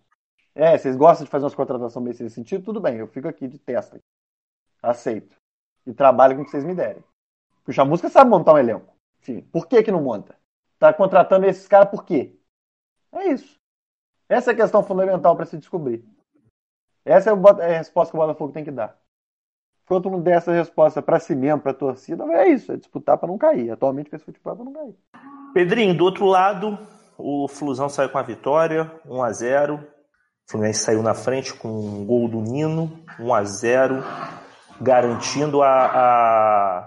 É, 0.54 0.78
vocês 0.78 0.96
gostam 0.96 1.26
de 1.26 1.32
fazer 1.32 1.44
umas 1.44 1.56
contratações 1.56 2.06
nesse 2.06 2.30
sentido? 2.30 2.64
Tudo 2.64 2.80
bem, 2.80 2.98
eu 2.98 3.08
fico 3.08 3.28
aqui 3.28 3.48
de 3.48 3.58
testa. 3.58 4.00
Aceito. 4.82 5.36
E 5.86 5.94
trabalho 5.94 6.36
com 6.36 6.44
o 6.44 6.46
que 6.46 6.52
vocês 6.52 6.64
me 6.64 6.74
derem. 6.74 7.04
O 7.68 7.74
Chamusca 7.74 8.08
sabe 8.08 8.30
montar 8.30 8.54
um 8.54 8.58
elenco. 8.58 8.95
Sim. 9.26 9.42
Por 9.42 9.68
que, 9.68 9.82
que 9.82 9.92
não 9.92 10.04
monta? 10.04 10.36
Tá 10.78 10.94
contratando 10.94 11.48
esses 11.48 11.68
caras 11.68 11.90
por 11.90 12.06
quê? 12.06 12.38
É 13.12 13.30
isso. 13.30 13.60
Essa 14.30 14.52
é 14.52 14.54
a 14.54 14.58
questão 14.58 14.84
fundamental 14.84 15.36
para 15.36 15.46
se 15.46 15.58
descobrir. 15.58 16.06
Essa 17.04 17.32
é 17.32 17.34
a 17.34 17.78
resposta 17.78 18.12
que 18.12 18.18
o 18.18 18.22
Botafogo 18.22 18.54
tem 18.54 18.64
que 18.64 18.72
dar. 18.72 18.96
Quanto 19.88 20.10
não 20.10 20.22
der 20.22 20.38
essa 20.38 20.52
resposta 20.52 21.02
para 21.02 21.20
si 21.20 21.36
mesmo, 21.36 21.62
para 21.62 21.72
a 21.72 21.76
torcida, 21.76 22.24
é 22.34 22.50
isso, 22.50 22.72
é 22.72 22.78
disputar 22.78 23.18
para 23.18 23.28
não 23.28 23.38
cair. 23.38 23.72
Atualmente, 23.72 24.14
esse 24.14 24.26
futebol 24.26 24.54
é 24.54 24.56
para 24.56 24.66
não 24.66 24.74
cair. 24.74 24.96
Pedrinho, 25.54 25.96
do 25.96 26.04
outro 26.04 26.26
lado, 26.26 26.78
o 27.18 27.48
Flusão 27.48 27.90
saiu 27.90 28.10
com 28.10 28.18
a 28.18 28.24
vitória, 28.24 28.92
1 29.06 29.24
a 29.24 29.32
0 29.32 29.76
O 29.76 30.52
Fluminense 30.52 30.84
saiu 30.84 31.02
na 31.02 31.14
frente 31.14 31.54
com 31.54 31.70
um 31.70 32.06
gol 32.06 32.28
do 32.28 32.42
Nino, 32.42 33.00
1 33.20 33.34
a 33.34 33.44
0 33.44 34.04
garantindo 34.82 35.62
a, 35.62 35.86
a 35.86 36.85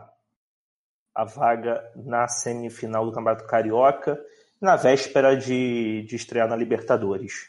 a 1.19 1.25
vaga 1.25 1.83
na 1.97 2.29
semifinal 2.29 3.05
do 3.05 3.11
Campeonato 3.11 3.45
Carioca, 3.45 4.17
na 4.61 4.77
véspera 4.77 5.37
de, 5.37 6.05
de 6.05 6.15
estrear 6.15 6.47
na 6.49 6.55
Libertadores. 6.55 7.49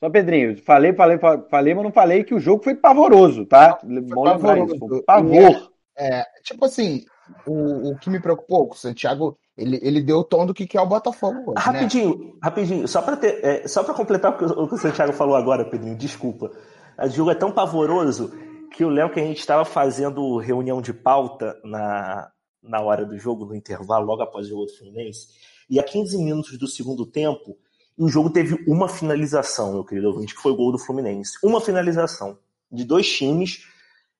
Só, 0.00 0.08
Pedrinho, 0.08 0.56
falei, 0.62 0.94
falei, 0.94 1.18
falei, 1.18 1.74
mas 1.74 1.84
não 1.84 1.92
falei 1.92 2.24
que 2.24 2.34
o 2.34 2.40
jogo 2.40 2.64
foi 2.64 2.74
pavoroso, 2.74 3.44
tá? 3.44 3.78
Bom 3.84 4.24
pavoroso. 4.24 4.74
Isso, 4.76 5.04
pavor. 5.04 5.72
É, 5.94 6.24
tipo 6.42 6.64
assim, 6.64 7.04
o, 7.46 7.90
o 7.90 7.98
que 7.98 8.08
me 8.08 8.18
preocupou, 8.18 8.70
o 8.70 8.74
Santiago, 8.74 9.38
Ele, 9.54 9.78
ele 9.82 10.00
deu 10.00 10.20
o 10.20 10.24
tom 10.24 10.46
do 10.46 10.54
que 10.54 10.66
que 10.66 10.78
é 10.78 10.80
o 10.80 10.86
Botafogo 10.86 11.50
hoje, 11.50 11.54
né? 11.54 11.60
Rapidinho, 11.60 12.38
rapidinho, 12.42 12.88
só 12.88 13.02
para 13.02 13.16
ter, 13.18 13.44
é, 13.44 13.68
só 13.68 13.84
para 13.84 13.92
completar 13.92 14.32
o 14.32 14.38
que 14.38 14.44
o 14.46 14.68
que 14.68 14.74
o 14.74 14.78
Santiago 14.78 15.12
falou 15.12 15.36
agora, 15.36 15.66
Pedrinho, 15.66 15.96
desculpa. 15.98 16.50
O 16.98 17.08
jogo 17.10 17.30
é 17.30 17.34
tão 17.34 17.52
pavoroso 17.52 18.32
que 18.72 18.82
eu 18.82 18.88
lembro 18.88 19.12
que 19.12 19.20
a 19.20 19.24
gente 19.24 19.40
estava 19.40 19.66
fazendo 19.66 20.38
reunião 20.38 20.80
de 20.80 20.94
pauta 20.94 21.54
na, 21.62 22.30
na 22.62 22.80
hora 22.80 23.04
do 23.04 23.18
jogo, 23.18 23.44
no 23.44 23.54
intervalo, 23.54 24.06
logo 24.06 24.22
após 24.22 24.46
o 24.46 24.50
jogo 24.50 24.66
do 24.66 24.72
Fluminense, 24.76 25.28
e 25.70 25.78
a 25.78 25.82
15 25.82 26.18
minutos 26.18 26.58
do 26.58 26.66
segundo 26.66 27.04
tempo, 27.06 27.56
o 27.96 28.08
jogo 28.08 28.30
teve 28.30 28.54
uma 28.68 28.88
finalização, 28.88 29.72
meu 29.72 29.84
querido 29.84 30.08
ouvinte, 30.08 30.34
que 30.34 30.40
foi 30.40 30.52
o 30.52 30.56
gol 30.56 30.72
do 30.72 30.78
Fluminense. 30.78 31.32
Uma 31.42 31.60
finalização 31.60 32.38
de 32.70 32.84
dois 32.84 33.08
times, 33.10 33.64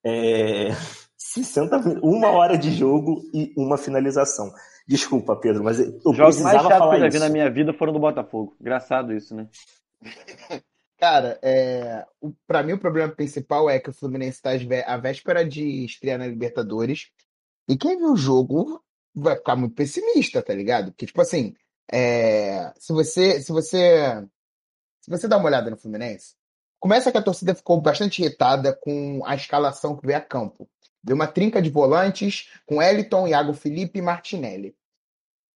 é, 0.05 0.70
60, 1.16 1.79
min- 1.81 2.01
uma 2.03 2.29
hora 2.31 2.57
de 2.59 2.70
jogo 2.74 3.22
e 3.33 3.53
uma 3.57 3.77
finalização. 3.79 4.53
Desculpa, 4.87 5.37
Pedro, 5.37 5.62
mas 5.62 5.79
eu 5.81 5.98
Os 6.05 6.16
jogos 6.16 6.38
mais 6.40 6.57
precisava 6.57 6.62
chatos 6.62 6.72
que 6.72 6.79
falar 6.79 6.94
eu 6.96 7.01
já 7.01 7.09
vi 7.09 7.16
isso. 7.16 7.24
na 7.24 7.29
minha 7.31 7.51
vida 7.51 7.72
foram 7.74 7.92
do 7.92 7.98
Botafogo. 7.98 8.57
Engraçado 8.61 9.12
isso, 9.12 9.35
né? 9.35 9.46
Cara, 10.98 11.38
é, 11.42 12.05
o, 12.20 12.33
pra 12.46 12.62
mim 12.62 12.72
o 12.72 12.79
problema 12.79 13.12
principal 13.12 13.70
é 13.70 13.79
que 13.79 13.90
o 13.90 13.92
Fluminense 13.92 14.40
está 14.42 14.51
à 14.87 14.96
véspera 14.96 15.44
de 15.44 15.85
estrear 15.85 16.18
na 16.18 16.27
Libertadores. 16.27 17.11
E 17.68 17.76
quem 17.76 17.98
viu 17.98 18.12
o 18.12 18.16
jogo 18.16 18.83
vai 19.14 19.37
ficar 19.37 19.57
muito 19.57 19.74
pessimista, 19.74 20.42
tá 20.42 20.54
ligado? 20.54 20.90
Porque, 20.90 21.07
tipo 21.07 21.20
assim, 21.20 21.54
é, 21.92 22.72
se 22.78 22.92
você, 22.92 23.42
se 23.42 23.52
você, 23.52 24.26
se 25.00 25.11
você 25.11 25.28
dá 25.28 25.37
uma 25.37 25.46
olhada 25.46 25.70
no 25.70 25.76
Fluminense, 25.76 26.35
começa 26.81 27.12
que 27.12 27.18
a 27.18 27.22
torcida 27.22 27.54
ficou 27.54 27.81
bastante 27.81 28.22
irritada 28.22 28.74
com 28.74 29.20
a 29.24 29.35
escalação 29.35 29.96
que 29.96 30.07
veio 30.07 30.18
a 30.18 30.22
campo. 30.22 30.68
Deu 31.02 31.14
uma 31.14 31.26
trinca 31.26 31.61
de 31.61 31.70
volantes 31.70 32.50
com 32.66 32.83
Eliton, 32.83 33.28
Iago 33.28 33.52
Felipe 33.52 33.98
e 33.98 34.02
Martinelli. 34.02 34.74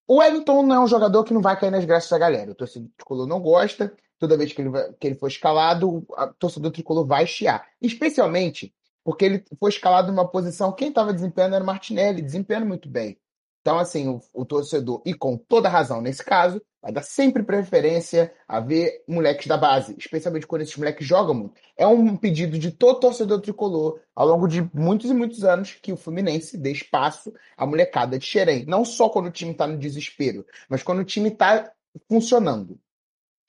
O 0.07 0.17
Wellington 0.17 0.63
não 0.63 0.75
é 0.75 0.79
um 0.79 0.87
jogador 0.87 1.23
que 1.23 1.33
não 1.33 1.41
vai 1.41 1.59
cair 1.59 1.69
nas 1.69 1.85
graças 1.85 2.09
da 2.09 2.17
galera. 2.17 2.51
O 2.51 2.55
torcedor 2.55 2.89
tricolor 2.97 3.27
não 3.27 3.39
gosta. 3.39 3.95
Toda 4.17 4.35
vez 4.35 4.51
que 4.51 4.61
ele, 4.61 4.71
que 4.99 5.07
ele 5.07 5.15
for 5.15 5.27
escalado, 5.27 6.03
o 6.09 6.33
torcedor 6.39 6.71
tricolor 6.71 7.05
vai 7.05 7.27
chiar. 7.27 7.65
Especialmente 7.79 8.73
porque 9.09 9.25
ele 9.25 9.43
foi 9.59 9.71
escalado 9.71 10.11
numa 10.11 10.27
posição. 10.27 10.71
Quem 10.71 10.89
estava 10.89 11.11
desempenhando 11.11 11.55
era 11.55 11.63
o 11.63 11.65
Martinelli, 11.65 12.21
desempenhando 12.21 12.67
muito 12.67 12.87
bem. 12.87 13.17
Então, 13.59 13.79
assim, 13.79 14.07
o, 14.07 14.21
o 14.31 14.45
torcedor, 14.45 15.01
e 15.03 15.15
com 15.15 15.35
toda 15.35 15.67
razão 15.67 15.99
nesse 15.99 16.23
caso, 16.23 16.61
vai 16.79 16.91
dar 16.91 17.01
sempre 17.01 17.41
preferência 17.41 18.31
a 18.47 18.59
ver 18.59 19.03
moleques 19.07 19.47
da 19.47 19.57
base, 19.57 19.95
especialmente 19.97 20.45
quando 20.45 20.61
esses 20.61 20.77
moleques 20.77 21.07
jogam 21.07 21.33
muito. 21.33 21.59
É 21.75 21.87
um 21.87 22.15
pedido 22.15 22.59
de 22.59 22.69
todo 22.69 22.99
torcedor 22.99 23.41
tricolor, 23.41 23.99
ao 24.15 24.27
longo 24.27 24.47
de 24.47 24.69
muitos 24.75 25.09
e 25.09 25.13
muitos 25.15 25.43
anos, 25.43 25.73
que 25.81 25.91
o 25.91 25.97
Fluminense 25.97 26.55
dê 26.55 26.71
espaço 26.71 27.33
à 27.57 27.65
molecada 27.65 28.19
de 28.19 28.25
Xerém. 28.27 28.63
Não 28.67 28.85
só 28.85 29.09
quando 29.09 29.25
o 29.25 29.31
time 29.31 29.53
está 29.53 29.65
no 29.65 29.79
desespero, 29.79 30.45
mas 30.69 30.83
quando 30.83 30.99
o 30.99 31.03
time 31.03 31.29
está 31.29 31.71
funcionando. 32.07 32.79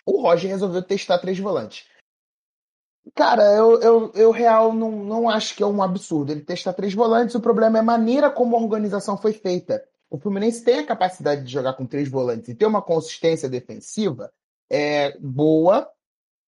O 0.07 0.23
Roger 0.23 0.51
resolveu 0.51 0.81
testar 0.81 1.19
três 1.19 1.39
volantes. 1.39 1.85
Cara, 3.15 3.43
eu, 3.55 3.81
eu, 3.81 4.13
eu 4.15 4.31
real 4.31 4.73
não, 4.73 4.91
não 4.91 5.29
acho 5.29 5.57
que 5.57 5.63
é 5.63 5.67
um 5.67 5.83
absurdo 5.83 6.33
ele 6.33 6.43
testar 6.43 6.73
três 6.73 6.95
volantes. 6.95 7.35
O 7.35 7.41
problema 7.41 7.79
é 7.79 7.81
a 7.81 7.85
maneira 7.85 8.31
como 8.31 8.57
a 8.57 8.61
organização 8.61 9.17
foi 9.17 9.33
feita. 9.33 9.83
O 10.11 10.19
Fluminense 10.19 10.65
tem 10.65 10.81
a 10.81 10.87
capacidade 10.87 11.45
de 11.45 11.53
jogar 11.53 11.75
com 11.75 11.87
três 11.87 12.09
volantes 12.09 12.49
e 12.49 12.55
ter 12.55 12.67
uma 12.67 12.83
consistência 12.83 13.49
defensiva 13.49 14.33
é, 14.71 15.17
boa, 15.19 15.89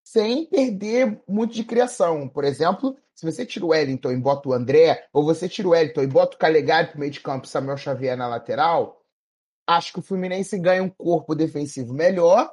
sem 0.05 0.47
perder 0.47 1.21
muito 1.29 1.55
de 1.55 1.65
criação. 1.65 2.29
Por 2.29 2.45
exemplo, 2.45 2.97
se 3.15 3.25
você 3.25 3.47
tira 3.47 3.65
o 3.65 3.69
Wellington 3.69 4.11
e 4.11 4.17
bota 4.17 4.49
o 4.49 4.53
André, 4.53 5.07
ou 5.12 5.25
você 5.25 5.49
tira 5.49 5.69
o 5.69 5.71
Wellington 5.71 6.03
e 6.03 6.07
bota 6.07 6.37
o 6.37 6.38
Calegari 6.38 6.88
pro 6.88 6.99
meio 6.99 7.12
de 7.12 7.21
campo 7.21 7.47
Samuel 7.47 7.77
Xavier 7.77 8.17
na 8.17 8.29
lateral, 8.29 9.01
acho 9.67 9.93
que 9.93 10.01
o 10.01 10.03
Fluminense 10.03 10.59
ganha 10.59 10.83
um 10.83 10.91
corpo 10.91 11.35
defensivo 11.35 11.95
melhor, 11.95 12.53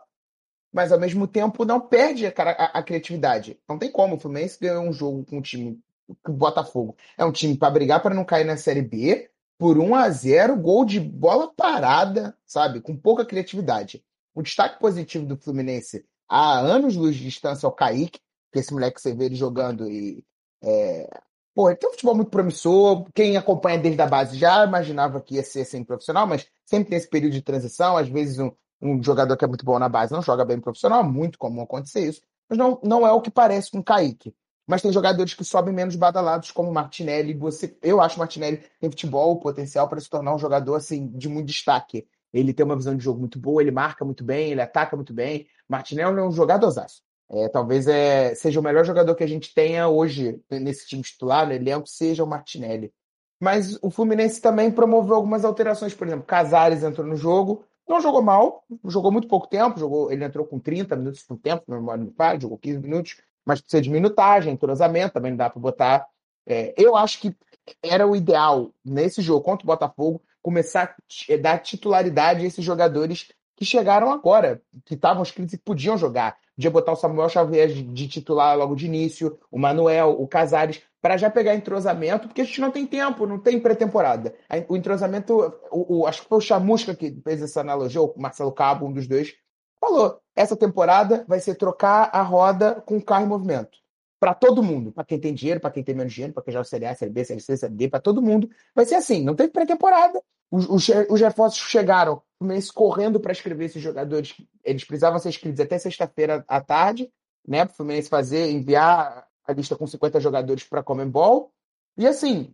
mas 0.72 0.92
ao 0.92 1.00
mesmo 1.00 1.28
tempo 1.28 1.66
não 1.66 1.80
perde 1.80 2.26
a, 2.28 2.30
a- 2.36 2.80
a 2.80 2.84
criatividade. 2.84 3.60
Não 3.68 3.78
tem 3.78 3.92
como. 3.92 4.16
O 4.16 4.20
Fluminense 4.20 4.58
ganhou 4.60 4.84
um 4.84 4.94
jogo 4.94 5.26
com 5.26 5.38
um 5.38 5.42
time. 5.42 5.80
O 6.28 6.32
Botafogo 6.34 6.96
é 7.18 7.24
um 7.26 7.32
time 7.32 7.56
para 7.58 7.70
brigar 7.72 8.02
para 8.02 8.16
não 8.16 8.26
cair 8.26 8.44
na 8.46 8.58
Série 8.58 8.82
B 8.82 9.30
por 9.58 9.78
1 9.78 9.94
a 9.96 10.10
0 10.10 10.56
gol 10.58 10.86
de 10.86 11.00
bola 11.00 11.52
parada, 11.56 12.36
sabe? 12.46 12.82
Com 12.82 12.96
pouca 12.96 13.26
criatividade. 13.26 14.04
O 14.34 14.42
destaque 14.42 14.80
positivo 14.80 15.26
do 15.26 15.38
Fluminense 15.38 16.06
há 16.28 16.60
anos 16.60 16.96
luz 16.96 17.16
de 17.16 17.24
distância 17.24 17.66
é 17.68 17.70
o 17.70 17.72
Kaique, 17.74 18.20
que 18.52 18.60
esse 18.60 18.74
moleque 18.74 19.00
você 19.02 19.14
vê 19.14 19.26
ele 19.26 19.36
jogando 19.36 19.88
e. 19.90 20.24
É... 20.64 21.10
Pô, 21.54 21.70
ele 21.70 21.78
tem 21.78 21.90
um 21.90 21.92
futebol 21.94 22.16
muito 22.16 22.30
promissor. 22.32 23.06
Quem 23.14 23.36
acompanha 23.36 23.78
desde 23.78 24.02
a 24.02 24.08
base 24.08 24.38
já 24.38 24.64
imaginava 24.66 25.20
que 25.22 25.36
ia 25.36 25.44
ser 25.44 25.62
assim 25.62 25.84
profissional, 25.84 26.26
mas 26.26 26.48
sempre 26.66 26.90
tem 26.90 26.98
esse 26.98 27.10
período 27.10 27.34
de 27.34 27.42
transição. 27.42 27.98
Às 27.98 28.08
vezes 28.08 28.40
um, 28.40 28.52
um 28.82 29.02
jogador 29.04 29.36
que 29.36 29.46
é 29.46 29.48
muito 29.48 29.66
bom 29.66 29.78
na 29.78 29.90
base 29.90 30.14
não 30.14 30.22
joga 30.22 30.46
bem 30.46 30.60
profissional, 30.60 31.04
muito 31.04 31.38
comum 31.38 31.62
acontecer 31.62 32.08
isso. 32.08 32.22
Mas 32.50 32.58
não, 32.58 32.80
não 32.84 33.06
é 33.06 33.12
o 33.12 33.22
que 33.22 33.30
parece 33.30 33.72
com 33.72 33.80
o 33.80 33.84
Kaique. 33.84 34.34
Mas 34.68 34.82
tem 34.82 34.92
jogadores 34.92 35.34
que 35.34 35.44
sobem 35.44 35.74
menos 35.74 35.96
badalados, 35.96 36.52
como 36.52 36.70
o 36.70 36.74
Martinelli. 36.74 37.34
Você, 37.34 37.76
eu 37.82 38.00
acho 38.00 38.16
o 38.16 38.20
Martinelli 38.20 38.64
tem 38.80 38.90
futebol, 38.90 39.40
potencial 39.40 39.88
para 39.90 40.00
se 40.00 40.10
tornar 40.10 40.34
um 40.34 40.40
jogador 40.40 40.76
assim 40.76 41.08
de 41.08 41.28
muito 41.28 41.48
destaque. 41.48 42.08
Ele 42.32 42.54
tem 42.54 42.64
uma 42.64 42.76
visão 42.76 42.96
de 42.96 43.04
jogo 43.04 43.20
muito 43.20 43.40
boa, 43.40 43.62
ele 43.62 43.72
marca 43.72 44.06
muito 44.06 44.24
bem, 44.24 44.52
ele 44.52 44.62
ataca 44.62 44.96
muito 44.96 45.14
bem. 45.14 45.48
Martinelli 45.68 46.20
é 46.20 46.24
um 46.24 46.32
jogadorzaço. 46.32 47.02
É, 47.32 47.48
talvez 47.50 47.88
é, 47.88 48.34
seja 48.36 48.60
o 48.60 48.64
melhor 48.64 48.86
jogador 48.86 49.14
que 49.16 49.24
a 49.24 49.28
gente 49.28 49.54
tenha 49.54 49.88
hoje 49.88 50.40
nesse 50.50 50.88
time 50.88 51.02
titular, 51.02 51.48
no 51.48 51.54
elenco, 51.54 51.88
seja 51.88 52.24
o 52.24 52.28
Martinelli. 52.28 52.92
Mas 53.40 53.78
o 53.82 53.90
Fluminense 53.90 54.42
também 54.42 54.72
promoveu 54.72 55.16
algumas 55.16 55.46
alterações. 55.46 55.94
Por 55.94 56.06
exemplo, 56.08 56.26
Casares 56.26 56.84
entrou 56.84 57.08
no 57.08 57.16
jogo, 57.16 57.64
não 57.90 58.00
jogou 58.00 58.22
mal, 58.22 58.64
jogou 58.86 59.12
muito 59.12 59.28
pouco 59.28 59.48
tempo, 59.48 59.80
jogou, 59.80 60.12
ele 60.12 60.24
entrou 60.24 60.46
com 60.46 60.60
30 60.60 60.96
minutos 60.96 61.24
por 61.24 61.38
tempo, 61.38 61.64
no 61.68 62.12
falha, 62.12 62.40
jogou 62.40 62.58
15 62.58 62.80
minutos, 62.80 63.18
mas 63.44 63.60
precisa 63.60 63.82
de 63.82 63.90
minutagem, 63.90 64.54
entrosamento, 64.54 65.14
também 65.16 65.32
não 65.32 65.38
dá 65.38 65.50
para 65.50 65.60
botar. 65.60 66.08
É, 66.46 66.74
eu 66.78 66.96
acho 66.96 67.20
que 67.20 67.36
era 67.82 68.08
o 68.08 68.16
ideal 68.16 68.72
nesse 68.86 69.22
jogo 69.22 69.44
contra 69.44 69.66
o 69.66 69.68
Botafogo 69.68 70.22
começar 70.42 70.84
a 70.84 70.88
t- 70.88 71.38
dar 71.38 71.58
titularidade 71.60 72.44
a 72.44 72.48
esses 72.48 72.64
jogadores 72.64 73.28
que 73.56 73.66
chegaram 73.66 74.12
agora, 74.12 74.62
que 74.86 74.94
estavam 74.94 75.24
inscritos 75.24 75.54
e 75.54 75.58
podiam 75.58 75.98
jogar. 75.98 76.38
Podia 76.60 76.72
botar 76.72 76.92
o 76.92 76.96
Samuel 76.98 77.30
Xavier 77.30 77.70
de, 77.70 77.82
de 77.82 78.06
titular 78.10 78.58
logo 78.58 78.76
de 78.76 78.86
início, 78.86 79.40
o 79.50 79.58
Manuel, 79.58 80.10
o 80.20 80.28
Casares, 80.28 80.82
para 81.02 81.16
já 81.16 81.30
pegar 81.30 81.56
entrosamento, 81.56 82.28
porque 82.28 82.42
a 82.42 82.44
gente 82.44 82.60
não 82.60 82.70
tem 82.70 82.86
tempo, 82.86 83.26
não 83.26 83.40
tem 83.40 83.58
pré-temporada. 83.62 84.36
O 84.68 84.76
entrosamento, 84.76 85.54
o, 85.72 86.00
o- 86.02 86.06
acho 86.06 86.24
que 86.24 86.28
foi 86.28 86.38
o 86.38 86.42
Chamusca 86.42 86.94
que 86.94 87.18
fez 87.24 87.42
essa 87.42 87.62
analogia, 87.62 88.02
ou 88.02 88.14
o 88.14 88.22
Marcelo 88.22 88.52
Cabo, 88.52 88.86
um 88.86 88.92
dos 88.92 89.08
dois, 89.08 89.34
falou: 89.80 90.20
essa 90.36 90.54
temporada 90.54 91.24
vai 91.30 91.40
ser 91.40 91.56
trocar 91.56 92.10
a 92.12 92.22
roda 92.22 92.82
com 92.86 92.98
o 92.98 93.02
carro 93.02 93.24
em 93.24 93.30
movimento. 93.30 93.78
Para 94.20 94.34
todo 94.34 94.62
mundo, 94.62 94.92
para 94.92 95.06
quem 95.06 95.18
tem 95.18 95.34
dinheiro, 95.34 95.62
para 95.62 95.72
quem 95.72 95.82
tem 95.82 95.96
menos 95.96 96.12
dinheiro, 96.12 96.34
para 96.34 96.44
quem 96.44 96.52
joga 96.52 96.66
Série 96.66 96.86
A, 96.88 96.94
Série 96.94 97.10
B, 97.12 97.24
Série 97.24 97.40
C, 97.40 97.56
Série 97.56 97.74
D, 97.74 97.88
para 97.88 98.02
todo 98.02 98.22
mundo. 98.22 98.50
Vai 98.76 98.84
ser 98.86 98.96
assim, 98.96 99.24
não 99.24 99.34
teve 99.34 99.50
pré-temporada. 99.54 100.22
Os, 100.52 100.68
os, 100.68 100.90
os 101.10 101.22
reforços 101.22 101.60
chegaram, 101.60 102.22
Fluminense 102.38 102.72
correndo 102.72 103.20
para 103.20 103.32
escrever 103.32 103.66
esses 103.66 103.82
jogadores. 103.82 104.36
Eles 104.64 104.84
precisavam 104.84 105.20
ser 105.20 105.30
escritos 105.30 105.60
até 105.60 105.78
sexta-feira 105.78 106.44
à 106.48 106.62
tarde, 106.62 107.12
né? 107.48 107.66
Para 107.66 107.74
o 107.74 107.76
Fluminense 107.76 108.10
fazer, 108.10 108.50
enviar 108.50 109.28
a 109.46 109.54
lista 109.54 109.76
com 109.76 109.86
50 109.86 110.20
jogadores 110.20 110.64
para 110.64 110.84
Comembol. 110.84 111.52
E 111.98 112.08
assim, 112.08 112.54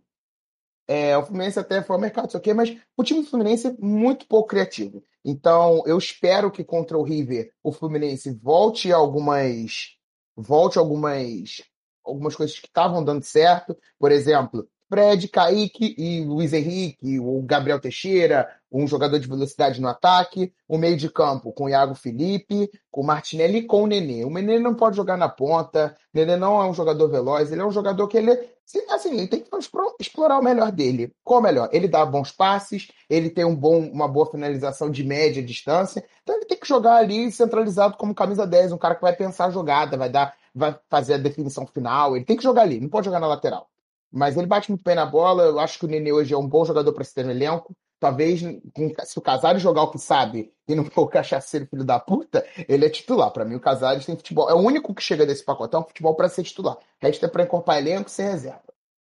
é, 0.88 1.16
o 1.16 1.24
Fluminense 1.24 1.58
até 1.58 1.82
foi 1.82 1.94
ao 1.94 2.00
mercado, 2.00 2.28
isso 2.28 2.36
aqui, 2.36 2.54
mas 2.54 2.76
o 2.96 3.02
time 3.02 3.22
do 3.22 3.28
Fluminense 3.28 3.68
é 3.68 3.76
muito 3.78 4.26
pouco 4.26 4.48
criativo. 4.48 5.04
Então, 5.24 5.82
eu 5.86 5.98
espero 5.98 6.50
que 6.50 6.62
contra 6.62 6.96
o 6.96 7.02
River 7.02 7.52
o 7.62 7.72
Fluminense 7.72 8.30
volte 8.30 8.92
a 8.92 8.96
algumas 8.96 9.96
volte 10.36 10.78
a 10.78 10.82
algumas 10.82 11.62
algumas 12.04 12.36
coisas 12.36 12.58
que 12.58 12.66
estavam 12.66 13.02
dando 13.02 13.24
certo. 13.24 13.76
Por 13.98 14.12
exemplo, 14.12 14.68
Fred, 14.88 15.28
Kaique 15.28 15.94
e 15.98 16.24
Luiz 16.24 16.52
Henrique, 16.52 17.18
o 17.18 17.42
Gabriel 17.42 17.80
Teixeira, 17.80 18.48
um 18.70 18.86
jogador 18.86 19.18
de 19.18 19.26
velocidade 19.26 19.80
no 19.80 19.88
ataque, 19.88 20.52
o 20.68 20.78
meio 20.78 20.96
de 20.96 21.08
campo 21.10 21.52
com 21.52 21.64
o 21.64 21.68
Iago 21.68 21.94
Felipe, 21.94 22.70
com 22.90 23.00
o 23.00 23.04
Martinelli 23.04 23.58
e 23.58 23.66
com 23.66 23.82
o 23.82 23.86
Nenê. 23.86 24.24
O 24.24 24.30
Nenê 24.30 24.58
não 24.58 24.74
pode 24.74 24.96
jogar 24.96 25.16
na 25.16 25.28
ponta, 25.28 25.96
o 26.14 26.18
Nenê 26.18 26.36
não 26.36 26.60
é 26.60 26.66
um 26.66 26.74
jogador 26.74 27.08
veloz, 27.08 27.50
ele 27.50 27.60
é 27.60 27.64
um 27.64 27.70
jogador 27.70 28.06
que 28.06 28.16
ele, 28.16 28.30
assim, 28.90 29.12
ele 29.12 29.26
tem 29.26 29.40
que 29.40 29.56
explo- 29.56 29.96
explorar 30.00 30.38
o 30.38 30.44
melhor 30.44 30.70
dele. 30.70 31.12
Qual 31.24 31.40
o 31.40 31.42
melhor? 31.42 31.68
Ele 31.72 31.88
dá 31.88 32.04
bons 32.04 32.30
passes, 32.30 32.88
ele 33.10 33.30
tem 33.30 33.44
um 33.44 33.56
bom, 33.56 33.80
uma 33.80 34.06
boa 34.06 34.26
finalização 34.30 34.90
de 34.90 35.02
média 35.02 35.42
distância, 35.42 36.04
então 36.22 36.36
ele 36.36 36.44
tem 36.46 36.58
que 36.58 36.68
jogar 36.68 36.96
ali 36.96 37.30
centralizado 37.32 37.96
como 37.96 38.14
camisa 38.14 38.46
10, 38.46 38.72
um 38.72 38.78
cara 38.78 38.94
que 38.94 39.02
vai 39.02 39.16
pensar 39.16 39.46
a 39.46 39.50
jogada, 39.50 39.96
vai 39.96 40.08
dar, 40.10 40.34
vai 40.54 40.78
fazer 40.88 41.14
a 41.14 41.18
definição 41.18 41.66
final, 41.66 42.14
ele 42.16 42.24
tem 42.24 42.36
que 42.36 42.42
jogar 42.42 42.62
ali, 42.62 42.80
não 42.80 42.88
pode 42.88 43.06
jogar 43.06 43.20
na 43.20 43.26
lateral. 43.26 43.68
Mas 44.16 44.34
ele 44.34 44.46
bate 44.46 44.70
muito 44.70 44.82
bem 44.82 44.94
na 44.94 45.04
bola. 45.04 45.42
Eu 45.44 45.60
acho 45.60 45.78
que 45.78 45.84
o 45.84 45.88
Nenê 45.88 46.10
hoje 46.10 46.32
é 46.32 46.38
um 46.38 46.48
bom 46.48 46.64
jogador 46.64 46.90
para 46.94 47.04
se 47.04 47.12
ter 47.12 47.22
no 47.22 47.30
elenco. 47.30 47.76
Talvez, 48.00 48.40
se 48.40 49.18
o 49.18 49.20
Casares 49.20 49.60
jogar 49.60 49.82
o 49.82 49.90
que 49.90 49.98
sabe 49.98 50.52
e 50.66 50.74
não 50.74 50.86
for 50.86 51.02
o 51.02 51.08
cachaceiro 51.08 51.66
filho 51.66 51.84
da 51.84 52.00
puta, 52.00 52.46
ele 52.66 52.86
é 52.86 52.90
titular. 52.90 53.30
Para 53.30 53.44
mim, 53.44 53.56
o 53.56 53.60
Casares 53.60 54.06
tem 54.06 54.16
futebol. 54.16 54.48
É 54.48 54.54
o 54.54 54.58
único 54.58 54.94
que 54.94 55.02
chega 55.02 55.26
desse 55.26 55.44
pacotão, 55.44 55.84
futebol 55.84 56.14
para 56.14 56.30
ser 56.30 56.44
titular. 56.44 56.76
O 56.76 56.80
resto 57.06 57.26
é 57.26 57.28
para 57.28 57.44
encorpar 57.44 57.76
elenco 57.76 58.08
ser 58.08 58.30
reserva. 58.30 58.62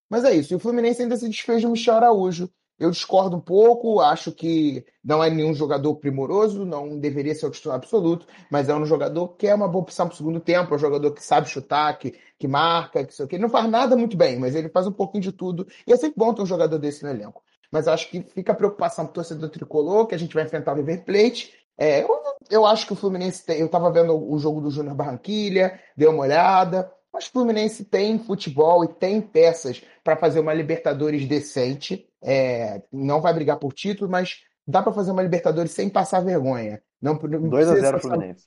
Mas 0.08 0.24
é 0.24 0.32
isso. 0.32 0.52
E 0.52 0.56
o 0.56 0.60
Fluminense 0.60 1.02
ainda 1.02 1.16
se 1.16 1.28
desfez 1.28 1.62
do 1.62 1.70
Michel 1.70 1.96
Araújo. 1.96 2.48
Eu 2.78 2.90
discordo 2.90 3.36
um 3.36 3.40
pouco, 3.40 4.00
acho 4.00 4.32
que 4.32 4.84
não 5.04 5.22
é 5.22 5.28
nenhum 5.28 5.52
jogador 5.52 5.96
primoroso, 5.96 6.64
não 6.64 6.98
deveria 6.98 7.34
ser 7.34 7.46
o 7.46 7.50
titular 7.50 7.76
absoluto, 7.76 8.26
mas 8.50 8.70
é 8.70 8.74
um 8.74 8.86
jogador 8.86 9.28
que 9.36 9.46
é 9.46 9.54
uma 9.54 9.68
boa 9.68 9.82
opção 9.82 10.06
para 10.06 10.14
o 10.14 10.16
segundo 10.16 10.40
tempo, 10.40 10.72
é 10.72 10.76
um 10.76 10.80
jogador 10.80 11.10
que 11.12 11.22
sabe 11.22 11.46
chutar, 11.46 11.98
que, 11.98 12.14
que 12.40 12.48
marca, 12.48 13.04
que 13.04 13.14
sei 13.14 13.26
o 13.26 13.28
quê. 13.28 13.36
Ele 13.36 13.42
não 13.42 13.50
faz 13.50 13.70
nada 13.70 13.94
muito 13.94 14.16
bem, 14.16 14.38
mas 14.38 14.54
ele 14.54 14.70
faz 14.70 14.86
um 14.86 14.92
pouquinho 14.92 15.22
de 15.22 15.30
tudo. 15.30 15.68
E 15.86 15.92
é 15.92 15.96
sempre 15.96 16.14
bom 16.16 16.32
ter 16.32 16.40
um 16.40 16.46
jogador 16.46 16.78
desse 16.78 17.02
no 17.04 17.10
elenco. 17.10 17.44
Mas 17.70 17.86
acho 17.86 18.08
que 18.08 18.22
fica 18.22 18.52
a 18.52 18.54
preocupação 18.54 19.04
para 19.04 19.10
o 19.10 19.14
torcedor 19.14 19.50
tricolor, 19.50 20.06
que 20.06 20.14
a 20.14 20.18
gente 20.18 20.34
vai 20.34 20.44
enfrentar 20.44 20.72
o 20.72 20.76
River 20.76 21.04
Plate. 21.04 21.52
É, 21.76 22.02
eu, 22.02 22.08
eu 22.50 22.66
acho 22.66 22.86
que 22.86 22.94
o 22.94 22.96
Fluminense 22.96 23.44
tem. 23.44 23.60
Eu 23.60 23.66
estava 23.66 23.92
vendo 23.92 24.16
o 24.16 24.38
jogo 24.38 24.62
do 24.62 24.70
Júnior 24.70 24.94
Barranquilha, 24.94 25.78
dei 25.94 26.08
uma 26.08 26.22
olhada. 26.22 26.90
Mas 27.12 27.26
o 27.26 27.32
Fluminense 27.32 27.84
tem 27.84 28.18
futebol 28.18 28.84
e 28.84 28.88
tem 28.88 29.20
peças 29.20 29.82
para 30.02 30.16
fazer 30.16 30.40
uma 30.40 30.54
Libertadores 30.54 31.26
decente. 31.26 32.08
É, 32.22 32.82
não 32.90 33.20
vai 33.20 33.34
brigar 33.34 33.58
por 33.58 33.74
título, 33.74 34.10
mas 34.10 34.40
dá 34.66 34.82
para 34.82 34.92
fazer 34.92 35.10
uma 35.10 35.22
Libertadores 35.22 35.72
sem 35.72 35.90
passar 35.90 36.20
vergonha. 36.24 36.82
Não, 37.02 37.14
não 37.14 37.48
2 37.50 37.68
a 37.68 37.76
0 37.76 38.00
Fluminense. 38.00 38.46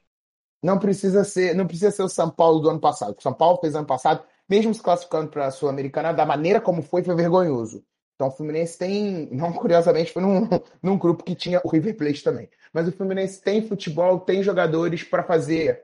Não 0.64 0.80
precisa 0.80 1.26
ser, 1.26 1.54
não 1.54 1.68
precisa 1.68 1.92
ser 1.92 2.04
o 2.04 2.10
São 2.10 2.30
Paulo 2.30 2.62
do 2.62 2.70
ano 2.70 2.80
passado. 2.80 3.16
O 3.18 3.22
São 3.22 3.34
Paulo 3.34 3.60
fez 3.60 3.76
ano 3.76 3.86
passado, 3.86 4.24
mesmo 4.50 4.74
se 4.74 4.82
classificando 4.82 5.30
para 5.30 5.48
a 5.48 5.52
Sul-Americana, 5.52 6.14
da 6.14 6.26
maneira 6.26 6.62
como 6.62 6.82
foi, 6.82 7.04
foi 7.04 7.16
vergonhoso. 7.16 7.84
Então 8.16 8.30
o 8.30 8.32
Fluminense 8.32 8.78
tem, 8.78 9.28
não 9.32 9.52
curiosamente, 9.54 10.14
foi 10.14 10.22
num, 10.22 10.48
num 10.82 10.98
grupo 10.98 11.24
que 11.24 11.36
tinha 11.36 11.60
o 11.64 11.70
River 11.70 11.98
Plate 11.98 12.24
também. 12.24 12.50
Mas 12.72 12.88
o 12.88 12.92
Fluminense 12.94 13.42
tem 13.42 13.68
futebol, 13.68 14.22
tem 14.22 14.42
jogadores 14.42 15.04
para 15.04 15.24
fazer 15.24 15.84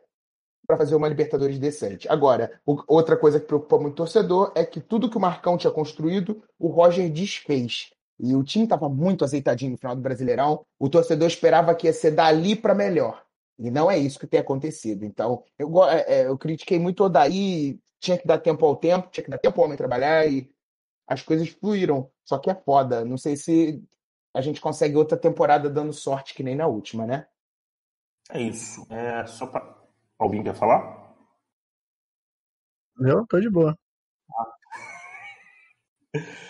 para 0.66 0.78
fazer 0.78 0.94
uma 0.94 1.08
Libertadores 1.08 1.58
decente. 1.58 2.08
Agora, 2.08 2.62
o, 2.64 2.78
outra 2.88 3.18
coisa 3.18 3.40
que 3.40 3.48
preocupa 3.48 3.80
muito 3.80 3.94
o 3.94 3.98
torcedor 3.98 4.52
é 4.54 4.64
que 4.64 4.80
tudo 4.80 5.10
que 5.10 5.18
o 5.18 5.20
Marcão 5.20 5.58
tinha 5.58 5.72
construído, 5.74 6.44
o 6.60 6.68
Roger 6.68 7.12
desfez. 7.12 7.90
E 8.20 8.36
o 8.36 8.44
time 8.44 8.66
estava 8.66 8.88
muito 8.88 9.24
azeitadinho 9.24 9.72
no 9.72 9.78
final 9.80 9.96
do 9.96 10.02
Brasileirão. 10.04 10.64
O 10.78 10.88
torcedor 10.88 11.28
esperava 11.28 11.74
que 11.74 11.88
ia 11.88 11.94
ser 11.94 12.12
dali 12.12 12.56
para 12.56 12.76
melhor. 12.76 13.24
E 13.60 13.70
não 13.70 13.92
é 13.92 13.98
isso 13.98 14.20
que 14.20 14.28
tem 14.28 14.40
acontecido. 14.40 15.04
Então, 15.04 15.44
eu, 15.58 15.84
é, 15.84 16.06
é, 16.08 16.28
eu 16.28 16.38
critiquei 16.38 16.80
muito 16.80 17.02
o 17.02 17.06
Odaí, 17.08 17.80
tinha 18.00 18.18
que 18.18 18.26
dar 18.26 18.40
tempo 18.40 18.66
ao 18.66 18.76
tempo, 18.76 19.10
tinha 19.12 19.24
que 19.24 19.30
dar 19.30 19.38
tempo 19.38 19.60
ao 19.60 19.66
homem 19.66 19.78
trabalhar 19.78 20.26
e 20.26 20.50
as 21.06 21.22
coisas 21.22 21.50
fluíram. 21.50 22.10
Só 22.24 22.38
que 22.40 22.50
é 22.50 22.56
foda. 22.56 23.04
Não 23.04 23.18
sei 23.18 23.36
se 23.36 23.84
a 24.34 24.42
gente 24.42 24.62
consegue 24.62 24.96
outra 24.96 25.18
temporada 25.18 25.70
dando 25.70 25.92
sorte 25.92 26.34
que 26.34 26.44
nem 26.44 26.56
na 26.56 26.68
última, 26.68 27.06
né? 27.06 27.28
É 28.32 28.42
isso. 28.42 28.86
É 28.90 29.26
só 29.26 29.46
para 29.46 29.80
Alguém 30.20 30.44
quer 30.44 30.54
falar? 30.54 31.16
Eu 33.00 33.26
tô 33.26 33.40
de 33.40 33.50
boa. 33.50 33.78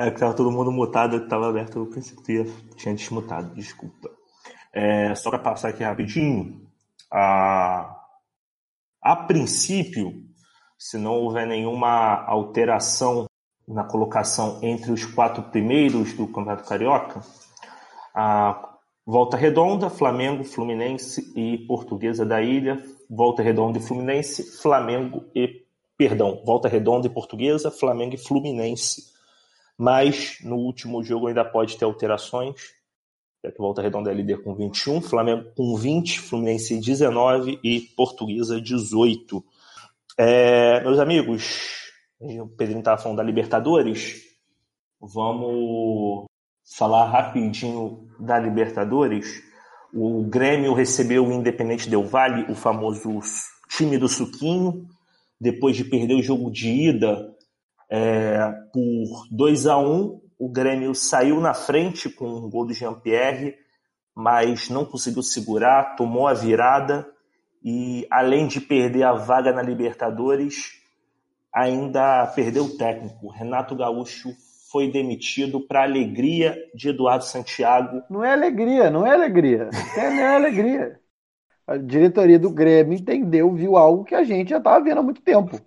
É 0.00 0.12
que 0.12 0.20
tava 0.20 0.32
todo 0.32 0.52
mundo 0.52 0.70
mutado, 0.70 1.16
eu 1.16 1.28
tava 1.28 1.48
aberto, 1.48 1.80
eu 1.80 1.90
pensei 1.90 2.16
que 2.16 2.32
ia, 2.34 2.44
tinha 2.76 2.94
desmutado, 2.94 3.52
desculpa. 3.52 4.08
É, 4.72 5.14
só 5.14 5.30
para 5.30 5.38
passar 5.38 5.70
aqui 5.70 5.82
rapidinho, 5.82 6.66
a, 7.10 7.96
a 9.02 9.16
princípio, 9.16 10.24
se 10.78 10.98
não 10.98 11.14
houver 11.14 11.46
nenhuma 11.46 12.24
alteração 12.24 13.26
na 13.66 13.84
colocação 13.84 14.58
entre 14.62 14.92
os 14.92 15.04
quatro 15.04 15.42
primeiros 15.44 16.12
do 16.12 16.26
Campeonato 16.26 16.64
Carioca, 16.64 17.20
a 18.14 18.76
Volta 19.06 19.36
Redonda, 19.36 19.88
Flamengo, 19.88 20.44
Fluminense 20.44 21.32
e 21.34 21.58
Portuguesa 21.66 22.26
da 22.26 22.42
Ilha 22.42 22.82
Volta 23.08 23.42
Redonda 23.42 23.78
e 23.78 23.82
Fluminense, 23.82 24.60
Flamengo 24.60 25.24
e. 25.34 25.66
Perdão, 25.96 26.42
Volta 26.44 26.68
Redonda 26.68 27.08
e 27.08 27.10
Portuguesa, 27.10 27.72
Flamengo 27.72 28.14
e 28.14 28.18
Fluminense. 28.18 29.12
Mas 29.76 30.38
no 30.44 30.56
último 30.56 31.02
jogo 31.02 31.26
ainda 31.26 31.44
pode 31.44 31.76
ter 31.76 31.84
alterações. 31.84 32.54
Já 33.44 33.52
que 33.52 33.58
Volta 33.58 33.80
Redonda 33.80 34.10
é 34.10 34.14
líder 34.14 34.42
com 34.42 34.54
21, 34.54 35.00
Flamengo 35.00 35.52
com 35.56 35.76
20, 35.76 36.20
Fluminense 36.20 36.80
19 36.80 37.60
e 37.62 37.80
Portuguesa 37.96 38.60
18. 38.60 39.44
É, 40.18 40.80
meus 40.82 40.98
amigos, 40.98 41.78
o 42.20 42.48
Pedrinho 42.48 42.80
estava 42.80 43.00
falando 43.00 43.18
da 43.18 43.22
Libertadores. 43.22 44.24
Vamos 45.00 46.26
falar 46.76 47.08
rapidinho 47.08 48.08
da 48.18 48.40
Libertadores. 48.40 49.40
O 49.94 50.24
Grêmio 50.24 50.74
recebeu 50.74 51.24
o 51.24 51.32
Independente 51.32 51.88
Del 51.88 52.04
Vale, 52.04 52.50
o 52.50 52.56
famoso 52.56 53.20
time 53.70 53.96
do 53.98 54.08
Suquinho, 54.08 54.84
depois 55.40 55.76
de 55.76 55.84
perder 55.84 56.14
o 56.14 56.22
jogo 56.22 56.50
de 56.50 56.68
ida 56.68 57.32
é, 57.88 58.52
por 58.72 59.28
2 59.30 59.66
a 59.68 59.78
1 59.78 60.27
O 60.38 60.48
Grêmio 60.48 60.94
saiu 60.94 61.40
na 61.40 61.52
frente 61.52 62.08
com 62.08 62.26
o 62.26 62.48
gol 62.48 62.66
do 62.66 62.72
Jean-Pierre, 62.72 63.56
mas 64.14 64.68
não 64.68 64.84
conseguiu 64.84 65.22
segurar, 65.22 65.96
tomou 65.96 66.28
a 66.28 66.34
virada 66.34 67.06
e, 67.62 68.06
além 68.10 68.46
de 68.46 68.60
perder 68.60 69.02
a 69.02 69.12
vaga 69.12 69.52
na 69.52 69.62
Libertadores, 69.62 70.80
ainda 71.52 72.26
perdeu 72.28 72.64
o 72.64 72.76
técnico. 72.76 73.28
Renato 73.28 73.74
Gaúcho 73.74 74.30
foi 74.70 74.90
demitido 74.90 75.60
para 75.60 75.82
alegria 75.82 76.56
de 76.74 76.90
Eduardo 76.90 77.24
Santiago. 77.24 78.02
Não 78.08 78.24
é 78.24 78.32
alegria, 78.32 78.90
não 78.90 79.06
é 79.06 79.12
alegria. 79.12 79.70
Não 79.96 80.02
é 80.02 80.36
alegria. 80.36 81.00
A 81.66 81.76
diretoria 81.76 82.38
do 82.38 82.50
Grêmio 82.50 82.98
entendeu, 82.98 83.52
viu 83.54 83.76
algo 83.76 84.04
que 84.04 84.14
a 84.14 84.24
gente 84.24 84.50
já 84.50 84.58
estava 84.58 84.82
vendo 84.82 84.98
há 84.98 85.02
muito 85.02 85.20
tempo. 85.20 85.60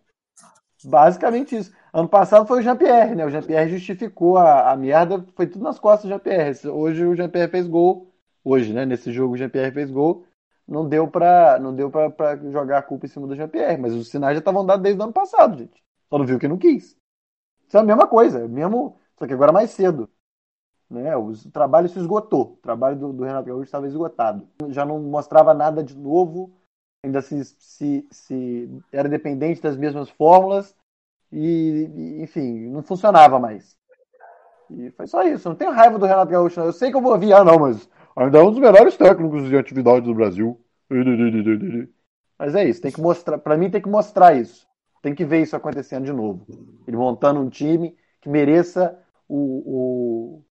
Basicamente 0.84 1.58
isso. 1.58 1.72
Ano 1.94 2.08
passado 2.08 2.48
foi 2.48 2.60
o 2.60 2.62
Jean-Pierre, 2.62 3.16
né? 3.16 3.26
O 3.26 3.30
Jean-Pierre 3.30 3.70
justificou 3.70 4.38
a, 4.38 4.72
a 4.72 4.78
merda, 4.78 5.26
foi 5.36 5.46
tudo 5.46 5.64
nas 5.64 5.78
costas 5.78 6.04
do 6.04 6.10
Jean-Pierre. 6.10 6.68
Hoje 6.70 7.06
o 7.06 7.16
Jean-Pierre 7.16 7.52
fez 7.52 7.68
gol. 7.68 8.14
Hoje, 8.44 8.74
né? 8.74 8.86
Nesse 8.86 9.12
jogo 9.12 9.34
o 9.34 9.38
Jean-Pierre 9.38 9.74
fez 9.74 9.92
gol. 9.92 10.26
Não 10.66 10.88
deu 10.88 11.08
para 11.08 11.60
não 11.60 11.76
deu 11.76 11.92
para 11.92 12.38
jogar 12.50 12.78
a 12.78 12.82
culpa 12.82 13.06
em 13.06 13.10
cima 13.10 13.28
do 13.28 13.36
Jean-Pierre, 13.36 13.78
mas 13.78 13.94
os 13.94 14.10
sinais 14.10 14.36
já 14.36 14.40
estavam 14.40 14.66
dados 14.66 14.84
desde 14.84 15.02
o 15.02 15.04
ano 15.04 15.12
passado, 15.12 15.58
gente. 15.58 15.84
Só 16.10 16.18
não 16.18 16.26
viu 16.26 16.40
que 16.40 16.48
não 16.48 16.58
quis. 16.58 16.96
Isso 17.68 17.78
é 17.78 17.80
a 17.80 17.84
mesma 17.84 18.08
coisa, 18.08 18.48
mesmo, 18.48 18.98
só 19.20 19.28
que 19.28 19.34
agora 19.34 19.52
mais 19.52 19.72
cedo. 19.72 20.10
Né? 20.90 21.16
O 21.16 21.34
trabalho 21.52 21.90
se 21.90 22.00
esgotou. 22.00 22.54
O 22.54 22.58
trabalho 22.62 22.98
do, 22.98 23.14
do 23.14 23.24
Renato 23.24 23.48
Gaúcho 23.48 23.64
estava 23.64 23.88
esgotado. 23.88 24.48
Já 24.70 24.86
não 24.86 25.00
mostrava 25.00 25.54
nada 25.54 25.84
de 25.84 25.98
novo, 25.98 26.54
ainda 27.04 27.22
se, 27.22 27.44
se, 27.44 28.08
se 28.10 28.82
era 28.94 29.10
dependente 29.10 29.62
das 29.62 29.76
mesmas 29.76 30.10
fórmulas 30.10 30.76
e, 31.32 32.20
enfim, 32.22 32.68
não 32.70 32.84
funcionava 32.84 33.40
mais. 33.40 33.78
E 34.70 34.90
foi 34.92 35.08
só 35.08 35.24
isso. 35.24 35.48
Não 35.48 35.56
tenho 35.56 35.72
raiva 35.72 35.98
do 35.98 36.06
Renato 36.06 36.32
Gaúcho. 36.32 36.60
Não. 36.60 36.68
Eu 36.68 36.74
sei 36.74 36.92
que 36.92 36.98
eu 36.98 37.02
vou 37.02 37.14
ouvir, 37.14 37.34
ah, 37.34 37.44
não, 37.44 37.60
mas 37.60 37.90
ainda 38.16 38.40
é 38.40 38.42
um 38.42 38.52
dos 38.52 38.60
melhores 38.60 38.98
técnicos 38.98 39.48
de 39.48 39.58
atividade 39.58 40.06
do 40.06 40.14
Brasil. 40.14 40.60
Mas 42.38 42.56
é 42.56 42.66
isso, 42.66 42.82
tem 42.82 42.92
que 42.92 43.02
mostrar. 43.02 43.38
Para 43.38 43.58
mim, 43.58 43.70
tem 43.70 43.82
que 43.82 43.90
mostrar 43.90 44.36
isso. 44.36 44.68
Tem 45.02 45.16
que 45.16 45.26
ver 45.26 45.42
isso 45.42 45.56
acontecendo 45.56 46.06
de 46.06 46.14
novo. 46.14 46.46
Ele 46.88 46.98
montando 46.98 47.40
um 47.40 47.50
time 47.50 47.96
que 48.20 48.30
mereça 48.30 48.98
o, 49.28 49.38
o, 50.38 50.44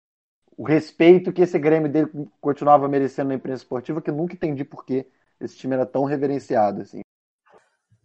o 0.58 0.64
respeito 0.64 1.34
que 1.34 1.42
esse 1.42 1.60
Grêmio 1.60 1.92
dele 1.92 2.10
continuava 2.42 2.88
merecendo 2.88 3.30
na 3.30 3.36
imprensa 3.36 3.64
esportiva, 3.64 4.02
que 4.02 4.10
eu 4.10 4.16
nunca 4.16 4.34
entendi 4.34 4.64
por 4.64 4.86
que 4.86 5.06
esse 5.40 5.56
time 5.58 5.76
era 5.76 5.86
tão 5.86 6.04
reverenciado 6.04 6.82
assim. 6.82 7.02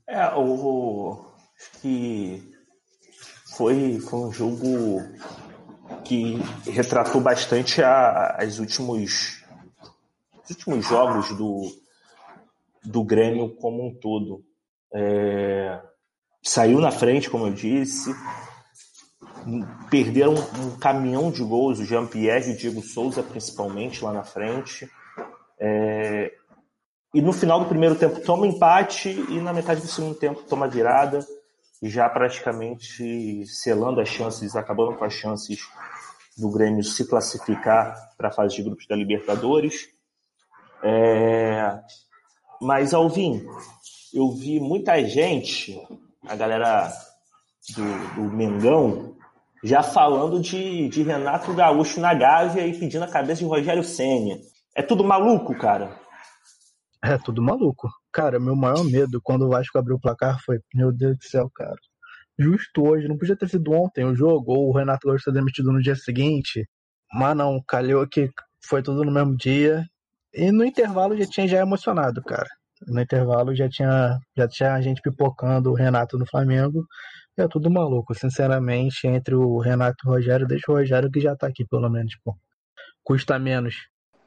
É, 0.06 0.34
o, 0.34 1.24
que 1.80 2.53
foi, 3.56 3.98
foi 4.00 4.18
um 4.18 4.32
jogo 4.32 5.02
que 6.04 6.36
retratou 6.70 7.20
bastante 7.20 7.82
a, 7.82 8.36
as 8.38 8.58
últimos, 8.58 9.44
os 10.42 10.50
últimos 10.50 10.86
jogos 10.86 11.30
do, 11.36 11.70
do 12.84 13.04
Grêmio 13.04 13.54
como 13.56 13.86
um 13.86 13.94
todo. 13.94 14.44
É, 14.92 15.80
saiu 16.42 16.80
na 16.80 16.90
frente, 16.90 17.30
como 17.30 17.46
eu 17.46 17.52
disse. 17.52 18.14
Perderam 19.90 20.34
um 20.34 20.78
caminhão 20.78 21.30
de 21.30 21.42
gols, 21.42 21.78
o 21.78 21.84
Jean-Pierre 21.84 22.50
e 22.50 22.54
o 22.54 22.56
Diego 22.56 22.82
Souza, 22.82 23.22
principalmente, 23.22 24.02
lá 24.02 24.12
na 24.12 24.24
frente. 24.24 24.90
É... 25.58 26.32
E 27.12 27.22
no 27.22 27.32
final 27.32 27.60
do 27.60 27.66
primeiro 27.66 27.94
tempo 27.94 28.20
toma 28.20 28.46
empate 28.46 29.10
e 29.10 29.40
na 29.40 29.52
metade 29.52 29.80
do 29.80 29.86
segundo 29.86 30.16
tempo 30.16 30.42
toma 30.42 30.66
virada, 30.66 31.24
já 31.84 32.08
praticamente 32.08 33.46
selando 33.46 34.00
as 34.00 34.08
chances, 34.08 34.56
acabando 34.56 34.96
com 34.96 35.04
as 35.04 35.12
chances 35.12 35.68
do 36.36 36.50
Grêmio 36.50 36.82
se 36.82 37.06
classificar 37.06 37.94
para 38.16 38.28
a 38.28 38.32
fase 38.32 38.56
de 38.56 38.62
grupos 38.62 38.86
da 38.86 38.96
Libertadores. 38.96 39.88
É... 40.82 41.78
Mas, 42.60 42.94
Alvin, 42.94 43.44
eu 44.12 44.30
vi 44.32 44.60
muita 44.60 45.04
gente 45.04 45.80
a 46.26 46.34
galera 46.34 46.92
do, 47.74 48.14
do 48.14 48.36
Mengão 48.36 49.14
já 49.62 49.82
falando 49.82 50.40
de, 50.40 50.88
de 50.88 51.02
Renato 51.02 51.54
Gaúcho 51.54 52.00
na 52.00 52.12
Gávea 52.12 52.66
e 52.66 52.78
pedindo 52.78 53.04
a 53.04 53.08
cabeça 53.08 53.40
de 53.40 53.46
Rogério 53.46 53.82
Senna. 53.82 54.38
É 54.74 54.82
tudo 54.82 55.02
maluco, 55.02 55.56
cara? 55.56 55.98
É 57.06 57.18
tudo 57.18 57.42
maluco. 57.42 57.90
Cara, 58.10 58.40
meu 58.40 58.56
maior 58.56 58.82
medo 58.82 59.20
quando 59.22 59.44
o 59.44 59.50
Vasco 59.50 59.76
abriu 59.76 59.96
o 59.96 60.00
placar 60.00 60.40
foi, 60.42 60.58
meu 60.74 60.90
Deus 60.90 61.18
do 61.18 61.24
céu, 61.24 61.50
cara. 61.54 61.76
Justo 62.38 62.82
hoje, 62.82 63.06
não 63.06 63.18
podia 63.18 63.36
ter 63.36 63.46
sido 63.46 63.72
ontem 63.72 64.06
o 64.06 64.14
jogo, 64.14 64.54
ou 64.54 64.70
o 64.70 64.72
Renato 64.72 65.06
Gaúcho 65.06 65.24
ser 65.24 65.32
demitido 65.32 65.70
no 65.70 65.82
dia 65.82 65.94
seguinte. 65.94 66.66
Mas 67.12 67.36
não, 67.36 67.62
calhou 67.68 68.08
que 68.08 68.30
foi 68.66 68.82
tudo 68.82 69.04
no 69.04 69.12
mesmo 69.12 69.36
dia. 69.36 69.84
E 70.32 70.50
no 70.50 70.64
intervalo 70.64 71.14
já 71.14 71.26
tinha 71.26 71.46
já 71.46 71.60
emocionado, 71.60 72.22
cara. 72.22 72.48
No 72.88 72.98
intervalo 72.98 73.54
já 73.54 73.68
tinha, 73.68 74.18
já 74.34 74.48
tinha 74.48 74.80
gente 74.80 75.02
pipocando 75.02 75.70
o 75.70 75.74
Renato 75.74 76.18
no 76.18 76.26
Flamengo. 76.26 76.86
É 77.36 77.46
tudo 77.46 77.70
maluco, 77.70 78.14
sinceramente, 78.14 79.06
entre 79.06 79.34
o 79.34 79.58
Renato 79.58 79.96
e 80.06 80.08
o 80.08 80.12
Rogério, 80.12 80.46
deixa 80.46 80.72
o 80.72 80.74
Rogério 80.74 81.10
que 81.10 81.20
já 81.20 81.36
tá 81.36 81.48
aqui, 81.48 81.66
pelo 81.66 81.90
menos, 81.90 82.16
pô. 82.24 82.34
Custa 83.02 83.38
menos. 83.38 83.74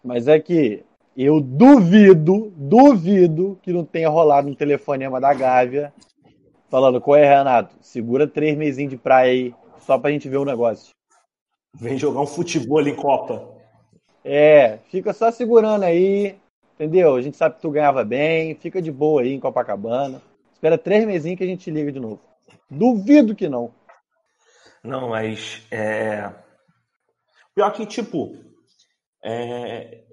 Mas 0.03 0.27
é 0.27 0.39
que 0.39 0.85
eu 1.17 1.41
duvido, 1.41 2.53
duvido 2.55 3.59
que 3.63 3.73
não 3.73 3.83
tenha 3.83 4.07
rolado 4.07 4.47
um 4.47 4.53
telefonema 4.53 5.19
da 5.19 5.33
Gávea 5.33 5.91
falando, 6.69 7.01
qual 7.01 7.17
é, 7.17 7.25
Renato? 7.25 7.75
Segura 7.81 8.27
três 8.27 8.55
mesinhos 8.55 8.91
de 8.91 8.97
praia 8.97 9.31
aí, 9.31 9.55
só 9.79 9.97
pra 9.97 10.11
gente 10.11 10.29
ver 10.29 10.37
o 10.37 10.45
negócio. 10.45 10.91
Vem 11.73 11.97
jogar 11.97 12.21
um 12.21 12.27
futebol 12.27 12.87
em 12.87 12.95
Copa. 12.95 13.55
É, 14.23 14.77
fica 14.89 15.11
só 15.11 15.31
segurando 15.31 15.83
aí, 15.83 16.37
entendeu? 16.75 17.15
A 17.15 17.21
gente 17.21 17.35
sabe 17.35 17.55
que 17.55 17.61
tu 17.61 17.71
ganhava 17.71 18.03
bem, 18.03 18.53
fica 18.55 18.81
de 18.81 18.91
boa 18.91 19.21
aí 19.21 19.33
em 19.33 19.39
Copacabana. 19.39 20.21
Espera 20.53 20.77
três 20.77 21.05
mesinhos 21.05 21.37
que 21.37 21.43
a 21.43 21.47
gente 21.47 21.71
liga 21.71 21.91
de 21.91 21.99
novo. 21.99 22.19
Duvido 22.69 23.35
que 23.35 23.49
não. 23.49 23.71
Não, 24.83 25.09
mas 25.09 25.65
é. 25.71 26.31
Pior 27.55 27.71
que, 27.71 27.85
tipo, 27.85 28.35
é... 29.23 30.03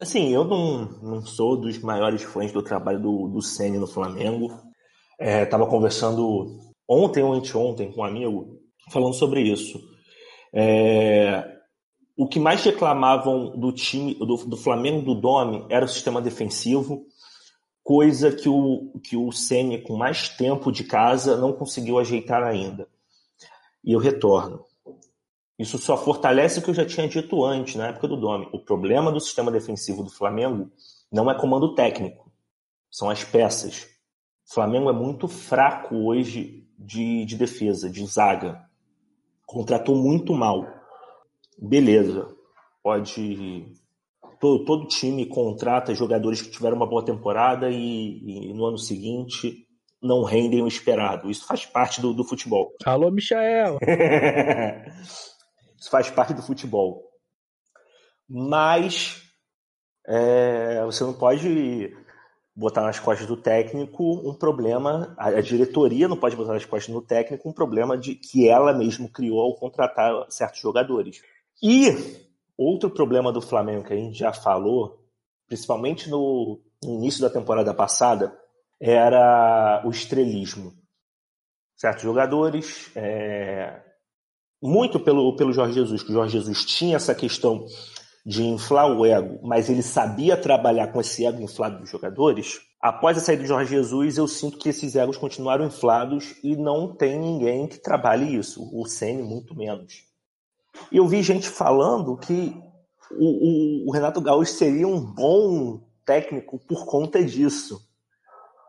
assim, 0.00 0.32
eu 0.32 0.44
não, 0.44 0.84
não 1.02 1.26
sou 1.26 1.56
dos 1.56 1.78
maiores 1.78 2.22
fãs 2.22 2.52
do 2.52 2.62
trabalho 2.62 3.00
do, 3.00 3.28
do 3.28 3.42
Senna 3.42 3.78
no 3.78 3.86
Flamengo. 3.86 4.48
É, 5.18 5.46
conversando 5.46 6.58
ontem 6.88 7.22
ou 7.22 7.32
anteontem 7.32 7.92
com 7.92 8.00
um 8.00 8.04
amigo 8.04 8.58
falando 8.90 9.14
sobre 9.14 9.42
isso. 9.42 9.80
É, 10.52 11.54
o 12.16 12.28
que 12.28 12.38
mais 12.38 12.62
reclamavam 12.62 13.58
do 13.58 13.72
time 13.72 14.14
do, 14.14 14.36
do 14.36 14.56
Flamengo 14.56 15.02
do 15.02 15.14
Domi 15.14 15.66
era 15.68 15.84
o 15.84 15.88
sistema 15.88 16.20
defensivo, 16.20 17.06
coisa 17.82 18.30
que 18.30 18.48
o 18.48 18.92
que 19.02 19.16
o 19.16 19.32
Ceni 19.32 19.82
com 19.82 19.96
mais 19.96 20.28
tempo 20.28 20.70
de 20.70 20.84
casa 20.84 21.36
não 21.36 21.52
conseguiu 21.52 21.98
ajeitar 21.98 22.42
ainda. 22.42 22.88
E 23.84 23.92
eu 23.92 23.98
retorno. 23.98 24.64
Isso 25.58 25.78
só 25.78 25.96
fortalece 25.96 26.58
o 26.58 26.62
que 26.62 26.70
eu 26.70 26.74
já 26.74 26.84
tinha 26.84 27.08
dito 27.08 27.44
antes, 27.44 27.76
na 27.76 27.88
época 27.88 28.08
do 28.08 28.16
Domi. 28.16 28.48
O 28.52 28.58
problema 28.58 29.12
do 29.12 29.20
sistema 29.20 29.50
defensivo 29.50 30.02
do 30.02 30.10
Flamengo 30.10 30.70
não 31.12 31.30
é 31.30 31.34
comando 31.38 31.74
técnico, 31.74 32.32
são 32.90 33.08
as 33.08 33.22
peças. 33.22 33.86
O 34.48 34.54
Flamengo 34.54 34.90
é 34.90 34.92
muito 34.92 35.28
fraco 35.28 35.94
hoje 35.94 36.68
de, 36.78 37.24
de 37.24 37.36
defesa, 37.36 37.88
de 37.88 38.04
zaga. 38.06 38.60
Contratou 39.46 39.94
muito 39.94 40.34
mal 40.34 40.66
beleza, 41.58 42.28
pode. 42.82 43.66
Todo, 44.40 44.64
todo, 44.64 44.88
time 44.88 45.24
contrata 45.26 45.94
jogadores 45.94 46.42
que 46.42 46.50
tiveram 46.50 46.76
uma 46.76 46.86
boa 46.86 47.04
temporada 47.04 47.70
e, 47.70 48.50
e, 48.50 48.52
no 48.52 48.66
ano 48.66 48.76
seguinte 48.76 49.66
não 50.02 50.22
rendem 50.22 50.60
o 50.60 50.68
esperado. 50.68 51.30
Isso 51.30 51.46
faz 51.46 51.64
parte 51.64 52.00
do, 52.00 52.12
do 52.12 52.24
futebol. 52.24 52.74
Alô, 52.84 53.10
Michael! 53.10 53.78
Isso 55.84 55.90
faz 55.90 56.08
parte 56.08 56.32
do 56.32 56.40
futebol. 56.40 57.10
Mas 58.26 59.22
é, 60.06 60.82
você 60.86 61.04
não 61.04 61.12
pode 61.12 61.94
botar 62.56 62.80
nas 62.80 62.98
costas 62.98 63.26
do 63.26 63.36
técnico 63.36 64.02
um 64.26 64.32
problema, 64.32 65.14
a, 65.18 65.42
diretoria 65.42 66.08
não 66.08 66.16
pode 66.16 66.36
botar 66.36 66.54
nas 66.54 66.64
costas 66.64 66.94
do 66.94 67.02
técnico 67.02 67.46
um 67.50 67.52
problema 67.52 67.98
de 67.98 68.14
que 68.14 68.48
ela 68.48 68.72
mesmo 68.72 69.10
criou 69.10 69.42
ao 69.42 69.56
contratar 69.56 70.24
certos 70.30 70.58
jogadores. 70.58 71.20
E 71.62 71.90
outro 72.56 72.88
problema 72.88 73.30
do 73.30 73.42
Flamengo 73.42 73.84
que 73.84 73.92
a 73.92 73.96
gente 73.96 74.18
já 74.18 74.32
falou, 74.32 75.04
principalmente 75.46 76.08
no, 76.08 76.62
início 76.82 77.20
da 77.20 77.28
temporada 77.28 77.74
passada, 77.74 78.34
era 78.80 79.82
o 79.84 79.90
estrelismo. 79.90 80.72
Certos 81.76 82.04
jogadores, 82.04 82.90
é, 82.96 83.83
muito 84.62 84.98
pelo, 84.98 85.36
pelo 85.36 85.52
Jorge 85.52 85.74
Jesus, 85.74 86.02
que 86.02 86.10
o 86.10 86.14
Jorge 86.14 86.38
Jesus 86.38 86.64
tinha 86.64 86.96
essa 86.96 87.14
questão 87.14 87.66
de 88.24 88.42
inflar 88.42 88.90
o 88.90 89.04
ego, 89.04 89.38
mas 89.42 89.68
ele 89.68 89.82
sabia 89.82 90.36
trabalhar 90.36 90.88
com 90.88 91.00
esse 91.00 91.26
ego 91.26 91.42
inflado 91.42 91.80
dos 91.80 91.90
jogadores. 91.90 92.60
Após 92.80 93.18
a 93.18 93.20
saída 93.20 93.42
do 93.42 93.48
Jorge 93.48 93.70
Jesus, 93.70 94.16
eu 94.16 94.26
sinto 94.26 94.58
que 94.58 94.68
esses 94.68 94.96
egos 94.96 95.16
continuaram 95.16 95.66
inflados 95.66 96.34
e 96.42 96.56
não 96.56 96.94
tem 96.94 97.18
ninguém 97.18 97.66
que 97.66 97.78
trabalhe 97.78 98.34
isso. 98.34 98.62
O 98.72 98.86
Ceni 98.86 99.22
muito 99.22 99.54
menos. 99.54 100.04
Eu 100.90 101.06
vi 101.06 101.22
gente 101.22 101.48
falando 101.48 102.16
que 102.16 102.56
o, 103.10 103.84
o, 103.84 103.88
o 103.88 103.92
Renato 103.92 104.20
Gaúcho 104.20 104.52
seria 104.52 104.88
um 104.88 105.00
bom 105.00 105.80
técnico 106.04 106.58
por 106.58 106.86
conta 106.86 107.22
disso. 107.22 107.80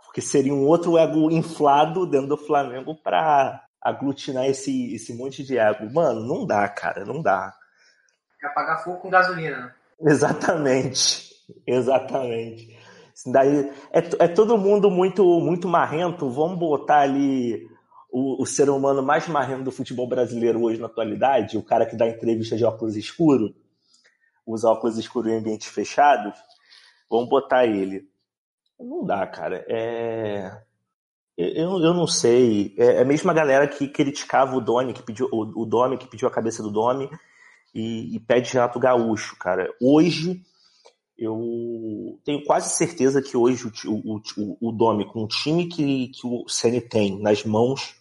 Porque 0.06 0.22
seria 0.22 0.54
um 0.54 0.66
outro 0.66 0.98
ego 0.98 1.32
inflado 1.32 2.06
dentro 2.06 2.30
do 2.30 2.38
Flamengo 2.38 2.96
para 2.96 3.65
aglutinar 3.86 4.46
esse, 4.46 4.96
esse 4.96 5.14
monte 5.14 5.44
de 5.44 5.60
ego. 5.60 5.94
Mano, 5.94 6.22
não 6.22 6.46
dá, 6.46 6.68
cara, 6.68 7.06
não 7.06 7.22
dá. 7.22 7.54
É 8.44 8.48
apagar 8.48 8.84
fogo 8.84 8.98
com 8.98 9.10
gasolina, 9.12 9.58
né? 9.58 9.74
Exatamente, 10.02 11.32
exatamente. 11.68 12.78
daí 13.28 13.72
é, 13.92 14.26
é 14.26 14.28
todo 14.28 14.58
mundo 14.58 14.90
muito 14.90 15.24
muito 15.40 15.68
marrento. 15.68 16.30
Vamos 16.30 16.58
botar 16.58 17.02
ali 17.02 17.70
o, 18.12 18.42
o, 18.42 18.46
ser 18.46 18.70
humano 18.70 19.04
mais 19.04 19.28
marrento 19.28 19.64
do 19.64 19.72
futebol 19.72 20.08
brasileiro 20.08 20.64
hoje 20.64 20.80
na 20.80 20.88
atualidade, 20.88 21.58
o 21.58 21.64
cara 21.64 21.86
que 21.86 21.96
dá 21.96 22.08
entrevista 22.08 22.58
de 22.58 22.66
óculos 22.66 22.96
escuro, 22.96 23.54
usa 24.46 24.68
óculos 24.68 24.98
escuros 24.98 25.32
em 25.32 25.38
ambientes 25.38 25.68
fechados, 25.68 26.34
vamos 27.10 27.30
botar 27.30 27.66
ele. 27.66 28.10
Não 28.80 29.06
dá, 29.06 29.26
cara. 29.28 29.64
É... 29.70 30.52
Eu, 31.38 31.80
eu 31.84 31.94
não 31.94 32.08
sei. 32.08 32.74
É, 32.78 32.98
é 32.98 33.02
a 33.02 33.06
mesma 33.06 33.34
galera 33.34 33.68
que 33.68 33.88
criticava 33.88 34.56
o 34.56 34.62
Domi, 34.62 34.94
que 34.94 35.04
pediu 35.04 35.28
o, 35.32 35.64
o 35.64 35.66
Domi, 35.66 35.98
que 35.98 36.08
pediu 36.08 36.28
a 36.28 36.32
cabeça 36.32 36.64
do 36.64 36.72
Domi 36.72 37.10
e, 37.74 38.16
e 38.16 38.20
pede 38.20 38.54
Renato 38.54 38.80
Gaúcho, 38.80 39.36
cara. 39.38 39.70
Hoje 39.82 40.42
eu 41.18 42.20
tenho 42.24 42.44
quase 42.44 42.76
certeza 42.76 43.22
que 43.22 43.36
hoje 43.36 43.72
o, 43.86 44.16
o, 44.16 44.58
o, 44.62 44.72
Domi, 44.72 45.06
com 45.06 45.24
o 45.24 45.28
time 45.28 45.68
que, 45.68 46.10
que 46.10 46.26
o 46.26 46.48
Ceni 46.48 46.82
tem 46.82 47.20
nas 47.22 47.44
mãos, 47.44 47.96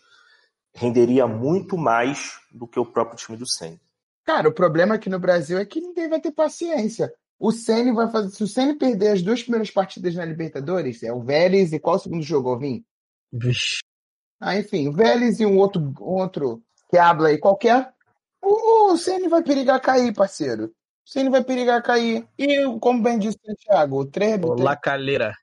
renderia 0.73 1.27
muito 1.27 1.77
mais 1.77 2.39
do 2.53 2.67
que 2.67 2.79
o 2.79 2.87
próprio 2.87 3.17
time 3.17 3.37
do 3.37 3.47
Ceni. 3.47 3.81
Cara, 4.25 4.49
o 4.49 4.55
problema 4.55 4.95
aqui 4.95 5.11
no 5.11 5.19
Brasil 5.19 5.59
é 5.59 5.65
que 5.65 5.81
ninguém 5.81 6.09
vai 6.09 6.21
ter 6.21 6.33
paciência. 6.33 7.13
O 7.39 7.53
Ceni 7.53 7.93
vai 7.93 8.11
fazer. 8.11 8.31
Se 8.31 8.43
o 8.43 8.49
Ceni 8.49 8.75
perder 8.75 9.09
as 9.09 9.23
duas 9.23 9.43
primeiras 9.43 9.71
partidas 9.71 10.15
na 10.15 10.25
Libertadores, 10.25 11.03
é 11.03 11.13
o 11.13 11.21
Vélez 11.21 11.73
e 11.73 11.79
qual 11.79 11.97
o 11.97 11.99
segundo 11.99 12.23
jogo, 12.23 12.57
Vim? 12.59 12.85
Vixe. 13.35 13.81
Ah, 14.41 14.57
enfim, 14.57 14.89
o 14.89 14.93
Vélez 14.93 15.41
e 15.41 15.47
um 15.47 15.59
outro, 15.59 15.81
um 16.01 16.21
outro 16.21 16.63
que 16.89 16.97
habla 16.97 17.29
aí 17.29 17.39
qualquer. 17.39 17.93
O, 18.41 18.93
o 18.93 18.97
Ceni 18.97 19.29
vai 19.29 19.43
perigar 19.43 19.81
cair, 19.81 20.15
parceiro. 20.15 20.67
O 20.67 20.71
Ceni 21.05 21.29
vai 21.31 21.43
perigar 21.43 21.83
cair. 21.83 22.27
E, 22.39 22.65
como 22.79 23.03
bem 23.03 23.19
disse 23.19 23.39
o 23.49 23.57
Thiago, 23.57 24.01
o 24.01 24.07
treino. 24.07 24.55
La 24.55 24.77
Calera. 24.77 25.35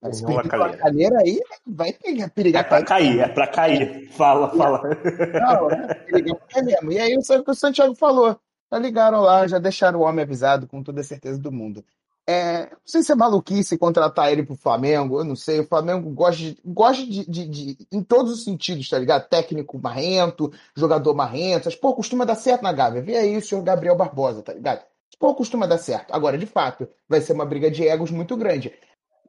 Mas 0.00 0.20
pedir 0.20 0.32
uma 0.32 0.76
calheira 0.76 1.18
aí 1.18 1.40
vai 1.66 1.92
pegar, 1.92 2.30
perigar. 2.30 2.64
É 2.64 2.68
pra 2.68 2.84
cair, 2.84 3.18
é 3.18 3.28
pra 3.28 3.46
cair. 3.48 4.08
Fala, 4.12 4.48
fala. 4.56 4.80
Não, 4.84 5.70
é 5.70 5.94
perigar 5.94 6.38
é 6.54 6.62
mesmo. 6.62 6.92
E 6.92 6.98
aí 7.00 7.16
o 7.16 7.44
que 7.44 7.50
o 7.50 7.54
Santiago 7.54 7.94
falou. 7.96 8.40
Já 8.70 8.78
ligaram 8.78 9.20
lá, 9.22 9.46
já 9.48 9.58
deixaram 9.58 9.98
o 9.98 10.02
homem 10.02 10.22
avisado 10.22 10.68
com 10.68 10.82
toda 10.82 11.00
a 11.00 11.04
certeza 11.04 11.40
do 11.40 11.50
mundo. 11.50 11.84
É, 12.30 12.68
não 12.70 12.78
sei 12.84 13.02
se 13.02 13.10
é 13.10 13.14
maluquice 13.14 13.78
contratar 13.78 14.30
ele 14.30 14.42
pro 14.42 14.54
Flamengo, 14.54 15.18
eu 15.18 15.24
não 15.24 15.34
sei. 15.34 15.60
O 15.60 15.66
Flamengo 15.66 16.10
gosta 16.10 16.36
de, 16.36 16.60
gosta 16.62 17.02
de, 17.06 17.24
de, 17.24 17.48
de 17.48 17.86
em 17.90 18.02
todos 18.02 18.30
os 18.30 18.44
sentidos, 18.44 18.86
tá 18.86 18.98
ligado? 18.98 19.26
Técnico 19.30 19.78
marrento, 19.78 20.52
jogador 20.76 21.14
marrento. 21.14 21.70
Pô, 21.80 21.94
costuma 21.94 22.26
dar 22.26 22.34
certo 22.34 22.60
na 22.60 22.70
Gávea. 22.70 23.00
Vê 23.00 23.16
aí 23.16 23.34
o 23.34 23.40
senhor 23.40 23.62
Gabriel 23.62 23.96
Barbosa, 23.96 24.42
tá 24.42 24.52
ligado? 24.52 24.84
Pô, 25.18 25.34
costuma 25.34 25.66
dar 25.66 25.78
certo. 25.78 26.12
Agora, 26.12 26.36
de 26.36 26.44
fato, 26.44 26.86
vai 27.08 27.22
ser 27.22 27.32
uma 27.32 27.46
briga 27.46 27.70
de 27.70 27.88
egos 27.88 28.10
muito 28.10 28.36
grande. 28.36 28.74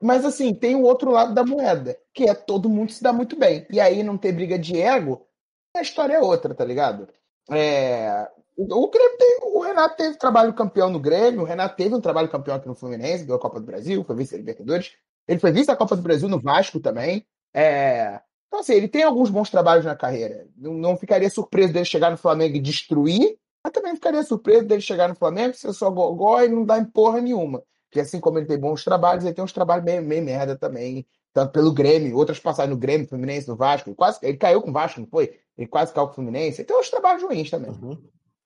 Mas 0.02 0.26
assim, 0.26 0.54
tem 0.54 0.76
o 0.76 0.84
outro 0.84 1.12
lado 1.12 1.34
da 1.34 1.46
moeda, 1.46 1.98
que 2.14 2.30
é 2.30 2.34
todo 2.34 2.70
mundo 2.70 2.92
se 2.92 3.02
dá 3.02 3.14
muito 3.14 3.38
bem. 3.38 3.66
E 3.72 3.80
aí 3.80 4.04
não 4.04 4.18
ter 4.18 4.34
briga 4.34 4.60
de 4.60 4.78
ego, 4.78 5.26
a 5.74 5.82
história 5.82 6.16
é 6.16 6.22
outra, 6.22 6.54
tá 6.54 6.66
ligado? 6.66 7.08
É... 7.50 8.28
O, 8.62 8.90
Grêmio 8.90 9.18
tem, 9.18 9.40
o 9.44 9.60
Renato 9.62 9.96
teve 9.96 10.18
trabalho 10.18 10.54
campeão 10.54 10.90
no 10.90 11.00
Grêmio, 11.00 11.42
o 11.42 11.46
Renato 11.46 11.78
teve 11.78 11.96
um 11.96 12.02
trabalho 12.02 12.28
campeão 12.28 12.56
aqui 12.56 12.68
no 12.68 12.76
Fluminense, 12.76 13.24
ganhou 13.24 13.38
a 13.38 13.42
Copa 13.42 13.60
do 13.60 13.66
Brasil, 13.66 14.04
foi 14.04 14.16
vice-libertadores. 14.16 14.92
Ele 15.28 15.40
foi 15.40 15.52
vice 15.52 15.68
da 15.68 15.76
Copa 15.76 15.96
do 15.96 16.02
Brasil 16.02 16.28
no 16.28 16.40
Vasco 16.40 16.80
também. 16.80 17.26
É... 17.54 18.20
Então, 18.48 18.60
assim, 18.60 18.74
ele 18.74 18.88
tem 18.88 19.04
alguns 19.04 19.30
bons 19.30 19.50
trabalhos 19.50 19.86
na 19.86 19.96
carreira. 19.96 20.48
Não, 20.58 20.74
não 20.74 20.98
ficaria 20.98 21.30
surpreso 21.30 21.72
dele 21.72 21.86
chegar 21.86 22.12
no 22.12 22.18
Flamengo 22.18 22.58
e 22.58 22.60
destruir, 22.60 23.38
mas 23.64 23.72
também 23.72 23.94
ficaria 23.96 24.24
surpreso 24.24 24.66
dele 24.66 24.82
chegar 24.82 25.08
no 25.08 25.16
Flamengo, 25.16 25.54
ser 25.54 25.72
só 25.72 25.90
gogó 25.90 26.42
e 26.42 26.50
não 26.50 26.66
dar 26.66 26.80
em 26.80 26.86
porra 26.86 27.22
nenhuma 27.22 27.64
que 27.92 28.00
assim 28.00 28.20
como 28.20 28.38
ele 28.38 28.46
tem 28.46 28.58
bons 28.58 28.84
trabalhos, 28.84 29.26
ele 29.26 29.34
tem 29.34 29.44
uns 29.44 29.52
trabalhos 29.52 29.84
meio, 29.84 30.02
meio 30.02 30.24
merda 30.24 30.56
também, 30.56 31.06
tanto 31.34 31.52
pelo 31.52 31.74
Grêmio, 31.74 32.16
outras 32.16 32.40
passagens 32.40 32.74
no 32.74 32.80
Grêmio, 32.80 33.08
Fluminense, 33.08 33.48
no 33.48 33.56
Vasco, 33.56 33.90
ele 33.90 33.96
quase 33.96 34.20
ele 34.22 34.38
caiu 34.38 34.62
com 34.62 34.70
o 34.70 34.74
Vasco, 34.74 35.00
não 35.00 35.08
foi? 35.08 35.40
Ele 35.58 35.68
quase 35.68 35.94
caiu 35.94 36.08
com 36.08 36.12
o 36.12 36.16
Fluminense, 36.16 36.62
ele 36.62 36.68
tem 36.68 36.78
uns 36.78 36.90
trabalhos 36.90 37.24
ruins 37.24 37.50
também. 37.50 37.72
Uhum. 37.72 37.98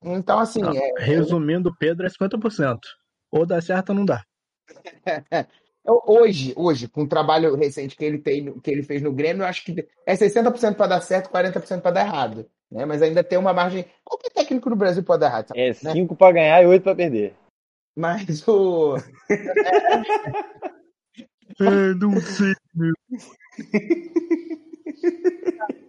Então, 0.04 0.40
assim, 0.40 0.62
Não, 0.62 0.74
é, 0.76 0.94
Resumindo, 1.00 1.76
Pedro 1.78 2.06
é 2.06 2.10
50%. 2.10 2.80
Ou 3.32 3.46
dá 3.46 3.62
certo 3.62 3.90
ou 3.90 3.96
não 3.96 4.06
dá. 4.06 4.24
hoje, 5.86 6.54
hoje, 6.56 6.88
com 6.88 7.04
o 7.04 7.08
trabalho 7.08 7.56
recente 7.56 7.96
que 7.96 8.06
ele, 8.06 8.20
tem, 8.20 8.60
que 8.60 8.72
ele 8.72 8.84
fez 8.84 9.02
no 9.02 9.12
Grêmio, 9.12 9.44
eu 9.44 9.48
acho 9.48 9.64
que 9.66 9.88
é 10.06 10.16
60% 10.16 10.76
para 10.76 10.88
dar 10.88 11.02
certo, 11.02 11.30
40% 11.30 11.82
para 11.82 11.92
dar 11.92 12.06
errado. 12.06 12.46
Né? 12.72 12.86
Mas 12.86 13.02
ainda 13.02 13.24
tem 13.24 13.38
uma 13.38 13.54
margem. 13.54 13.86
Qualquer 14.04 14.32
técnico 14.32 14.70
no 14.70 14.76
Brasil 14.76 15.04
pode 15.04 15.22
dar 15.22 15.28
errado. 15.28 15.48
sabe? 15.50 15.60
É 15.62 15.68
Né? 15.68 15.94
5 15.94 16.16
pra 16.16 16.32
ganhar 16.32 16.64
e 16.64 16.68
8 16.68 16.84
pra 16.84 16.96
perder. 16.96 17.34
Mas 17.96 18.48
o. 18.48 18.96
É, 21.60 21.94
não 21.94 22.20
sei. 22.20 22.56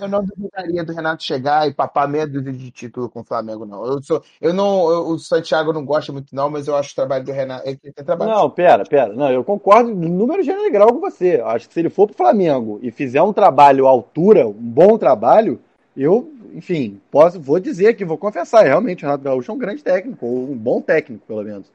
Eu 0.00 0.08
não 0.08 0.24
duvidaria 0.24 0.84
do 0.84 0.92
Renato 0.92 1.22
chegar 1.22 1.68
e 1.68 1.74
papar 1.74 2.08
dúzia 2.08 2.52
de 2.52 2.70
título 2.70 3.08
com 3.08 3.20
o 3.20 3.24
Flamengo, 3.24 3.64
não. 3.66 3.84
Eu 3.84 4.02
sou, 4.02 4.22
eu 4.40 4.52
não, 4.52 4.90
eu- 4.90 5.08
o 5.08 5.18
Santiago 5.18 5.72
não 5.72 5.84
gosta 5.84 6.12
muito, 6.12 6.34
não, 6.34 6.48
mas 6.50 6.66
eu 6.66 6.76
acho 6.76 6.92
o 6.92 6.94
trabalho 6.94 7.24
do 7.24 7.32
Renato. 7.32 7.68
Ele 7.68 7.76
tem 7.76 7.92
trabalho. 7.92 8.30
Não, 8.30 8.50
pera, 8.50 8.84
pera. 8.84 9.12
Não, 9.12 9.30
eu 9.30 9.44
concordo 9.44 9.94
no 9.94 10.08
número 10.08 10.42
grau 10.70 10.92
com 10.92 11.00
você. 11.00 11.40
Eu 11.40 11.46
Acho 11.48 11.68
que 11.68 11.74
se 11.74 11.80
ele 11.80 11.90
for 11.90 12.06
pro 12.06 12.16
Flamengo 12.16 12.78
e 12.82 12.90
fizer 12.90 13.22
um 13.22 13.32
trabalho 13.32 13.86
à 13.86 13.90
altura, 13.90 14.46
um 14.46 14.52
bom 14.52 14.98
trabalho, 14.98 15.60
eu, 15.96 16.32
enfim, 16.54 17.00
posso, 17.10 17.40
vou 17.40 17.58
dizer 17.58 17.88
aqui, 17.88 18.04
vou 18.04 18.18
confessar, 18.18 18.62
realmente 18.64 19.04
o 19.04 19.06
Renato 19.06 19.24
Gaúcho 19.24 19.50
é 19.50 19.54
um 19.54 19.58
grande 19.58 19.82
técnico, 19.82 20.26
ou 20.26 20.50
um 20.50 20.56
bom 20.56 20.80
técnico, 20.80 21.24
pelo 21.26 21.42
menos. 21.42 21.70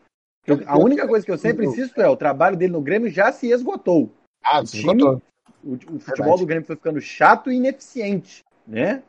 Eu- 0.45 0.61
a 0.65 0.77
única 0.77 1.07
coisa 1.07 1.25
que 1.25 1.31
eu 1.31 1.37
sempre 1.37 1.65
insisto 1.67 2.01
é, 2.01 2.09
o 2.09 2.15
trabalho 2.15 2.57
dele 2.57 2.73
no 2.73 2.81
Grêmio 2.81 3.09
já 3.09 3.31
se 3.31 3.51
esgotou. 3.51 4.09
Ah, 4.43 4.63
time- 4.63 4.85
contou. 4.85 5.21
O, 5.63 5.73
o 5.95 5.99
futebol 5.99 6.37
do 6.37 6.45
Grêmio 6.45 6.65
foi 6.65 6.75
ficando 6.75 6.99
chato 7.01 7.51
e 7.51 7.55
ineficiente, 7.55 8.43
né? 8.65 9.03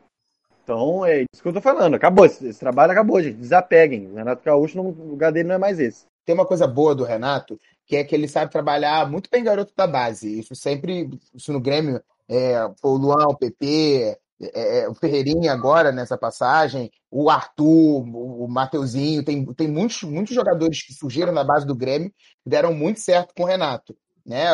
Então 0.63 1.05
é 1.05 1.25
isso 1.33 1.43
que 1.43 1.49
eu 1.49 1.53
tô 1.53 1.61
falando. 1.61 1.95
Acabou, 1.95 2.25
esse, 2.25 2.47
esse 2.47 2.61
trabalho 2.61 2.93
acabou, 2.93 3.21
gente. 3.23 3.37
Desapeguem. 3.37 4.07
O 4.09 4.15
Renato 4.15 4.45
Gaúcho, 4.45 4.77
não- 4.77 4.89
o 4.91 5.09
lugar 5.11 5.33
dele 5.33 5.49
não 5.49 5.57
é 5.57 5.59
mais 5.59 5.81
esse. 5.81 6.07
Tem 6.25 6.35
uma 6.35 6.47
coisa 6.47 6.67
boa 6.67 6.95
do 6.95 7.05
Renato, 7.05 7.59
que 7.85 7.97
é 7.97 8.05
que 8.05 8.15
ele 8.15 8.29
sabe 8.29 8.53
trabalhar 8.53 9.11
muito 9.11 9.29
bem 9.31 9.43
garoto 9.43 9.73
da 9.77 9.87
base. 9.87 10.39
Isso 10.39 10.55
sempre, 10.55 11.11
isso 11.35 11.53
no 11.53 11.61
Grêmio, 11.61 12.01
é, 12.29 12.65
o 12.83 12.91
Luan, 12.91 13.27
o 13.27 13.37
PP, 13.37 14.17
é, 14.41 14.81
é, 14.81 14.89
o 14.89 14.95
Ferreirinha 14.95 15.53
agora 15.53 15.91
nessa 15.91 16.17
passagem, 16.17 16.91
o 17.11 17.29
Arthur, 17.29 18.07
o, 18.07 18.45
o 18.45 18.49
Mateuzinho, 18.49 19.25
tem, 19.25 19.45
tem 19.55 19.69
muitos, 19.69 20.03
muitos 20.05 20.35
jogadores 20.35 20.83
que 20.85 20.93
surgiram 20.93 21.33
na 21.33 21.45
base 21.45 21.67
do 21.67 21.75
Grêmio 21.75 22.11
que 22.43 22.51
deram 22.51 22.73
muito 22.73 23.01
certo 23.01 23.35
com 23.37 23.43
o 23.43 23.47
Renato. 23.47 23.97
Né? 24.25 24.49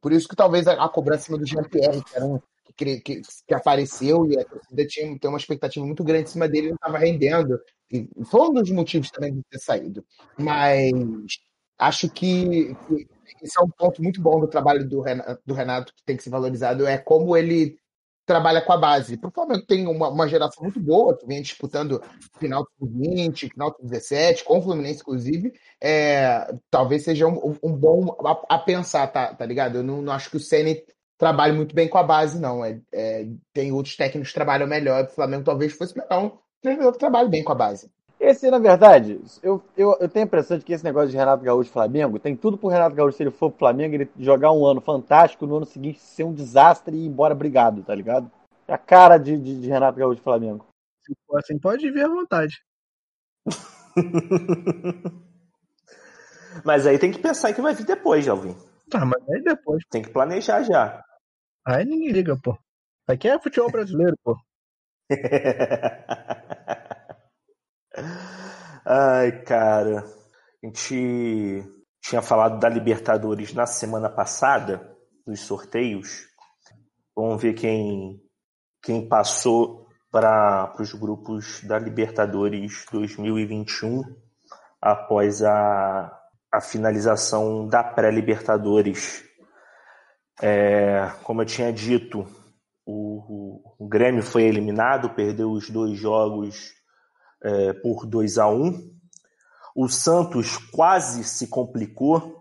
Por 0.00 0.12
isso 0.12 0.28
que 0.28 0.36
talvez 0.36 0.66
a, 0.66 0.84
a 0.84 0.88
cobrança 0.88 1.24
cima 1.24 1.38
do 1.38 1.46
Jean-Pierre, 1.46 2.02
que, 2.02 2.20
um, 2.20 2.40
que, 2.76 3.00
que, 3.00 3.22
que 3.46 3.54
apareceu 3.54 4.26
e 4.26 4.38
a 4.38 4.44
torcida 4.44 4.86
tinha, 4.86 5.18
tem 5.18 5.28
uma 5.28 5.38
expectativa 5.38 5.84
muito 5.84 6.04
grande 6.04 6.24
em 6.24 6.32
cima 6.32 6.48
dele, 6.48 6.66
ele 6.66 6.70
não 6.70 6.76
estava 6.76 6.98
rendendo. 6.98 7.60
E 7.90 8.08
foi 8.24 8.40
um 8.40 8.52
dos 8.52 8.70
motivos 8.70 9.10
também 9.10 9.34
de 9.34 9.42
ter 9.50 9.58
saído. 9.58 10.04
Mas 10.38 10.92
acho 11.78 12.08
que, 12.10 12.74
que 12.86 13.06
esse 13.42 13.58
é 13.58 13.62
um 13.62 13.68
ponto 13.68 14.02
muito 14.02 14.20
bom 14.20 14.40
do 14.40 14.48
trabalho 14.48 14.88
do 14.88 15.00
Renato, 15.00 15.42
do 15.44 15.54
Renato, 15.54 15.94
que 15.94 16.04
tem 16.04 16.16
que 16.16 16.22
ser 16.22 16.30
valorizado, 16.30 16.86
é 16.86 16.96
como 16.96 17.36
ele 17.36 17.76
trabalha 18.24 18.60
com 18.62 18.72
a 18.72 18.76
base. 18.76 19.16
Para 19.16 19.28
o 19.28 19.32
Flamengo 19.32 19.66
tem 19.66 19.86
uma, 19.86 20.08
uma 20.08 20.28
geração 20.28 20.62
muito 20.62 20.80
boa, 20.80 21.16
que 21.16 21.26
vem 21.26 21.42
disputando 21.42 22.02
final 22.38 22.66
do 22.78 22.86
20, 22.86 23.48
final 23.48 23.70
do 23.70 23.82
17, 23.82 24.44
com 24.44 24.58
o 24.58 24.62
Fluminense, 24.62 25.00
inclusive. 25.00 25.52
É, 25.80 26.54
talvez 26.70 27.04
seja 27.04 27.26
um, 27.26 27.56
um 27.62 27.72
bom 27.72 28.16
a, 28.24 28.56
a 28.56 28.58
pensar, 28.58 29.06
tá, 29.08 29.34
tá 29.34 29.44
ligado? 29.44 29.78
Eu 29.78 29.82
não, 29.82 30.02
não 30.02 30.12
acho 30.12 30.30
que 30.30 30.36
o 30.36 30.40
Ceni 30.40 30.82
trabalhe 31.18 31.52
muito 31.52 31.74
bem 31.74 31.88
com 31.88 31.98
a 31.98 32.02
base, 32.02 32.40
não. 32.40 32.64
É, 32.64 32.80
é, 32.92 33.26
tem 33.52 33.72
outros 33.72 33.96
técnicos 33.96 34.30
que 34.30 34.34
trabalham 34.34 34.66
melhor. 34.66 35.04
O 35.04 35.08
Flamengo 35.08 35.44
talvez 35.44 35.72
fosse 35.72 35.96
melhor 35.96 36.24
um 36.24 36.32
treinador 36.60 36.92
que 36.92 36.98
trabalhe 36.98 37.28
bem 37.28 37.44
com 37.44 37.52
a 37.52 37.56
base. 37.56 37.90
Esse, 38.22 38.48
na 38.52 38.60
verdade, 38.60 39.20
eu, 39.42 39.60
eu, 39.76 39.96
eu 39.98 40.08
tenho 40.08 40.24
a 40.24 40.28
impressão 40.28 40.56
de 40.56 40.64
que 40.64 40.72
esse 40.72 40.84
negócio 40.84 41.10
de 41.10 41.16
Renato 41.16 41.42
Gaúcho 41.42 41.70
e 41.70 41.72
Flamengo 41.72 42.20
tem 42.20 42.36
tudo 42.36 42.56
pro 42.56 42.68
Renato 42.68 42.94
Gaúcho, 42.94 43.16
se 43.16 43.24
ele 43.24 43.32
for 43.32 43.50
pro 43.50 43.58
Flamengo, 43.58 43.96
ele 43.96 44.08
jogar 44.16 44.52
um 44.52 44.64
ano 44.64 44.80
fantástico, 44.80 45.44
no 45.44 45.56
ano 45.56 45.66
seguinte 45.66 45.98
ser 45.98 46.22
um 46.22 46.32
desastre 46.32 46.96
e 46.96 47.00
ir 47.00 47.08
embora 47.08 47.34
brigado, 47.34 47.82
tá 47.82 47.92
ligado? 47.92 48.30
É 48.68 48.74
a 48.74 48.78
cara 48.78 49.18
de, 49.18 49.36
de, 49.36 49.60
de 49.62 49.68
Renato 49.68 49.98
Gaúcho 49.98 50.20
e 50.20 50.22
Flamengo. 50.22 50.64
Se 51.04 51.12
for 51.26 51.40
assim, 51.40 51.58
pode 51.58 51.90
vir 51.90 52.04
à 52.04 52.08
vontade. 52.08 52.62
Mas 56.64 56.86
aí 56.86 57.00
tem 57.00 57.10
que 57.10 57.18
pensar 57.18 57.52
que 57.52 57.60
vai 57.60 57.74
vir 57.74 57.86
depois, 57.86 58.24
Jalvin. 58.24 58.54
Tá, 58.88 59.04
mas 59.04 59.20
aí 59.30 59.42
depois. 59.42 59.82
Tem 59.90 60.00
que 60.02 60.10
planejar 60.10 60.62
já. 60.62 61.02
Aí 61.66 61.84
ninguém 61.84 62.12
liga, 62.12 62.38
pô. 62.40 62.56
Aqui 63.08 63.26
é 63.26 63.40
futebol 63.40 63.70
brasileiro, 63.70 64.16
pô. 64.22 64.36
Ai, 68.84 69.30
cara. 69.44 70.04
A 70.62 70.66
gente 70.66 71.62
tinha 72.00 72.20
falado 72.20 72.58
da 72.58 72.68
Libertadores 72.68 73.54
na 73.54 73.64
semana 73.64 74.10
passada, 74.10 74.96
dos 75.24 75.40
sorteios. 75.40 76.26
Vamos 77.14 77.40
ver 77.40 77.54
quem, 77.54 78.20
quem 78.82 79.08
passou 79.08 79.86
para 80.10 80.74
os 80.80 80.92
grupos 80.94 81.62
da 81.62 81.78
Libertadores 81.78 82.84
2021 82.90 84.02
após 84.80 85.44
a, 85.44 86.20
a 86.50 86.60
finalização 86.60 87.68
da 87.68 87.84
pré-Libertadores. 87.84 89.22
É, 90.42 91.08
como 91.22 91.42
eu 91.42 91.46
tinha 91.46 91.72
dito, 91.72 92.26
o, 92.84 93.62
o 93.78 93.88
Grêmio 93.88 94.24
foi 94.24 94.42
eliminado, 94.42 95.10
perdeu 95.10 95.52
os 95.52 95.70
dois 95.70 95.96
jogos 95.96 96.81
é, 97.42 97.72
por 97.72 98.06
2 98.06 98.38
a 98.38 98.48
1 98.48 98.90
O 99.74 99.88
Santos 99.88 100.56
quase 100.56 101.24
se 101.24 101.48
complicou. 101.48 102.40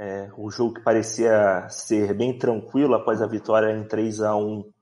É, 0.00 0.30
o 0.36 0.50
jogo 0.50 0.74
que 0.74 0.82
parecia 0.82 1.68
ser 1.68 2.14
bem 2.14 2.38
tranquilo 2.38 2.94
após 2.94 3.20
a 3.20 3.26
vitória 3.26 3.76
em 3.76 3.86
3 3.86 4.22
a 4.22 4.36
1 4.36 4.72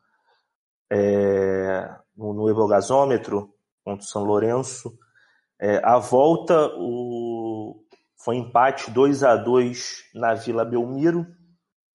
é, 0.92 1.96
no, 2.16 2.34
no 2.34 2.50
Evogazômetro 2.50 3.54
contra 3.84 4.04
o 4.04 4.08
São 4.08 4.24
Lourenço. 4.24 4.98
É, 5.58 5.80
a 5.82 5.98
volta 5.98 6.70
o, 6.76 7.82
foi 8.18 8.36
empate 8.36 8.90
2 8.90 9.22
a 9.22 9.36
2 9.36 10.10
na 10.14 10.34
Vila 10.34 10.64
Belmiro. 10.64 11.26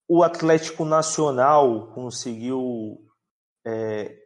O 0.08 0.22
Atlético 0.22 0.84
Nacional 0.84 1.92
conseguiu 1.92 2.98
é, 3.64 4.16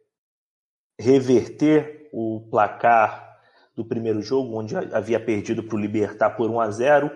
reverter 0.98 2.05
o 2.18 2.40
placar 2.50 3.36
do 3.74 3.84
primeiro 3.84 4.22
jogo, 4.22 4.58
onde 4.58 4.74
havia 4.74 5.20
perdido 5.20 5.62
para 5.62 5.76
o 5.76 5.78
Libertar 5.78 6.30
por 6.30 6.50
1 6.50 6.60
a 6.60 6.70
0 6.70 7.10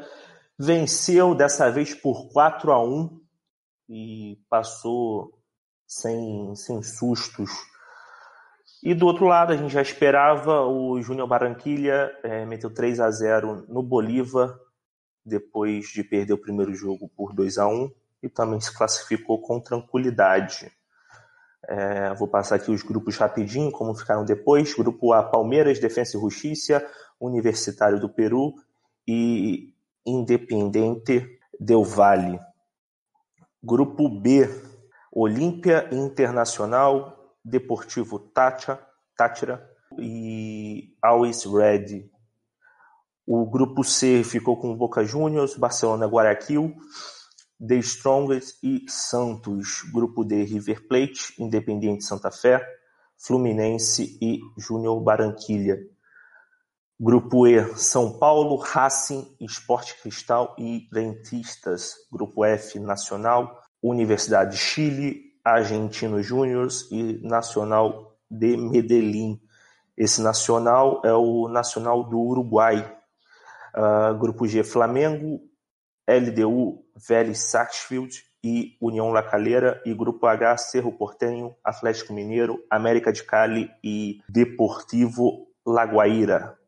Venceu 0.59 1.35
dessa 1.35 1.71
vez 1.71 1.95
por 1.95 2.31
4 2.31 2.71
a 2.71 2.85
1 2.85 3.19
e 3.89 4.39
passou 4.51 5.33
sem, 5.87 6.55
sem 6.55 6.83
sustos. 6.83 7.51
E 8.83 8.93
do 8.93 9.07
outro 9.07 9.25
lado, 9.25 9.55
a 9.55 9.57
gente 9.57 9.73
já 9.73 9.81
esperava 9.81 10.67
o 10.67 11.01
Júnior 11.01 11.27
Barranquilha 11.27 12.15
é, 12.23 12.45
meteu 12.45 12.69
3 12.69 13.01
a 13.01 13.11
0 13.11 13.65
no 13.71 13.83
Bolívar, 13.83 14.55
depois 15.25 15.87
de 15.87 16.05
perder 16.05 16.35
o 16.35 16.39
primeiro 16.39 16.75
jogo 16.75 17.09
por 17.17 17.33
2 17.33 17.57
a 17.57 17.67
1 17.67 17.91
e 18.23 18.29
também 18.29 18.61
se 18.61 18.77
classificou 18.77 19.41
com 19.41 19.59
tranquilidade. 19.61 20.71
É, 21.69 22.15
vou 22.15 22.27
passar 22.27 22.57
aqui 22.57 22.71
os 22.71 22.83
grupos 22.83 23.17
rapidinho, 23.17 23.71
como 23.71 23.95
ficaram 23.95 24.25
depois. 24.25 24.75
Grupo 24.75 25.13
A, 25.13 25.23
Palmeiras, 25.23 25.79
Defensa 25.79 26.17
e 26.17 26.21
Justiça, 26.21 26.87
Universitário 27.21 28.01
do 28.01 28.09
Peru 28.09 28.55
e 29.07 29.75
Independente 30.07 31.39
Del 31.59 31.85
Valle. 31.85 32.41
Grupo 33.63 34.09
B, 34.09 34.49
Olímpia 35.13 35.89
Internacional, 35.93 37.35
Deportivo 37.45 38.19
Táchira, 38.19 39.71
e 39.99 40.95
Always 41.03 41.45
Red. 41.45 42.09
O 43.27 43.47
grupo 43.47 43.85
C 43.85 44.25
ficou 44.25 44.57
com 44.57 44.77
Boca 44.77 45.05
Juniors, 45.05 45.57
Barcelona 45.57 46.07
Guayaquil, 46.07 46.75
The 47.65 47.77
Strongest 47.77 48.59
e 48.63 48.85
Santos. 48.89 49.83
Grupo 49.93 50.25
D, 50.25 50.45
River 50.45 50.87
Plate, 50.89 51.35
Independiente 51.39 52.05
Santa 52.05 52.31
Fé, 52.31 52.67
Fluminense 53.19 54.19
e 54.21 54.41
Júnior 54.57 55.01
Barranquilha. 55.03 55.79
Grupo 56.99 57.47
E, 57.47 57.77
São 57.77 58.19
Paulo, 58.19 58.57
Racing, 58.57 59.35
Esporte 59.41 59.95
Cristal 60.01 60.55
e 60.59 60.89
Rentistas. 60.93 61.95
Grupo 62.11 62.45
F, 62.45 62.79
Nacional, 62.79 63.59
Universidade 63.83 64.53
de 64.53 64.59
Chile, 64.59 65.31
Argentino 65.45 66.23
Júniors 66.23 66.87
e 66.91 67.19
Nacional 67.27 68.19
de 68.31 68.57
Medellín. 68.57 69.41
Esse 69.97 70.23
Nacional 70.23 71.03
é 71.05 71.13
o 71.13 71.49
Nacional 71.49 72.05
do 72.05 72.19
Uruguai. 72.19 72.97
Uh, 73.75 74.19
grupo 74.19 74.47
G, 74.47 74.63
Flamengo, 74.65 75.41
LDU, 76.07 76.85
Vélez 77.09 77.51
Sarsfield 77.51 78.25
e 78.43 78.77
União 78.81 79.11
La 79.11 79.23
Calera. 79.23 79.81
E 79.85 79.95
Grupo 79.95 80.27
H, 80.27 80.57
Cerro 80.59 80.93
Portenho, 80.93 81.55
Atlético 81.65 82.13
Mineiro, 82.13 82.65
América 82.71 83.13
de 83.13 83.23
Cali 83.25 83.71
e 83.83 84.21
Deportivo 84.29 85.49
Laguaíra. 85.67 86.59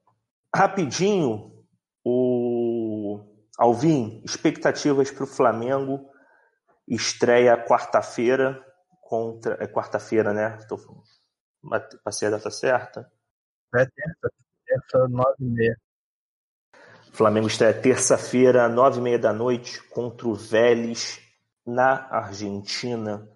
Rapidinho, 0.55 1.65
o 2.05 3.21
Alvin, 3.59 4.23
expectativas 4.25 5.11
para 5.11 5.25
o 5.25 5.27
Flamengo. 5.27 6.09
Estreia 6.89 7.57
quarta-feira 7.57 8.63
contra. 9.01 9.57
É 9.63 9.67
quarta-feira, 9.67 10.33
né? 10.33 10.59
Tô... 10.69 10.79
Passei 12.05 12.29
a 12.29 12.33
data 12.33 12.51
certa? 12.51 13.11
É 13.75 13.87
terça, 13.87 14.31
terça, 14.67 15.09
nove 15.09 15.37
e 15.41 15.45
meia. 15.45 15.81
Flamengo 17.13 17.47
estreia 17.47 17.75
terça-feira, 17.75 18.69
nove 18.69 18.99
e 18.99 19.03
meia 19.03 19.19
da 19.19 19.33
noite, 19.33 19.83
contra 19.91 20.27
o 20.27 20.35
Vélez, 20.35 21.21
na 21.67 22.09
Argentina. 22.11 23.29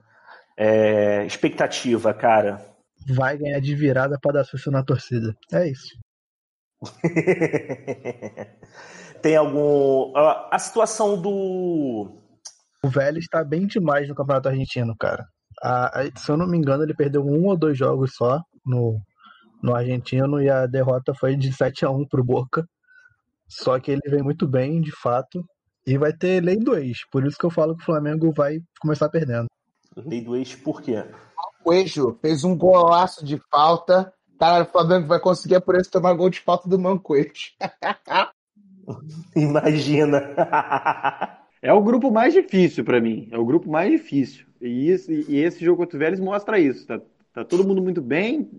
É... 0.57 1.24
expectativa, 1.27 2.14
cara. 2.14 2.64
Vai 3.09 3.37
ganhar 3.37 3.61
de 3.61 3.74
virada 3.74 4.18
para 4.20 4.39
dar 4.39 4.45
susto 4.45 4.70
na 4.70 4.83
torcida. 4.83 5.37
É 5.53 5.68
isso. 5.68 5.95
Tem 9.22 9.37
algum. 9.37 10.16
A 10.16 10.59
situação 10.59 11.20
do. 11.20 12.18
O 12.83 12.89
Vélez 12.89 13.24
está 13.24 13.45
bem 13.45 13.66
demais 13.66 14.09
no 14.09 14.14
Campeonato 14.14 14.49
Argentino, 14.49 14.95
cara. 14.99 15.27
A, 15.62 16.01
a, 16.01 16.05
se 16.16 16.31
eu 16.31 16.37
não 16.37 16.47
me 16.47 16.57
engano, 16.57 16.83
ele 16.83 16.95
perdeu 16.95 17.22
um 17.22 17.47
ou 17.47 17.57
dois 17.57 17.77
jogos 17.77 18.14
só 18.14 18.41
no, 18.64 18.99
no 19.62 19.74
Argentino 19.74 20.41
e 20.41 20.49
a 20.49 20.66
derrota 20.66 21.12
foi 21.14 21.37
de 21.37 21.53
7 21.53 21.85
a 21.85 21.91
1 21.91 22.07
pro 22.09 22.24
Boca. 22.24 22.64
Só 23.49 23.78
que 23.78 23.90
ele 23.90 24.01
vem 24.07 24.22
muito 24.22 24.47
bem, 24.47 24.80
de 24.80 24.92
fato, 25.01 25.44
e 25.86 25.97
vai 25.97 26.12
ter 26.12 26.42
lei 26.42 26.57
do 26.57 26.76
ex. 26.76 26.99
Por 27.11 27.24
isso 27.24 27.38
que 27.38 27.47
eu 27.47 27.51
falo 27.51 27.76
que 27.76 27.82
o 27.82 27.86
Flamengo 27.86 28.32
vai 28.32 28.59
começar 28.80 29.09
perdendo. 29.09 29.47
Lei 29.97 30.20
do 30.20 30.36
ex 30.36 30.55
por 30.55 30.82
quê? 30.82 31.05
O 31.64 31.72
Ejo 31.72 32.16
fez 32.20 32.44
um 32.44 32.57
golaço 32.57 33.24
de 33.24 33.40
falta. 33.51 34.12
Cara, 34.38 34.64
o 34.64 34.66
Flamengo 34.66 35.09
vai 35.09 35.18
conseguir 35.18 35.61
por 35.61 35.74
isso 35.74 35.90
tomar 35.90 36.14
gol 36.14 36.30
de 36.30 36.40
falta 36.40 36.68
do 36.68 36.78
Mancoete. 36.78 37.57
Imagina. 39.34 40.34
é 41.61 41.72
o 41.72 41.82
grupo 41.82 42.11
mais 42.11 42.32
difícil 42.32 42.84
para 42.84 43.01
mim. 43.01 43.28
É 43.32 43.38
o 43.38 43.44
grupo 43.44 43.70
mais 43.70 43.90
difícil. 43.90 44.47
E, 44.61 44.90
isso, 44.90 45.11
e 45.11 45.38
esse 45.38 45.64
jogo 45.64 45.82
contra 45.82 45.97
o 45.97 45.99
Vélez 45.99 46.20
mostra 46.20 46.59
isso. 46.59 46.86
Tá, 46.86 47.01
tá 47.32 47.44
todo 47.44 47.66
mundo 47.66 47.82
muito 47.82 48.01
bem, 48.01 48.51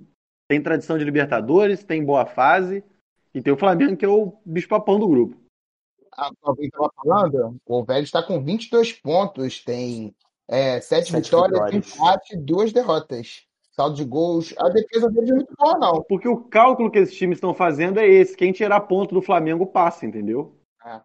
tem 0.48 0.62
tradição 0.62 0.98
de 0.98 1.06
Libertadores, 1.06 1.84
tem 1.84 2.04
boa 2.04 2.26
fase. 2.26 2.84
E 3.38 3.42
tem 3.42 3.54
o 3.54 3.58
Flamengo, 3.58 3.96
que 3.96 4.04
é 4.04 4.08
o 4.08 4.34
bicho-papão 4.44 5.00
do 5.00 5.08
grupo. 5.08 5.38
Ah, 6.18 6.32
alguém 6.42 6.66
estava 6.66 6.92
falando? 6.96 7.56
O 7.64 7.86
Vélez 7.86 8.06
está 8.06 8.24
com 8.24 8.44
22 8.44 8.94
pontos, 8.94 9.64
tem 9.64 10.16
é, 10.48 10.82
7, 10.82 11.12
Sete 11.12 11.24
vitórias, 11.24 11.60
vitórias. 11.60 11.96
empate 11.96 12.34
e 12.34 12.38
duas 12.38 12.74
derrotas. 12.74 13.44
Saldo 13.74 13.96
de 13.96 14.04
gols. 14.06 14.56
A 14.58 14.70
defesa 14.70 15.08
deles 15.12 15.30
é 15.30 15.34
muito 15.36 15.54
boa, 15.56 15.78
não. 15.78 16.02
Porque 16.02 16.28
o 16.28 16.46
cálculo 16.46 16.90
que 16.90 16.98
esses 16.98 17.16
times 17.16 17.38
estão 17.38 17.54
fazendo 17.54 18.00
é 18.00 18.08
esse: 18.08 18.36
quem 18.36 18.52
tirar 18.52 18.82
ponto 18.82 19.14
do 19.14 19.22
Flamengo 19.22 19.68
passa, 19.68 20.08
entendeu? 20.08 20.60
É. 20.84 21.00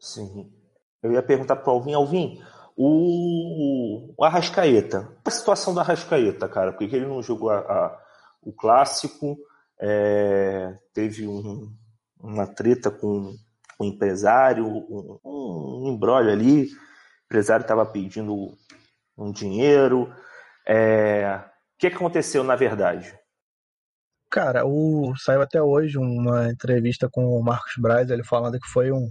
Sim. 0.00 0.52
Eu 1.00 1.12
ia 1.12 1.22
perguntar 1.22 1.54
para 1.54 1.72
o 1.72 1.76
Alvin: 1.76 1.94
Alvin, 1.94 2.42
o, 2.76 4.14
o 4.16 4.24
Arrascaeta. 4.24 5.16
A 5.24 5.30
situação 5.30 5.72
do 5.72 5.78
Arrascaeta, 5.78 6.48
cara, 6.48 6.72
porque 6.72 6.96
ele 6.96 7.06
não 7.06 7.22
jogou 7.22 7.50
a, 7.50 7.58
a, 7.58 8.02
o 8.42 8.52
clássico, 8.52 9.38
é, 9.80 10.76
teve 10.92 11.26
um, 11.26 11.72
uma 12.20 12.46
treta 12.46 12.90
com, 12.90 13.34
o 13.78 13.84
empresário, 13.84 14.66
um, 14.66 15.18
um 15.24 16.14
ali. 16.16 16.64
O 16.64 16.68
empresário 17.26 17.62
estava 17.62 17.86
pedindo 17.86 18.56
um 19.16 19.30
dinheiro. 19.30 20.12
É, 20.66 21.36
o 21.36 21.78
que 21.78 21.86
aconteceu 21.86 22.42
na 22.42 22.56
verdade? 22.56 23.16
Cara, 24.30 24.66
o, 24.66 25.14
saiu 25.16 25.40
até 25.40 25.62
hoje 25.62 25.96
uma 25.96 26.50
entrevista 26.50 27.08
com 27.10 27.24
o 27.24 27.42
Marcos 27.42 27.74
Braz, 27.78 28.10
ele 28.10 28.24
falando 28.24 28.58
que 28.58 28.68
foi 28.68 28.92
um 28.92 29.10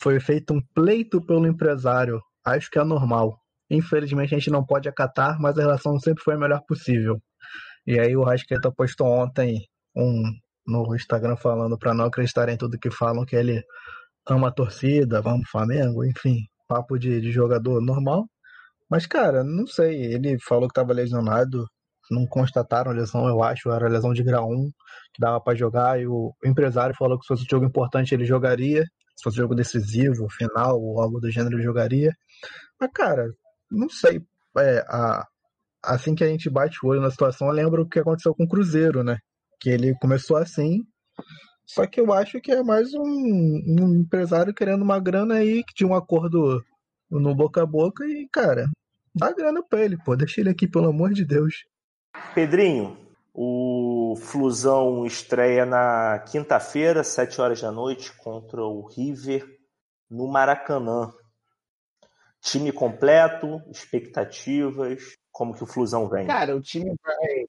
foi 0.00 0.20
feito 0.20 0.54
um 0.54 0.62
pleito 0.74 1.20
pelo 1.20 1.46
empresário 1.46 2.22
acho 2.44 2.70
que 2.70 2.78
é 2.78 2.84
normal. 2.84 3.38
Infelizmente 3.70 4.34
a 4.34 4.38
gente 4.38 4.50
não 4.50 4.64
pode 4.64 4.88
acatar, 4.88 5.38
mas 5.40 5.58
a 5.58 5.62
relação 5.62 5.98
sempre 5.98 6.22
foi 6.22 6.34
a 6.34 6.38
melhor 6.38 6.62
possível. 6.66 7.20
E 7.86 7.98
aí 7.98 8.16
o 8.16 8.22
Rasqueta 8.22 8.72
postou 8.72 9.06
ontem 9.08 9.66
um 9.98 10.22
no 10.66 10.94
Instagram 10.94 11.36
falando 11.36 11.78
para 11.78 11.94
não 11.94 12.06
acreditar 12.06 12.48
em 12.48 12.56
tudo 12.56 12.78
que 12.78 12.90
falam 12.90 13.24
que 13.24 13.34
ele 13.34 13.62
ama 14.28 14.48
a 14.48 14.52
torcida, 14.52 15.22
vamos 15.22 15.48
Flamengo, 15.50 16.04
enfim, 16.04 16.46
papo 16.68 16.98
de, 16.98 17.20
de 17.20 17.32
jogador 17.32 17.80
normal. 17.80 18.26
Mas 18.90 19.06
cara, 19.06 19.42
não 19.42 19.66
sei, 19.66 20.14
ele 20.14 20.38
falou 20.40 20.68
que 20.68 20.72
estava 20.72 20.92
lesionado, 20.92 21.66
não 22.10 22.26
constataram 22.26 22.92
lesão, 22.92 23.28
eu 23.28 23.42
acho, 23.42 23.70
era 23.70 23.88
lesão 23.88 24.12
de 24.12 24.22
grau 24.22 24.50
1, 24.50 24.70
que 25.14 25.20
dava 25.20 25.40
para 25.40 25.56
jogar, 25.56 26.00
e 26.00 26.06
o 26.06 26.34
empresário 26.44 26.94
falou 26.96 27.18
que 27.18 27.24
se 27.24 27.28
fosse 27.28 27.42
um 27.44 27.50
jogo 27.50 27.66
importante 27.66 28.14
ele 28.14 28.24
jogaria, 28.24 28.82
se 29.16 29.22
fosse 29.24 29.38
um 29.38 29.42
jogo 29.42 29.54
decisivo, 29.54 30.28
final 30.30 30.80
ou 30.80 31.00
algo 31.00 31.20
do 31.20 31.30
gênero 31.30 31.56
ele 31.56 31.64
jogaria. 31.64 32.12
Mas, 32.80 32.90
cara, 32.94 33.26
não 33.70 33.88
sei. 33.88 34.20
É, 34.58 34.80
a, 34.88 35.26
assim 35.84 36.14
que 36.14 36.24
a 36.24 36.28
gente 36.28 36.48
bate 36.50 36.78
o 36.82 36.88
olho 36.88 37.00
na 37.00 37.10
situação, 37.10 37.48
eu 37.48 37.54
lembro 37.54 37.82
o 37.82 37.88
que 37.88 37.98
aconteceu 37.98 38.34
com 38.34 38.44
o 38.44 38.48
Cruzeiro, 38.48 39.02
né? 39.04 39.18
Que 39.60 39.70
ele 39.70 39.94
começou 39.98 40.36
assim, 40.36 40.86
só 41.68 41.86
que 41.86 42.00
eu 42.00 42.10
acho 42.12 42.40
que 42.40 42.50
é 42.50 42.62
mais 42.62 42.94
um, 42.94 43.02
um 43.04 44.00
empresário 44.00 44.54
querendo 44.54 44.80
uma 44.80 44.98
grana 44.98 45.34
aí, 45.34 45.62
que 45.62 45.74
tinha 45.74 45.88
um 45.88 45.94
acordo 45.94 46.64
no 47.10 47.34
boca 47.34 47.62
a 47.62 47.66
boca 47.66 48.06
e, 48.06 48.26
cara, 48.32 48.66
dá 49.14 49.30
grana 49.32 49.62
pra 49.62 49.84
ele, 49.84 49.98
pô. 50.02 50.16
Deixa 50.16 50.40
ele 50.40 50.48
aqui, 50.48 50.66
pelo 50.66 50.88
amor 50.88 51.12
de 51.12 51.26
Deus. 51.26 51.66
Pedrinho, 52.34 52.96
o 53.34 54.16
Flusão 54.16 55.04
estreia 55.04 55.66
na 55.66 56.18
quinta-feira, 56.20 57.04
sete 57.04 57.38
horas 57.38 57.60
da 57.60 57.70
noite, 57.70 58.16
contra 58.16 58.62
o 58.62 58.86
River 58.86 59.46
no 60.10 60.26
Maracanã. 60.26 61.12
Time 62.40 62.72
completo, 62.72 63.60
expectativas, 63.70 65.16
como 65.30 65.52
que 65.52 65.62
o 65.62 65.66
Flusão 65.66 66.08
vem? 66.08 66.26
Cara, 66.26 66.56
o 66.56 66.62
time 66.62 66.94
vai, 67.04 67.46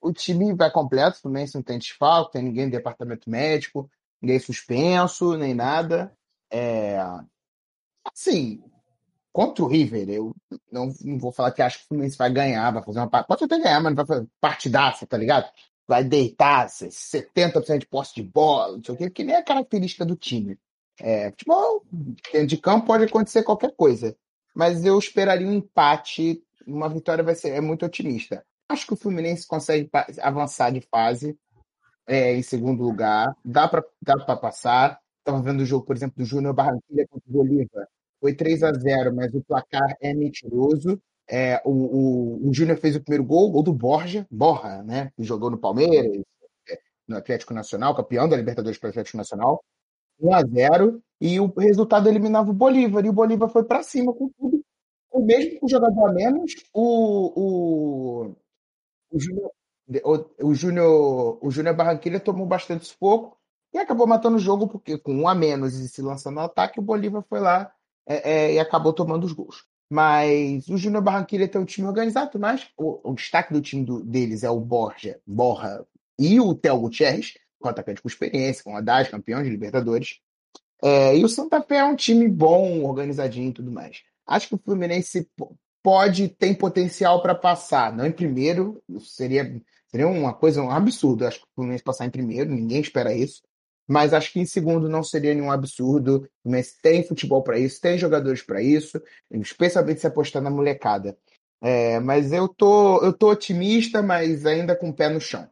o 0.00 0.12
time 0.12 0.54
vai 0.54 0.70
completo, 0.70 1.22
também 1.22 1.46
não 1.54 1.62
tem 1.62 1.78
desfalque, 1.78 2.32
tem 2.32 2.42
ninguém 2.42 2.66
no 2.66 2.72
departamento 2.72 3.28
médico, 3.28 3.90
ninguém 4.20 4.38
suspenso, 4.38 5.36
nem 5.36 5.54
nada. 5.54 6.12
É... 6.50 6.98
Assim, 8.04 8.62
contra 9.32 9.64
o 9.64 9.68
River, 9.68 10.08
eu 10.08 10.34
não, 10.70 10.92
não 11.02 11.18
vou 11.18 11.32
falar 11.32 11.52
que 11.52 11.62
acho 11.62 11.78
que 11.78 11.84
o 11.84 11.88
Fluminense 11.88 12.16
vai 12.18 12.30
ganhar, 12.32 12.70
vai 12.72 12.82
fazer 12.82 12.98
uma 12.98 13.24
pode 13.24 13.44
até 13.44 13.58
ganhar, 13.58 13.80
mas 13.80 13.94
não 13.94 13.96
vai 13.96 14.06
fazer 14.06 14.28
partidaça, 14.40 15.06
tá 15.06 15.16
ligado? 15.16 15.50
Vai 15.86 16.04
deitar 16.04 16.66
70% 16.68 17.78
de 17.78 17.86
posse 17.86 18.14
de 18.14 18.22
bola, 18.22 18.76
não 18.76 18.84
sei 18.84 18.94
o 18.94 18.98
que, 18.98 19.10
que 19.10 19.24
nem 19.24 19.34
é 19.34 19.38
a 19.38 19.44
característica 19.44 20.04
do 20.04 20.16
time. 20.16 20.58
É, 20.98 21.30
futebol, 21.30 21.84
dentro 22.32 22.46
de 22.46 22.58
campo 22.58 22.86
pode 22.86 23.04
acontecer 23.04 23.42
qualquer 23.42 23.74
coisa 23.74 24.16
mas 24.54 24.84
eu 24.84 24.98
esperaria 24.98 25.46
um 25.46 25.52
empate. 25.52 26.42
Uma 26.66 26.88
vitória 26.88 27.24
vai 27.24 27.34
ser 27.34 27.50
é 27.50 27.60
muito 27.60 27.84
otimista. 27.86 28.44
Acho 28.70 28.86
que 28.86 28.92
o 28.92 28.96
Fluminense 28.96 29.48
consegue 29.48 29.90
avançar 30.22 30.70
de 30.70 30.80
fase 30.80 31.36
é, 32.06 32.36
em 32.36 32.42
segundo 32.42 32.84
lugar. 32.84 33.36
Dá 33.44 33.66
para 33.66 33.84
dá 34.00 34.16
passar. 34.36 35.00
Estava 35.18 35.42
vendo 35.42 35.62
o 35.62 35.66
jogo, 35.66 35.84
por 35.84 35.96
exemplo, 35.96 36.16
do 36.18 36.24
Júnior 36.24 36.54
Barranquilla 36.54 37.04
contra 37.10 37.28
o 37.28 37.32
Bolívar. 37.32 37.88
Foi 38.20 38.32
3 38.32 38.62
a 38.62 38.72
0 38.72 39.12
mas 39.12 39.34
o 39.34 39.42
placar 39.42 39.96
é 40.00 40.14
mentiroso. 40.14 41.02
É, 41.28 41.60
o, 41.64 41.70
o, 41.70 42.48
o 42.48 42.54
Júnior 42.54 42.78
fez 42.78 42.94
o 42.94 43.00
primeiro 43.00 43.24
gol, 43.24 43.50
gol 43.50 43.64
do 43.64 43.72
Borja, 43.72 44.24
Borja, 44.30 44.84
né? 44.84 45.10
Que 45.16 45.24
jogou 45.24 45.50
no 45.50 45.58
Palmeiras, 45.58 46.22
é, 46.68 46.78
no 47.08 47.16
Atlético 47.16 47.52
Nacional, 47.52 47.96
campeão 47.96 48.28
da 48.28 48.36
Libertadores 48.36 48.78
para 48.78 48.86
o 48.86 48.90
Atlético 48.90 49.16
Nacional. 49.16 49.64
1 50.20 50.32
a 50.32 50.42
0 50.44 51.02
e 51.20 51.40
o 51.40 51.52
resultado 51.58 52.08
eliminava 52.08 52.50
o 52.50 52.54
Bolívar, 52.54 53.04
e 53.04 53.08
o 53.08 53.12
Bolívar 53.12 53.48
foi 53.48 53.64
para 53.64 53.82
cima 53.82 54.14
com 54.14 54.28
tudo. 54.38 54.64
O 55.10 55.24
mesmo 55.24 55.58
com 55.58 55.66
o 55.66 55.68
jogador 55.68 56.10
a 56.10 56.12
menos, 56.12 56.54
o, 56.72 58.28
o, 58.28 58.36
o 59.10 59.18
Júnior 59.18 59.50
o, 61.42 61.50
Júnior 61.50 61.74
Barranquilla 61.74 62.20
tomou 62.20 62.46
bastante 62.46 62.86
sufoco 62.86 63.36
e 63.72 63.78
acabou 63.78 64.06
matando 64.06 64.36
o 64.36 64.40
jogo, 64.40 64.68
porque 64.68 64.98
com 64.98 65.14
um 65.14 65.28
a 65.28 65.34
menos 65.34 65.74
e 65.74 65.88
se 65.88 66.02
lançando 66.02 66.34
no 66.34 66.40
ataque, 66.40 66.78
o 66.78 66.82
Bolívar 66.82 67.24
foi 67.28 67.40
lá 67.40 67.72
é, 68.06 68.32
é, 68.32 68.54
e 68.54 68.58
acabou 68.58 68.92
tomando 68.92 69.24
os 69.24 69.32
gols. 69.32 69.64
Mas 69.92 70.68
o 70.68 70.76
Júnior 70.76 71.02
Barranquilla 71.02 71.48
tem 71.48 71.60
um 71.60 71.64
time 71.64 71.88
organizado, 71.88 72.38
mas 72.38 72.68
o, 72.76 73.10
o 73.10 73.14
destaque 73.14 73.52
do 73.52 73.60
time 73.60 73.84
do, 73.84 74.02
deles 74.04 74.44
é 74.44 74.50
o 74.50 74.60
Borja, 74.60 75.20
Borja 75.26 75.84
e 76.18 76.40
o 76.40 76.54
Theo 76.54 76.78
Gutierrez, 76.78 77.34
com 77.58 77.68
atacante 77.68 78.00
com 78.00 78.08
experiência, 78.08 78.62
com 78.62 78.76
Haddad, 78.76 79.10
campeão 79.10 79.42
de 79.42 79.50
Libertadores. 79.50 80.20
É, 80.82 81.16
e 81.16 81.24
o 81.24 81.28
Santa 81.28 81.60
Fé 81.62 81.78
é 81.78 81.84
um 81.84 81.96
time 81.96 82.28
bom, 82.28 82.84
organizadinho 82.84 83.50
e 83.50 83.52
tudo 83.52 83.72
mais. 83.72 84.02
Acho 84.26 84.48
que 84.48 84.54
o 84.54 84.60
Fluminense 84.64 85.28
pode, 85.82 86.28
tem 86.28 86.54
potencial 86.54 87.22
para 87.22 87.34
passar. 87.34 87.94
Não 87.94 88.06
em 88.06 88.12
primeiro, 88.12 88.82
seria, 89.00 89.60
seria 89.88 90.08
uma 90.08 90.34
coisa, 90.34 90.62
um 90.62 90.70
absurdo. 90.70 91.26
Acho 91.26 91.38
que 91.38 91.44
o 91.44 91.54
Fluminense 91.54 91.84
passar 91.84 92.06
em 92.06 92.10
primeiro, 92.10 92.50
ninguém 92.50 92.80
espera 92.80 93.14
isso. 93.14 93.42
Mas 93.88 94.14
acho 94.14 94.32
que 94.32 94.40
em 94.40 94.46
segundo 94.46 94.88
não 94.88 95.02
seria 95.02 95.34
nenhum 95.34 95.50
absurdo. 95.50 96.18
O 96.18 96.42
Fluminense 96.42 96.80
tem 96.80 97.02
futebol 97.02 97.42
para 97.42 97.58
isso, 97.58 97.80
tem 97.80 97.98
jogadores 97.98 98.42
para 98.42 98.62
isso, 98.62 99.02
especialmente 99.30 100.00
se 100.00 100.06
apostar 100.06 100.40
na 100.40 100.50
molecada. 100.50 101.16
É, 101.62 102.00
mas 102.00 102.32
eu 102.32 102.48
tô, 102.48 103.02
eu 103.02 103.12
tô 103.12 103.30
otimista, 103.30 104.00
mas 104.00 104.46
ainda 104.46 104.76
com 104.76 104.90
o 104.90 104.94
pé 104.94 105.08
no 105.08 105.20
chão. 105.20 105.46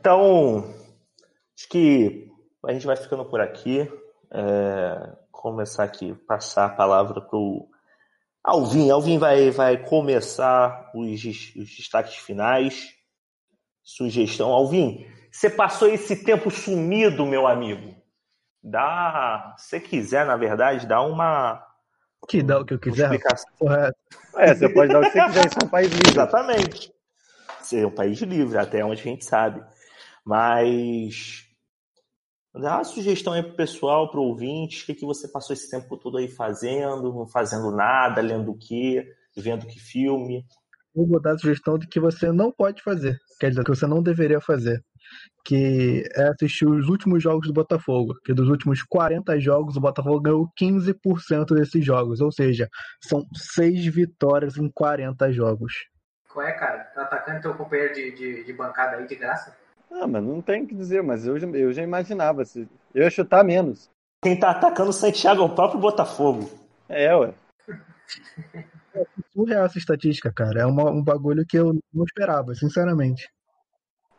Então, 0.00 0.74
Acho 1.56 1.68
que 1.68 2.28
a 2.66 2.72
gente 2.72 2.86
vai 2.86 2.96
ficando 2.96 3.24
por 3.24 3.40
aqui. 3.40 3.88
É, 4.32 5.12
começar 5.30 5.84
aqui, 5.84 6.12
passar 6.26 6.66
a 6.66 6.70
palavra 6.70 7.20
para 7.20 7.38
o 7.38 7.68
Alvin. 8.44 8.90
Alvin 8.90 9.18
vai, 9.18 9.50
vai 9.50 9.78
começar 9.78 10.90
os, 10.94 11.24
os 11.56 11.76
destaques 11.76 12.16
finais. 12.16 12.92
Sugestão. 13.82 14.50
Alvin, 14.50 15.06
você 15.32 15.48
passou 15.48 15.88
esse 15.88 16.24
tempo 16.24 16.50
sumido, 16.50 17.24
meu 17.24 17.46
amigo. 17.46 17.94
Dá, 18.62 19.54
se 19.58 19.80
quiser, 19.80 20.24
na 20.26 20.36
verdade, 20.36 20.86
dá 20.86 21.00
uma. 21.00 21.62
Que 22.28 22.42
dá 22.42 22.60
o 22.60 22.64
que 22.64 22.74
eu 22.74 22.78
quiser. 22.78 23.10
Correto. 23.58 23.98
É, 24.36 24.54
você 24.54 24.68
pode 24.68 24.92
dar 24.92 25.00
o 25.00 25.02
que 25.02 25.10
você 25.10 25.24
quiser, 25.24 25.46
isso 25.46 25.58
é 25.60 25.64
um 25.64 25.68
país 25.68 25.88
livre. 25.88 26.10
Exatamente. 26.10 26.94
Ser 27.60 27.86
um 27.86 27.90
país 27.90 28.20
livre, 28.20 28.58
até 28.58 28.84
onde 28.84 29.00
a 29.00 29.04
gente 29.04 29.24
sabe. 29.24 29.62
Mas 30.24 31.43
dá 32.60 32.76
uma 32.76 32.84
sugestão 32.84 33.32
aí 33.32 33.42
pro 33.42 33.56
pessoal, 33.56 34.10
pro 34.10 34.22
ouvinte, 34.22 34.82
o 34.82 34.86
que, 34.86 34.94
que 34.94 35.06
você 35.06 35.26
passou 35.26 35.54
esse 35.54 35.70
tempo 35.70 35.96
todo 35.96 36.18
aí 36.18 36.28
fazendo, 36.28 37.12
não 37.12 37.26
fazendo 37.26 37.70
nada, 37.70 38.20
lendo 38.20 38.52
o 38.52 38.58
quê, 38.58 39.12
vendo 39.36 39.66
que 39.66 39.80
filme. 39.80 40.44
Eu 40.94 41.06
vou 41.06 41.20
dar 41.20 41.32
a 41.32 41.38
sugestão 41.38 41.76
de 41.76 41.88
que 41.88 41.98
você 41.98 42.30
não 42.30 42.52
pode 42.52 42.80
fazer, 42.82 43.18
quer 43.40 43.48
dizer, 43.48 43.64
que 43.64 43.70
você 43.74 43.86
não 43.86 44.00
deveria 44.00 44.40
fazer, 44.40 44.80
que 45.44 46.04
é 46.14 46.28
assistir 46.28 46.66
os 46.66 46.88
últimos 46.88 47.20
jogos 47.20 47.48
do 47.48 47.52
Botafogo, 47.52 48.14
que 48.24 48.32
dos 48.32 48.48
últimos 48.48 48.82
40 48.84 49.40
jogos 49.40 49.76
o 49.76 49.80
Botafogo 49.80 50.20
ganhou 50.20 50.48
15% 50.56 51.54
desses 51.56 51.84
jogos, 51.84 52.20
ou 52.20 52.30
seja, 52.30 52.68
são 53.02 53.26
6 53.34 53.86
vitórias 53.86 54.56
em 54.56 54.70
40 54.70 55.32
jogos. 55.32 55.72
Qual 56.32 56.46
é, 56.46 56.52
cara? 56.52 56.84
Tá 56.94 57.02
atacando 57.02 57.42
teu 57.42 57.54
companheiro 57.54 57.92
de, 57.92 58.12
de, 58.12 58.44
de 58.44 58.52
bancada 58.52 58.96
aí 58.96 59.06
de 59.06 59.16
graça? 59.16 59.63
Ah, 59.94 60.08
mas 60.08 60.22
não 60.22 60.42
tem 60.42 60.64
o 60.64 60.66
que 60.66 60.74
dizer, 60.74 61.02
mas 61.02 61.24
eu, 61.24 61.36
eu 61.36 61.72
já 61.72 61.82
imaginava. 61.82 62.44
Se, 62.44 62.68
eu 62.92 63.04
ia 63.04 63.10
chutar 63.10 63.44
menos. 63.44 63.88
Quem 64.22 64.38
tá 64.38 64.50
atacando 64.50 64.90
o 64.90 64.92
Santiago 64.92 65.42
é 65.42 65.44
o 65.44 65.54
próprio 65.54 65.80
Botafogo. 65.80 66.50
É, 66.88 67.14
ué. 67.14 67.32
É 68.94 69.04
surreal 69.32 69.66
essa 69.66 69.78
estatística, 69.78 70.32
cara. 70.32 70.62
É 70.62 70.66
uma, 70.66 70.90
um 70.90 71.02
bagulho 71.02 71.44
que 71.46 71.56
eu 71.56 71.78
não 71.92 72.04
esperava, 72.04 72.54
sinceramente. 72.54 73.28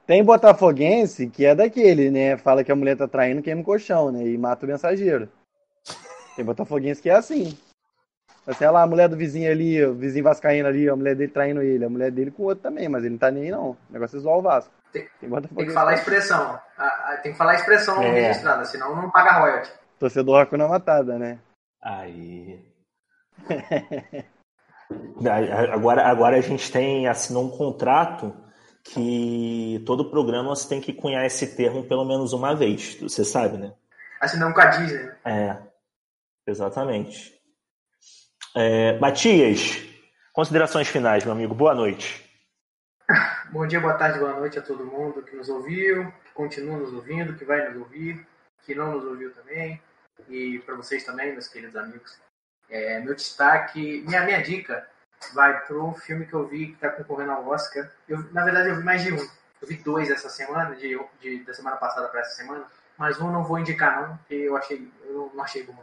Tem 0.06 0.24
botafoguense 0.24 1.28
que 1.28 1.46
é 1.46 1.56
daquele, 1.56 2.12
né? 2.12 2.38
Fala 2.38 2.64
que 2.64 2.72
a 2.72 2.76
mulher 2.76 2.96
tá 2.96 3.08
traindo, 3.08 3.42
queima 3.42 3.62
o 3.62 3.64
colchão, 3.64 4.12
né? 4.12 4.28
E 4.28 4.38
mata 4.38 4.66
o 4.66 4.70
mensageiro. 4.70 5.28
Tem 6.36 6.46
botafoguense 6.46 7.02
que 7.02 7.10
é 7.10 7.16
assim. 7.16 7.58
Sei 8.58 8.70
lá, 8.70 8.84
a 8.84 8.88
mulher 8.88 9.10
do 9.10 9.18
vizinho 9.18 9.50
ali, 9.50 9.84
o 9.84 9.96
vizinho 9.96 10.24
vascaíno 10.24 10.68
ali, 10.68 10.88
a 10.88 10.96
mulher 10.96 11.16
dele 11.16 11.32
traindo 11.32 11.62
ele, 11.62 11.84
a 11.84 11.90
mulher 11.90 12.12
dele 12.12 12.30
com 12.30 12.44
o 12.44 12.46
outro 12.46 12.62
também, 12.62 12.88
mas 12.88 13.04
ele 13.04 13.14
não 13.14 13.18
tá 13.18 13.32
nem 13.32 13.44
aí 13.46 13.52
não. 13.52 13.72
O 13.72 13.78
negócio 13.90 14.18
é 14.18 14.20
zoar 14.20 14.38
o 14.38 14.42
Vasco. 14.42 14.72
Tem, 15.20 15.30
tem 15.30 15.66
que 15.66 15.74
falar 15.74 15.92
a 15.92 15.96
expressão. 15.96 16.60
tem 17.22 17.32
que 17.32 17.38
falar 17.38 17.52
a 17.52 17.56
expressão 17.56 18.02
é. 18.02 18.12
registrada, 18.12 18.64
senão 18.66 18.96
não 18.96 19.12
paga 19.12 19.40
royalty. 19.40 19.72
Torcedor 20.00 20.42
Hakuna 20.42 20.68
Matada, 20.68 21.18
né? 21.18 21.40
Aí. 21.82 22.66
agora, 25.72 26.08
agora 26.08 26.38
a 26.38 26.42
gente 26.42 26.72
tem 26.72 27.08
assinou 27.08 27.46
um 27.46 27.58
contrato 27.58 28.36
que 28.84 29.84
todo 29.86 30.10
programa 30.10 30.56
você 30.56 30.70
tem 30.70 30.80
que 30.80 30.94
cunhar 30.94 31.26
esse 31.26 31.56
termo 31.56 31.84
pelo 31.84 32.06
menos 32.06 32.34
uma 32.34 32.56
vez, 32.56 32.96
você 33.02 33.26
sabe, 33.26 33.58
né? 33.58 33.74
Assinou 34.22 34.50
um 34.50 34.54
com 34.54 34.62
a 34.62 34.66
Disney. 34.66 35.12
É, 35.26 35.58
exatamente. 36.48 37.34
É, 38.56 38.98
Matias, 39.00 39.82
considerações 40.32 40.88
finais, 40.88 41.24
meu 41.24 41.34
amigo. 41.34 41.54
Boa 41.54 41.76
noite. 41.76 42.25
Bom 43.52 43.68
dia, 43.68 43.80
boa 43.80 43.94
tarde, 43.94 44.18
boa 44.18 44.34
noite 44.34 44.58
a 44.58 44.62
todo 44.62 44.86
mundo 44.86 45.22
que 45.22 45.36
nos 45.36 45.48
ouviu, 45.48 46.12
que 46.26 46.32
continua 46.34 46.78
nos 46.78 46.92
ouvindo, 46.92 47.36
que 47.36 47.46
vai 47.46 47.70
nos 47.70 47.78
ouvir, 47.78 48.26
que 48.64 48.74
não 48.74 48.94
nos 48.94 49.06
ouviu 49.06 49.32
também, 49.32 49.80
e 50.28 50.60
para 50.60 50.76
vocês 50.76 51.04
também, 51.04 51.32
meus 51.32 51.48
queridos 51.48 51.76
amigos. 51.76 52.18
É, 52.68 53.00
meu 53.00 53.14
destaque, 53.14 54.04
minha, 54.08 54.26
minha 54.26 54.42
dica 54.42 54.88
vai 55.34 55.64
para 55.66 55.78
um 55.78 55.94
filme 55.94 56.26
que 56.26 56.34
eu 56.34 56.48
vi 56.48 56.68
que 56.68 56.74
está 56.74 56.90
concorrendo 56.90 57.34
ao 57.34 57.48
Oscar. 57.48 57.90
Eu, 58.10 58.26
na 58.32 58.44
verdade, 58.44 58.70
eu 58.70 58.78
vi 58.78 58.84
mais 58.84 59.04
de 59.04 59.14
um. 59.14 59.18
Eu 59.18 59.68
vi 59.68 59.76
dois 59.76 60.10
essa 60.10 60.30
semana, 60.30 60.76
de, 60.76 61.00
de 61.22 61.44
da 61.44 61.54
semana 61.54 61.78
passada 61.78 62.08
para 62.08 62.22
essa 62.22 62.36
semana, 62.36 62.66
mas 62.98 63.22
um 63.22 63.32
não 63.32 63.44
vou 63.44 63.60
indicar 63.60 64.02
não, 64.02 64.18
porque 64.18 64.34
eu 64.34 64.58
achei, 64.58 64.92
eu 65.06 65.32
não 65.34 65.44
achei 65.44 65.64
bom. 65.64 65.78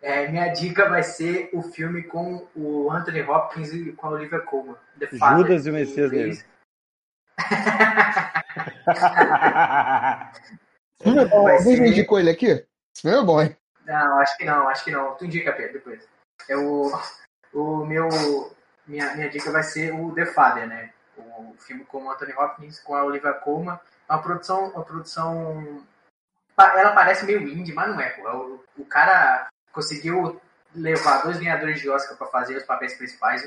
É, 0.00 0.28
minha 0.28 0.48
dica 0.48 0.88
vai 0.88 1.02
ser 1.02 1.50
o 1.52 1.62
filme 1.62 2.02
com 2.02 2.46
o 2.54 2.90
Anthony 2.90 3.22
Hopkins 3.22 3.72
e 3.72 3.92
com 3.92 4.06
a 4.06 4.10
Olivia 4.10 4.40
Colman. 4.40 4.76
Judas 5.12 5.66
e 5.66 5.70
o 5.70 5.72
Messias 5.72 6.10
Negro. 6.10 6.53
Alguém 11.32 11.80
me 11.80 11.90
indicou 11.90 12.18
ele 12.18 12.30
aqui? 12.30 12.46
Esse 12.46 13.02
filme 13.02 13.18
é 13.18 13.22
bom, 13.22 13.42
hein? 13.42 13.56
Não, 13.84 14.18
acho 14.20 14.36
que 14.36 14.44
não, 14.44 14.68
acho 14.68 14.84
que 14.84 14.90
não. 14.90 15.14
Tu 15.14 15.24
indica, 15.26 15.52
Pedro, 15.52 15.74
depois. 15.74 16.08
É 16.48 16.56
o, 16.56 16.90
o 17.52 17.84
meu. 17.84 18.08
Minha, 18.86 19.14
minha 19.14 19.30
dica 19.30 19.50
vai 19.50 19.62
ser 19.62 19.92
o 19.92 20.14
The 20.14 20.26
Father, 20.26 20.66
né? 20.66 20.90
O 21.16 21.54
filme 21.58 21.84
com 21.84 22.04
o 22.04 22.10
Anthony 22.10 22.32
Hopkins, 22.32 22.80
com 22.80 22.94
a 22.94 23.04
Olivia 23.04 23.32
Colman. 23.34 23.78
Uma 24.08 24.22
produção. 24.22 24.70
Uma 24.70 24.84
produção. 24.84 25.82
Ela 26.56 26.92
parece 26.92 27.24
meio 27.24 27.42
indie, 27.48 27.72
mas 27.72 27.88
não 27.88 28.00
é, 28.00 28.10
pô. 28.10 28.28
O, 28.30 28.64
o 28.78 28.84
cara 28.84 29.48
conseguiu 29.72 30.40
levar 30.74 31.22
dois 31.22 31.38
ganhadores 31.38 31.80
de 31.80 31.88
Oscar 31.90 32.16
para 32.16 32.26
fazer 32.28 32.56
os 32.56 32.64
papéis 32.64 32.94
principais. 32.94 33.42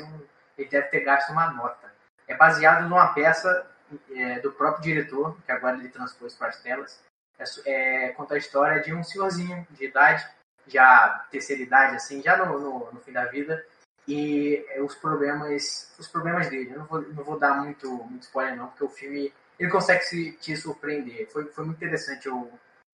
Ele 0.57 0.69
deve 0.69 0.87
ter 0.87 1.01
gasto 1.01 1.31
uma 1.31 1.51
nota. 1.51 1.91
É 2.27 2.35
baseado 2.35 2.87
numa 2.87 3.13
peça 3.13 3.65
é, 4.11 4.39
do 4.39 4.51
próprio 4.51 4.83
diretor, 4.83 5.37
que 5.45 5.51
agora 5.51 5.77
ele 5.77 5.89
transpôs 5.89 6.33
para 6.33 6.49
as 6.49 6.61
telas, 6.61 6.99
é, 7.39 7.43
é, 7.65 8.09
conta 8.09 8.35
a 8.35 8.37
história 8.37 8.81
de 8.81 8.93
um 8.93 9.03
senhorzinho 9.03 9.65
de 9.71 9.85
idade, 9.85 10.27
já 10.67 11.25
terceira 11.31 11.61
idade, 11.61 11.95
assim, 11.95 12.21
já 12.21 12.37
no, 12.37 12.59
no, 12.59 12.91
no 12.91 12.99
fim 12.99 13.11
da 13.11 13.25
vida, 13.25 13.65
e 14.07 14.65
é, 14.69 14.81
os 14.81 14.95
problemas 14.95 15.93
os 15.99 16.07
problemas 16.07 16.49
dele. 16.49 16.71
Eu 16.71 16.79
não 16.79 16.85
vou, 16.85 17.01
não 17.01 17.23
vou 17.23 17.39
dar 17.39 17.55
muito, 17.55 17.89
muito 17.89 18.23
spoiler 18.23 18.55
não, 18.55 18.67
porque 18.67 18.83
o 18.83 18.89
filme 18.89 19.33
ele 19.59 19.71
consegue 19.71 20.03
se, 20.03 20.31
te 20.33 20.55
surpreender. 20.55 21.29
Foi, 21.31 21.45
foi 21.45 21.65
muito 21.65 21.77
interessante 21.77 22.27
eu, 22.27 22.51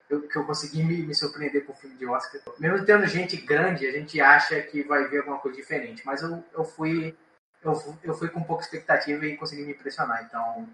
que 0.07 0.37
eu 0.37 0.45
consegui 0.45 0.83
me, 0.83 0.97
me, 1.03 1.13
surpreender 1.13 1.65
com 1.65 1.73
o 1.73 1.75
filme 1.75 1.95
de 1.95 2.05
Oscar. 2.05 2.41
Mesmo 2.59 2.85
tendo 2.85 3.05
gente 3.07 3.37
grande, 3.37 3.87
a 3.87 3.91
gente 3.91 4.19
acha 4.21 4.61
que 4.61 4.83
vai 4.83 5.07
ver 5.07 5.19
alguma 5.19 5.39
coisa 5.39 5.57
diferente, 5.57 6.03
mas 6.05 6.21
eu, 6.21 6.43
eu 6.53 6.63
fui 6.63 7.15
eu, 7.63 7.97
eu 8.03 8.13
fui 8.13 8.29
com 8.29 8.43
pouca 8.43 8.63
expectativa 8.63 9.25
e 9.25 9.37
consegui 9.37 9.63
me 9.63 9.71
impressionar. 9.71 10.23
Então, 10.23 10.67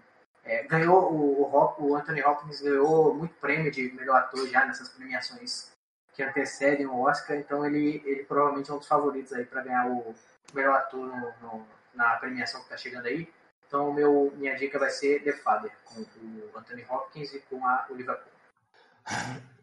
é, 0.44 0.62
ganhou 0.64 1.12
o, 1.12 1.42
o, 1.42 1.74
o, 1.78 1.96
Anthony 1.96 2.22
Hopkins 2.22 2.60
ganhou 2.60 3.14
muito 3.14 3.34
prêmio 3.34 3.70
de 3.70 3.92
melhor 3.92 4.16
ator 4.16 4.46
já 4.48 4.64
nessas 4.64 4.88
premiações 4.88 5.70
que 6.14 6.22
antecedem 6.22 6.86
o 6.86 7.00
Oscar, 7.00 7.36
então 7.36 7.64
ele, 7.64 8.02
ele 8.04 8.24
provavelmente 8.24 8.70
é 8.70 8.74
um 8.74 8.78
dos 8.78 8.88
favoritos 8.88 9.32
aí 9.32 9.44
para 9.44 9.62
ganhar 9.62 9.86
o 9.86 10.14
melhor 10.52 10.76
ator 10.76 11.06
no, 11.06 11.32
no, 11.40 11.66
na 11.94 12.16
premiação 12.16 12.60
que 12.60 12.66
está 12.66 12.76
chegando 12.76 13.06
aí. 13.06 13.28
Então 13.66 13.92
meu, 13.92 14.32
minha 14.36 14.56
dica 14.56 14.78
vai 14.78 14.90
ser 14.90 15.22
The 15.22 15.32
Father, 15.34 15.70
com 15.84 16.00
o 16.00 16.58
Anthony 16.58 16.84
Hopkins 16.88 17.32
e 17.32 17.40
com 17.40 17.64
a 17.64 17.86
Olivia. 17.88 18.18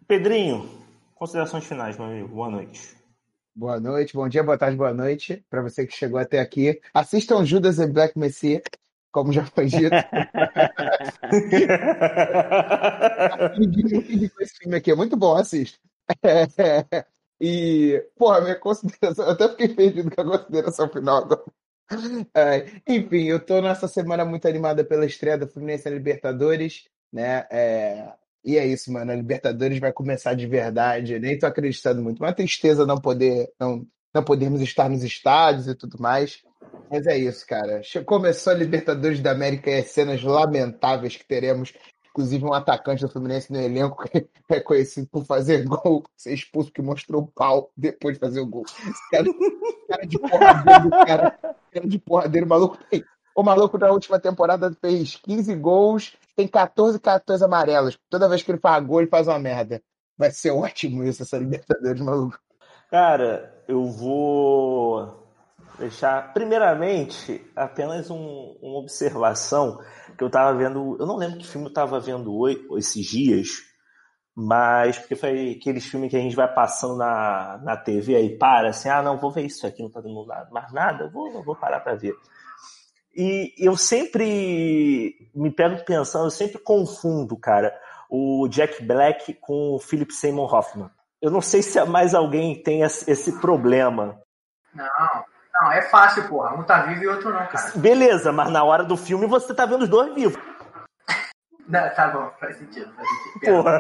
Pedrinho, 0.08 0.86
considerações 1.16 1.66
finais, 1.66 1.98
meu 1.98 2.08
amigo. 2.08 2.28
Boa 2.30 2.50
noite. 2.50 2.96
Boa 3.58 3.80
noite, 3.80 4.14
bom 4.14 4.30
dia, 4.30 4.44
boa 4.44 4.56
tarde, 4.56 4.78
boa 4.78 4.94
noite 4.94 5.44
para 5.50 5.64
você 5.64 5.88
que 5.88 5.92
chegou 5.92 6.20
até 6.20 6.40
aqui. 6.40 6.80
Assistam 6.94 7.44
Judas 7.44 7.80
e 7.80 7.88
Black 7.88 8.16
Messiah 8.16 8.62
como 9.12 9.34
já 9.34 9.44
foi 9.48 9.66
dito. 9.66 9.90
esse 14.40 14.60
filme 14.60 14.78
aqui 14.78 14.92
é 14.92 14.96
muito 14.96 15.18
bom, 15.18 15.36
assista. 15.36 15.80
É, 16.22 16.46
e, 17.42 18.00
porra, 18.16 18.42
minha 18.42 18.60
consideração, 18.60 19.26
eu 19.26 19.32
até 19.32 19.50
fiquei 19.50 19.70
perdido 19.70 20.16
com 20.16 20.22
a 20.22 20.38
consideração 20.38 20.88
final 20.88 21.24
agora. 21.24 21.44
É, 22.36 22.68
enfim, 22.88 23.24
eu 23.24 23.44
tô 23.44 23.60
nessa 23.60 23.88
semana 23.88 24.24
muito 24.24 24.48
animada 24.48 24.84
pela 24.84 25.04
estreia 25.04 25.36
da 25.36 25.48
Fluminense 25.48 25.90
na 25.90 25.96
Libertadores, 25.96 26.88
né? 27.12 27.48
É, 27.50 28.14
e 28.48 28.58
é 28.58 28.66
isso, 28.66 28.94
mano. 28.94 29.12
A 29.12 29.16
Libertadores 29.16 29.78
vai 29.78 29.92
começar 29.92 30.34
de 30.34 30.48
verdade. 30.48 31.16
Eu 31.16 31.20
nem 31.20 31.38
tô 31.38 31.46
acreditando 31.46 32.02
muito. 32.02 32.24
Uma 32.24 32.32
tristeza 32.32 32.86
não 32.86 32.98
poder, 32.98 33.52
não, 33.60 33.86
não 34.16 34.24
podermos 34.24 34.62
estar 34.62 34.90
nos 34.90 35.04
estádios 35.04 35.68
e 35.68 35.76
tudo 35.76 36.02
mais. 36.02 36.42
Mas 36.90 37.06
é 37.06 37.18
isso, 37.18 37.46
cara. 37.46 37.82
Começou 38.06 38.54
a 38.54 38.56
Libertadores 38.56 39.20
da 39.20 39.32
América 39.32 39.70
e 39.70 39.80
as 39.80 39.88
cenas 39.88 40.24
lamentáveis 40.24 41.18
que 41.18 41.28
teremos. 41.28 41.74
Inclusive, 42.10 42.46
um 42.46 42.54
atacante 42.54 43.02
do 43.02 43.12
Fluminense 43.12 43.52
no 43.52 43.60
elenco 43.60 44.10
que 44.10 44.30
é 44.50 44.62
conhecido 44.62 45.08
por 45.12 45.26
fazer 45.26 45.66
gol, 45.66 46.06
ser 46.16 46.34
expulso, 46.34 46.72
que 46.72 46.82
mostrou 46.82 47.24
o 47.24 47.28
pau 47.28 47.70
depois 47.76 48.14
de 48.14 48.20
fazer 48.22 48.40
o 48.40 48.48
gol. 48.48 48.64
Cara, 49.12 49.26
cara 49.90 50.06
de 50.08 50.18
porradeiro, 50.18 50.90
cara, 50.90 51.32
cara 51.72 51.88
de 51.88 52.00
porradeiro, 52.00 52.48
maluco. 52.48 52.80
O 53.36 53.44
maluco 53.44 53.78
na 53.78 53.92
última 53.92 54.20
temporada 54.20 54.76
fez 54.82 55.18
15 55.18 55.54
gols, 55.56 56.18
tem 56.38 56.48
14 56.48 57.00
14 57.00 57.44
amarelos. 57.44 58.00
Toda 58.10 58.30
vez 58.30 58.44
que 58.44 58.52
ele 58.52 58.60
faz 58.60 58.86
gol, 58.86 59.02
ele 59.02 59.10
faz 59.10 59.28
uma 59.28 59.40
merda. 59.40 59.82
Vai 60.16 60.30
ser 60.30 60.52
ótimo 60.52 61.04
isso, 61.04 61.24
essa 61.24 61.38
Libertadores, 61.38 62.00
maluco. 62.00 62.40
Cara, 62.92 63.64
eu 63.68 63.84
vou 63.86 65.28
deixar, 65.80 66.34
primeiramente, 66.34 67.44
apenas 67.56 68.10
um, 68.12 68.56
uma 68.62 68.80
observação 68.80 69.80
que 70.16 70.24
eu 70.24 70.28
estava 70.28 70.56
vendo. 70.56 70.96
Eu 71.00 71.08
não 71.08 71.18
lembro 71.18 71.40
que 71.40 71.48
filme 71.48 71.68
eu 71.68 71.72
estava 71.72 72.00
vendo 72.00 72.36
hoje, 72.38 72.66
esses 72.78 73.06
dias, 73.06 73.48
Mas, 74.36 75.00
porque 75.00 75.16
foi 75.16 75.58
aqueles 75.60 75.86
filmes 75.86 76.12
que 76.12 76.18
a 76.18 76.22
gente 76.22 76.36
vai 76.36 76.54
passando 76.54 76.98
na, 76.98 77.60
na 77.64 77.76
TV 77.76 78.16
aí 78.16 78.38
para, 78.38 78.70
assim, 78.70 78.90
ah, 78.90 79.02
não, 79.02 79.18
vou 79.18 79.32
ver 79.32 79.46
isso 79.46 79.66
aqui, 79.66 79.82
não 79.82 79.90
tá 79.90 80.02
dando 80.02 80.26
mais 80.52 80.72
nada, 80.72 81.10
vou, 81.10 81.44
vou 81.44 81.56
parar 81.56 81.80
para 81.80 81.96
ver. 81.96 82.14
E 83.18 83.56
eu 83.58 83.76
sempre 83.76 85.32
me 85.34 85.50
pego 85.50 85.84
pensando, 85.84 86.28
eu 86.28 86.32
sempre 86.32 86.60
confundo, 86.60 87.36
cara, 87.36 87.76
o 88.08 88.48
Jack 88.48 88.84
Black 88.84 89.34
com 89.42 89.74
o 89.74 89.80
Philip 89.80 90.14
Seymour 90.14 90.54
Hoffman. 90.54 90.92
Eu 91.20 91.32
não 91.32 91.42
sei 91.42 91.64
se 91.64 91.84
mais 91.86 92.14
alguém 92.14 92.62
tem 92.62 92.84
esse 92.84 93.40
problema. 93.42 94.22
Não, 94.72 95.26
não, 95.60 95.72
é 95.72 95.82
fácil, 95.82 96.28
porra. 96.28 96.54
Um 96.54 96.64
tá 96.64 96.84
vivo 96.84 97.04
e 97.04 97.08
outro 97.08 97.34
não, 97.34 97.48
cara. 97.48 97.72
Beleza, 97.76 98.32
mas 98.32 98.52
na 98.52 98.64
hora 98.64 98.84
do 98.84 98.96
filme 98.96 99.26
você 99.26 99.52
tá 99.52 99.66
vendo 99.66 99.82
os 99.82 99.90
dois 99.90 100.14
vivos. 100.14 100.40
Não, 101.68 101.90
tá 101.96 102.08
bom, 102.08 102.32
faz 102.40 102.58
sentido, 102.58 102.90
faz 102.96 103.10
sentido. 103.10 103.52
Porra. 103.52 103.80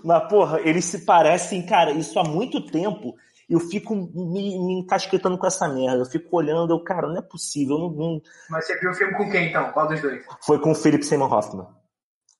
mas, 0.02 0.28
porra, 0.30 0.60
eles 0.62 0.86
se 0.86 1.04
parecem, 1.04 1.66
cara, 1.66 1.90
isso 1.90 2.18
há 2.18 2.24
muito 2.24 2.64
tempo. 2.70 3.14
Eu 3.52 3.60
fico 3.60 3.94
me, 3.94 4.58
me 4.58 4.80
encasquetando 4.80 5.36
com 5.36 5.46
essa 5.46 5.68
merda. 5.68 5.98
Eu 5.98 6.06
fico 6.06 6.34
olhando, 6.34 6.72
eu, 6.72 6.82
cara, 6.82 7.06
não 7.06 7.18
é 7.18 7.20
possível. 7.20 7.78
Não, 7.78 7.90
não... 7.90 8.22
Mas 8.48 8.66
você 8.66 8.78
viu 8.78 8.90
o 8.90 8.94
filme 8.94 9.14
com 9.14 9.30
quem, 9.30 9.50
então? 9.50 9.70
Qual 9.72 9.86
dos 9.86 10.00
dois? 10.00 10.24
Foi 10.40 10.58
com 10.58 10.70
o 10.70 10.74
Philip 10.74 11.04
Seymour 11.04 11.30
Hoffman. 11.30 11.66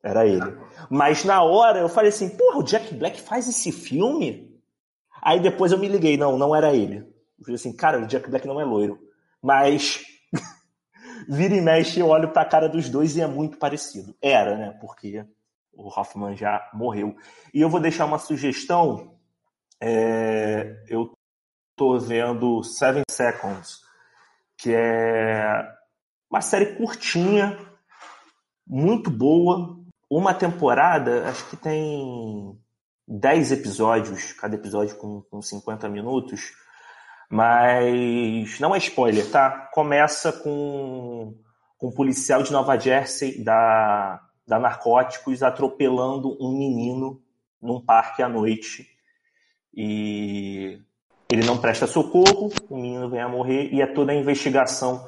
Era 0.03 0.27
ele. 0.27 0.57
Mas 0.89 1.23
na 1.23 1.43
hora 1.43 1.81
eu 1.81 1.89
falei 1.91 2.09
assim, 2.09 2.31
porra, 2.31 2.61
o 2.61 2.63
Jack 2.63 2.95
Black 2.95 3.21
faz 3.21 3.47
esse 3.47 3.71
filme? 3.71 4.59
Aí 5.21 5.39
depois 5.39 5.71
eu 5.71 5.79
me 5.79 5.87
liguei, 5.87 6.17
não, 6.17 6.39
não 6.39 6.57
era 6.57 6.75
ele. 6.75 7.01
Eu 7.39 7.45
falei 7.45 7.57
assim, 7.57 7.77
cara, 7.77 8.01
o 8.01 8.07
Jack 8.07 8.31
Black 8.31 8.47
não 8.47 8.59
é 8.59 8.65
loiro. 8.65 8.99
Mas 9.43 10.03
vira 11.29 11.55
e 11.55 11.61
mexe, 11.61 12.01
eu 12.01 12.09
olho 12.09 12.33
pra 12.33 12.47
cara 12.47 12.71
dos 12.71 12.89
dois 12.89 13.17
e 13.17 13.21
é 13.21 13.27
muito 13.27 13.59
parecido. 13.59 14.17
Era, 14.23 14.57
né? 14.57 14.79
Porque 14.81 15.27
o 15.75 15.89
Hoffman 15.89 16.35
já 16.35 16.71
morreu. 16.73 17.15
E 17.53 17.61
eu 17.61 17.69
vou 17.69 17.81
deixar 17.81 18.07
uma 18.07 18.19
sugestão. 18.19 19.15
É, 19.85 20.77
eu 20.89 21.13
tô 21.75 21.99
vendo 21.99 22.63
Seven 22.63 23.03
Seconds, 23.11 23.81
que 24.57 24.73
é 24.73 25.69
uma 26.31 26.41
série 26.41 26.77
curtinha, 26.77 27.59
muito 28.65 29.11
boa. 29.11 29.77
Uma 30.09 30.35
temporada, 30.35 31.29
acho 31.29 31.51
que 31.51 31.57
tem 31.57 32.57
10 33.09 33.51
episódios, 33.51 34.33
cada 34.35 34.55
episódio 34.55 34.95
com, 34.97 35.23
com 35.23 35.43
50 35.43 35.89
minutos. 35.89 36.53
Mas 37.29 38.61
não 38.61 38.77
é 38.77 38.79
spoiler, 38.79 39.29
tá? 39.33 39.69
Começa 39.73 40.33
com, 40.33 41.35
com 41.77 41.89
um 41.89 41.93
policial 41.93 42.45
de 42.45 42.53
Nova 42.53 42.79
Jersey 42.79 43.43
da, 43.43 44.21
da 44.47 44.61
Narcóticos 44.61 45.43
atropelando 45.43 46.37
um 46.41 46.57
menino 46.57 47.21
num 47.61 47.81
parque 47.85 48.23
à 48.23 48.29
noite. 48.29 48.92
E 49.75 50.81
ele 51.31 51.47
não 51.47 51.59
presta 51.59 51.87
socorro, 51.87 52.51
o 52.69 52.77
menino 52.77 53.09
vem 53.09 53.21
a 53.21 53.29
morrer 53.29 53.71
e 53.73 53.81
é 53.81 53.87
toda 53.87 54.13
a 54.13 54.15
investigação 54.15 55.07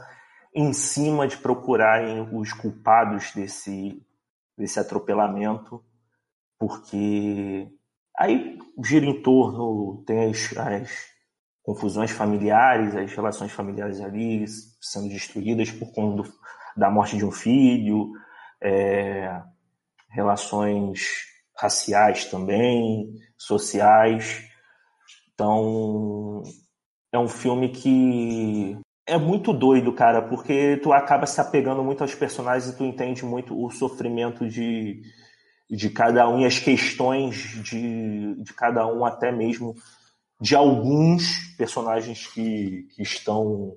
em 0.55 0.73
cima 0.73 1.27
de 1.27 1.37
procurarem 1.37 2.29
os 2.33 2.53
culpados 2.53 3.33
desse, 3.35 4.01
desse 4.57 4.79
atropelamento, 4.79 5.85
porque 6.59 7.69
aí 8.17 8.59
gira 8.83 9.05
em 9.05 9.21
torno, 9.21 10.03
tem 10.07 10.31
as, 10.31 10.57
as 10.57 10.91
confusões 11.63 12.11
familiares, 12.11 12.95
as 12.95 13.13
relações 13.13 13.51
familiares 13.51 14.01
ali 14.01 14.45
sendo 14.81 15.09
destruídas 15.09 15.71
por 15.73 15.93
conta 15.93 16.23
do, 16.23 16.35
da 16.77 16.91
morte 16.91 17.17
de 17.17 17.25
um 17.25 17.33
filho, 17.33 18.13
é, 18.63 19.43
relações 20.09 21.27
raciais 21.57 22.27
também, 22.27 23.13
sociais. 23.37 24.49
Então, 25.35 26.43
é 27.13 27.19
um 27.19 27.29
filme 27.29 27.69
que 27.69 28.79
é 29.07 29.19
muito 29.19 29.53
doido, 29.53 29.93
cara, 29.93 30.23
porque 30.23 30.79
tu 30.79 30.93
acaba 30.93 31.27
se 31.27 31.41
apegando 31.41 31.83
muito 31.83 32.03
aos 32.03 32.15
personagens 32.15 32.73
e 32.73 32.77
tu 32.77 32.85
entende 32.85 33.25
muito 33.25 33.61
o 33.61 33.71
sofrimento 33.71 34.49
de, 34.49 35.03
de 35.71 35.91
cada 35.91 36.29
um 36.29 36.41
e 36.41 36.47
as 36.47 36.59
questões 36.59 37.37
de, 37.63 38.35
de 38.43 38.55
cada 38.55 38.87
um, 38.87 39.05
até 39.05 39.31
mesmo 39.31 39.75
de 40.41 40.55
alguns 40.55 41.55
personagens 41.57 42.27
que, 42.27 42.89
que 42.95 43.03
estão 43.03 43.75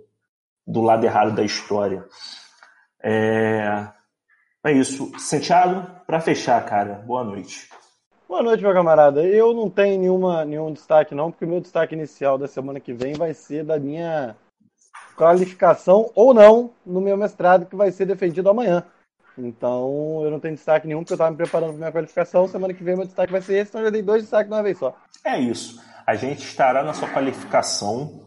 do 0.65 0.81
lado 0.81 1.05
errado 1.05 1.35
da 1.35 1.43
história. 1.43 2.05
É, 3.03 3.87
é 4.65 4.71
isso. 4.71 5.11
Santiago, 5.19 5.87
para 6.05 6.19
fechar, 6.19 6.63
cara, 6.65 6.95
boa 7.05 7.23
noite. 7.23 7.69
Boa 8.27 8.43
noite, 8.43 8.61
meu 8.61 8.73
camarada. 8.73 9.23
Eu 9.23 9.53
não 9.53 9.69
tenho 9.69 9.97
nenhuma, 9.97 10.43
nenhum 10.43 10.73
destaque, 10.73 11.15
não, 11.15 11.31
porque 11.31 11.45
o 11.45 11.47
meu 11.47 11.61
destaque 11.61 11.95
inicial 11.95 12.37
da 12.37 12.45
semana 12.45 12.77
que 12.77 12.91
vem 12.91 13.13
vai 13.13 13.33
ser 13.33 13.63
da 13.63 13.79
minha 13.79 14.35
qualificação 15.15 16.11
ou 16.13 16.33
não 16.33 16.71
no 16.85 16.99
meu 16.99 17.15
mestrado, 17.15 17.65
que 17.65 17.75
vai 17.75 17.89
ser 17.89 18.05
defendido 18.05 18.49
amanhã. 18.49 18.83
Então, 19.37 20.21
eu 20.25 20.29
não 20.29 20.41
tenho 20.41 20.55
destaque 20.55 20.85
nenhum, 20.85 20.99
porque 20.99 21.13
eu 21.13 21.15
estava 21.15 21.31
me 21.31 21.37
preparando 21.37 21.69
para 21.69 21.77
minha 21.77 21.91
qualificação. 21.91 22.49
Semana 22.49 22.73
que 22.73 22.83
vem, 22.83 22.97
meu 22.97 23.05
destaque 23.05 23.31
vai 23.31 23.41
ser 23.41 23.59
esse, 23.59 23.71
então 23.71 23.79
eu 23.79 23.85
já 23.85 23.91
dei 23.91 24.01
dois 24.01 24.23
destaques 24.23 24.49
de 24.49 24.53
uma 24.53 24.63
vez 24.63 24.77
só. 24.77 24.93
É 25.23 25.39
isso. 25.39 25.81
A 26.05 26.13
gente 26.15 26.43
estará 26.43 26.83
na 26.83 26.93
sua 26.93 27.07
qualificação, 27.07 28.25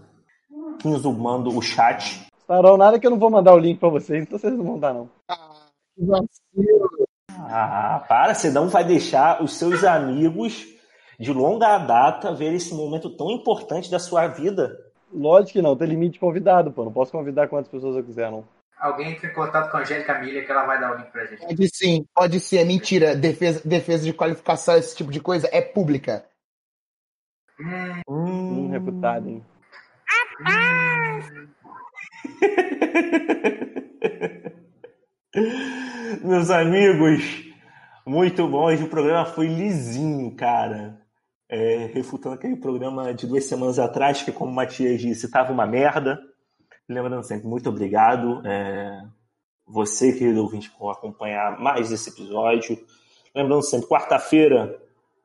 insumando 0.83 1.55
o 1.55 1.61
chat. 1.61 2.27
Estarão 2.39 2.79
nada 2.79 2.99
que 2.99 3.07
eu 3.07 3.11
não 3.11 3.19
vou 3.19 3.31
mandar 3.31 3.53
o 3.53 3.59
link 3.59 3.79
para 3.79 3.91
vocês, 3.91 4.23
então 4.23 4.39
vocês 4.39 4.53
não 4.55 4.65
vão 4.65 4.79
dar, 4.79 4.95
não. 4.95 5.11
Ah, 5.29 5.67
que 5.95 6.07
vacilo. 6.07 7.00
Ah, 7.49 8.05
para, 8.09 8.35
você 8.35 8.51
não 8.51 8.69
vai 8.69 8.85
deixar 8.85 9.43
os 9.43 9.55
seus 9.55 9.85
amigos 9.85 10.67
de 11.19 11.33
longa 11.33 11.79
data 11.79 12.35
ver 12.35 12.53
esse 12.55 12.75
momento 12.75 13.11
tão 13.11 13.31
importante 13.31 13.91
da 13.91 13.99
sua 13.99 14.27
vida. 14.27 14.79
Lógico 15.13 15.53
que 15.53 15.63
não, 15.63 15.77
tem 15.77 15.89
limite 15.89 16.15
de 16.15 16.19
convidado, 16.19 16.73
pô. 16.73 16.85
Não 16.85 16.93
posso 16.93 17.13
convidar 17.13 17.49
quantas 17.49 17.71
pessoas 17.71 17.97
eu 17.97 18.05
quiser, 18.05 18.31
não. 18.31 18.45
Alguém 18.79 19.13
entra 19.13 19.29
em 19.29 19.35
contato 19.35 19.71
com 19.71 19.77
a 19.77 19.81
Angélica 19.81 20.19
Milha 20.19 20.45
que 20.45 20.51
ela 20.51 20.65
vai 20.65 20.81
dar 20.81 20.95
o 20.95 20.97
link 20.97 21.11
pra 21.11 21.27
gente. 21.27 21.45
Pode 21.45 21.77
sim, 21.77 22.07
pode 22.15 22.41
ser. 22.41 22.59
É 22.59 22.65
mentira. 22.65 23.15
Defesa, 23.15 23.61
defesa 23.63 24.05
de 24.05 24.15
qualificação, 24.15 24.77
esse 24.77 24.97
tipo 24.97 25.13
de 25.13 25.21
coisa, 25.21 25.49
é 25.53 25.61
pública. 25.61 26.25
Hum, 27.61 28.01
hum 28.09 28.71
reputado, 28.71 29.29
hein? 29.29 29.45
Meus 36.23 36.51
amigos, 36.51 37.47
muito 38.07 38.47
bom. 38.47 38.67
Hoje 38.67 38.85
o 38.85 38.89
programa 38.91 39.25
foi 39.25 39.47
lisinho, 39.47 40.31
cara. 40.37 41.01
É, 41.49 41.87
refutando 41.95 42.35
aquele 42.35 42.57
programa 42.57 43.15
de 43.15 43.27
duas 43.27 43.45
semanas 43.45 43.79
atrás, 43.79 44.23
que, 44.23 44.31
como 44.31 44.53
o 44.53 44.55
Matias 44.55 45.01
disse, 45.01 45.25
estava 45.25 45.51
uma 45.51 45.67
merda. 45.67 46.21
Lembrando 46.87 47.23
sempre, 47.23 47.49
muito 47.49 47.71
obrigado. 47.71 48.47
É, 48.47 49.03
você, 49.67 50.13
querido 50.13 50.43
ouvinte, 50.43 50.71
por 50.73 50.91
acompanhar 50.91 51.59
mais 51.59 51.91
esse 51.91 52.11
episódio. 52.11 52.79
Lembrando 53.35 53.63
sempre, 53.63 53.89
quarta-feira 53.89 54.79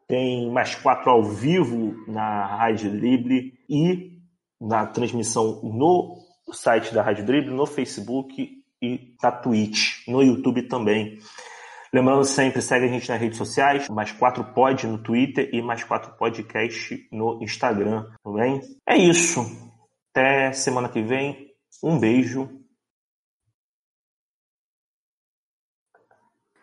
tem 0.08 0.50
mais 0.50 0.76
quatro 0.76 1.12
ao 1.12 1.24
vivo 1.24 1.93
na 2.08 2.46
Rádio 2.46 2.89
Drible 2.89 3.54
e 3.70 4.18
na 4.62 4.86
transmissão 4.86 5.60
no 5.62 6.16
site 6.54 6.93
da 6.93 7.04
Rádio 7.04 7.26
Drible, 7.26 7.54
no 7.54 7.66
Facebook 7.66 8.64
e 8.86 9.16
na 9.22 9.32
Twitch, 9.32 10.08
no 10.08 10.22
YouTube 10.22 10.64
também. 10.64 11.20
Lembrando 11.94 12.26
sempre, 12.26 12.62
segue 12.62 12.86
a 12.86 12.90
gente 12.90 13.10
nas 13.10 13.20
redes 13.20 13.38
sociais, 13.38 13.88
mais 13.90 14.12
quatro 14.12 14.44
pod 14.44 14.86
no 14.86 14.98
Twitter 14.98 15.50
e 15.54 15.62
mais 15.62 15.84
quatro 15.84 16.12
podcast 16.18 17.08
no 17.12 17.42
Instagram, 17.42 18.06
tudo 18.24 18.38
bem? 18.38 18.62
É 18.88 18.98
isso. 18.98 19.42
Até 20.12 20.52
semana 20.52 20.90
que 20.90 21.02
vem. 21.02 21.54
Um 21.84 22.00
beijo 22.00 22.50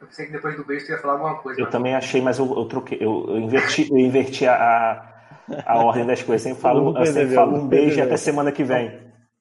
Eu 0.02 0.08
pensei 0.08 0.26
que 0.26 0.32
depois 0.32 0.56
do 0.56 0.64
beijo 0.64 0.84
você 0.84 0.92
ia 0.92 0.98
falar 0.98 1.12
alguma 1.12 1.36
coisa. 1.36 1.60
Eu 1.60 1.70
também 1.70 1.94
achei, 1.94 2.20
mas 2.20 2.36
eu, 2.38 2.46
eu 2.56 2.64
troquei, 2.64 2.98
eu, 3.00 3.24
eu, 3.28 3.38
inverti, 3.38 3.88
eu 3.88 3.98
inverti 3.98 4.44
a, 4.44 5.14
a 5.64 5.78
ordem 5.78 6.04
das 6.04 6.20
coisas. 6.22 6.42
Sempre 6.42 6.60
falo, 6.60 6.98
eu 6.98 7.06
sempre 7.06 7.34
falo 7.34 7.56
um 7.56 7.68
beijo 7.68 7.98
e 7.98 8.02
até 8.02 8.16
semana 8.16 8.50
que 8.50 8.64
vem. 8.64 9.11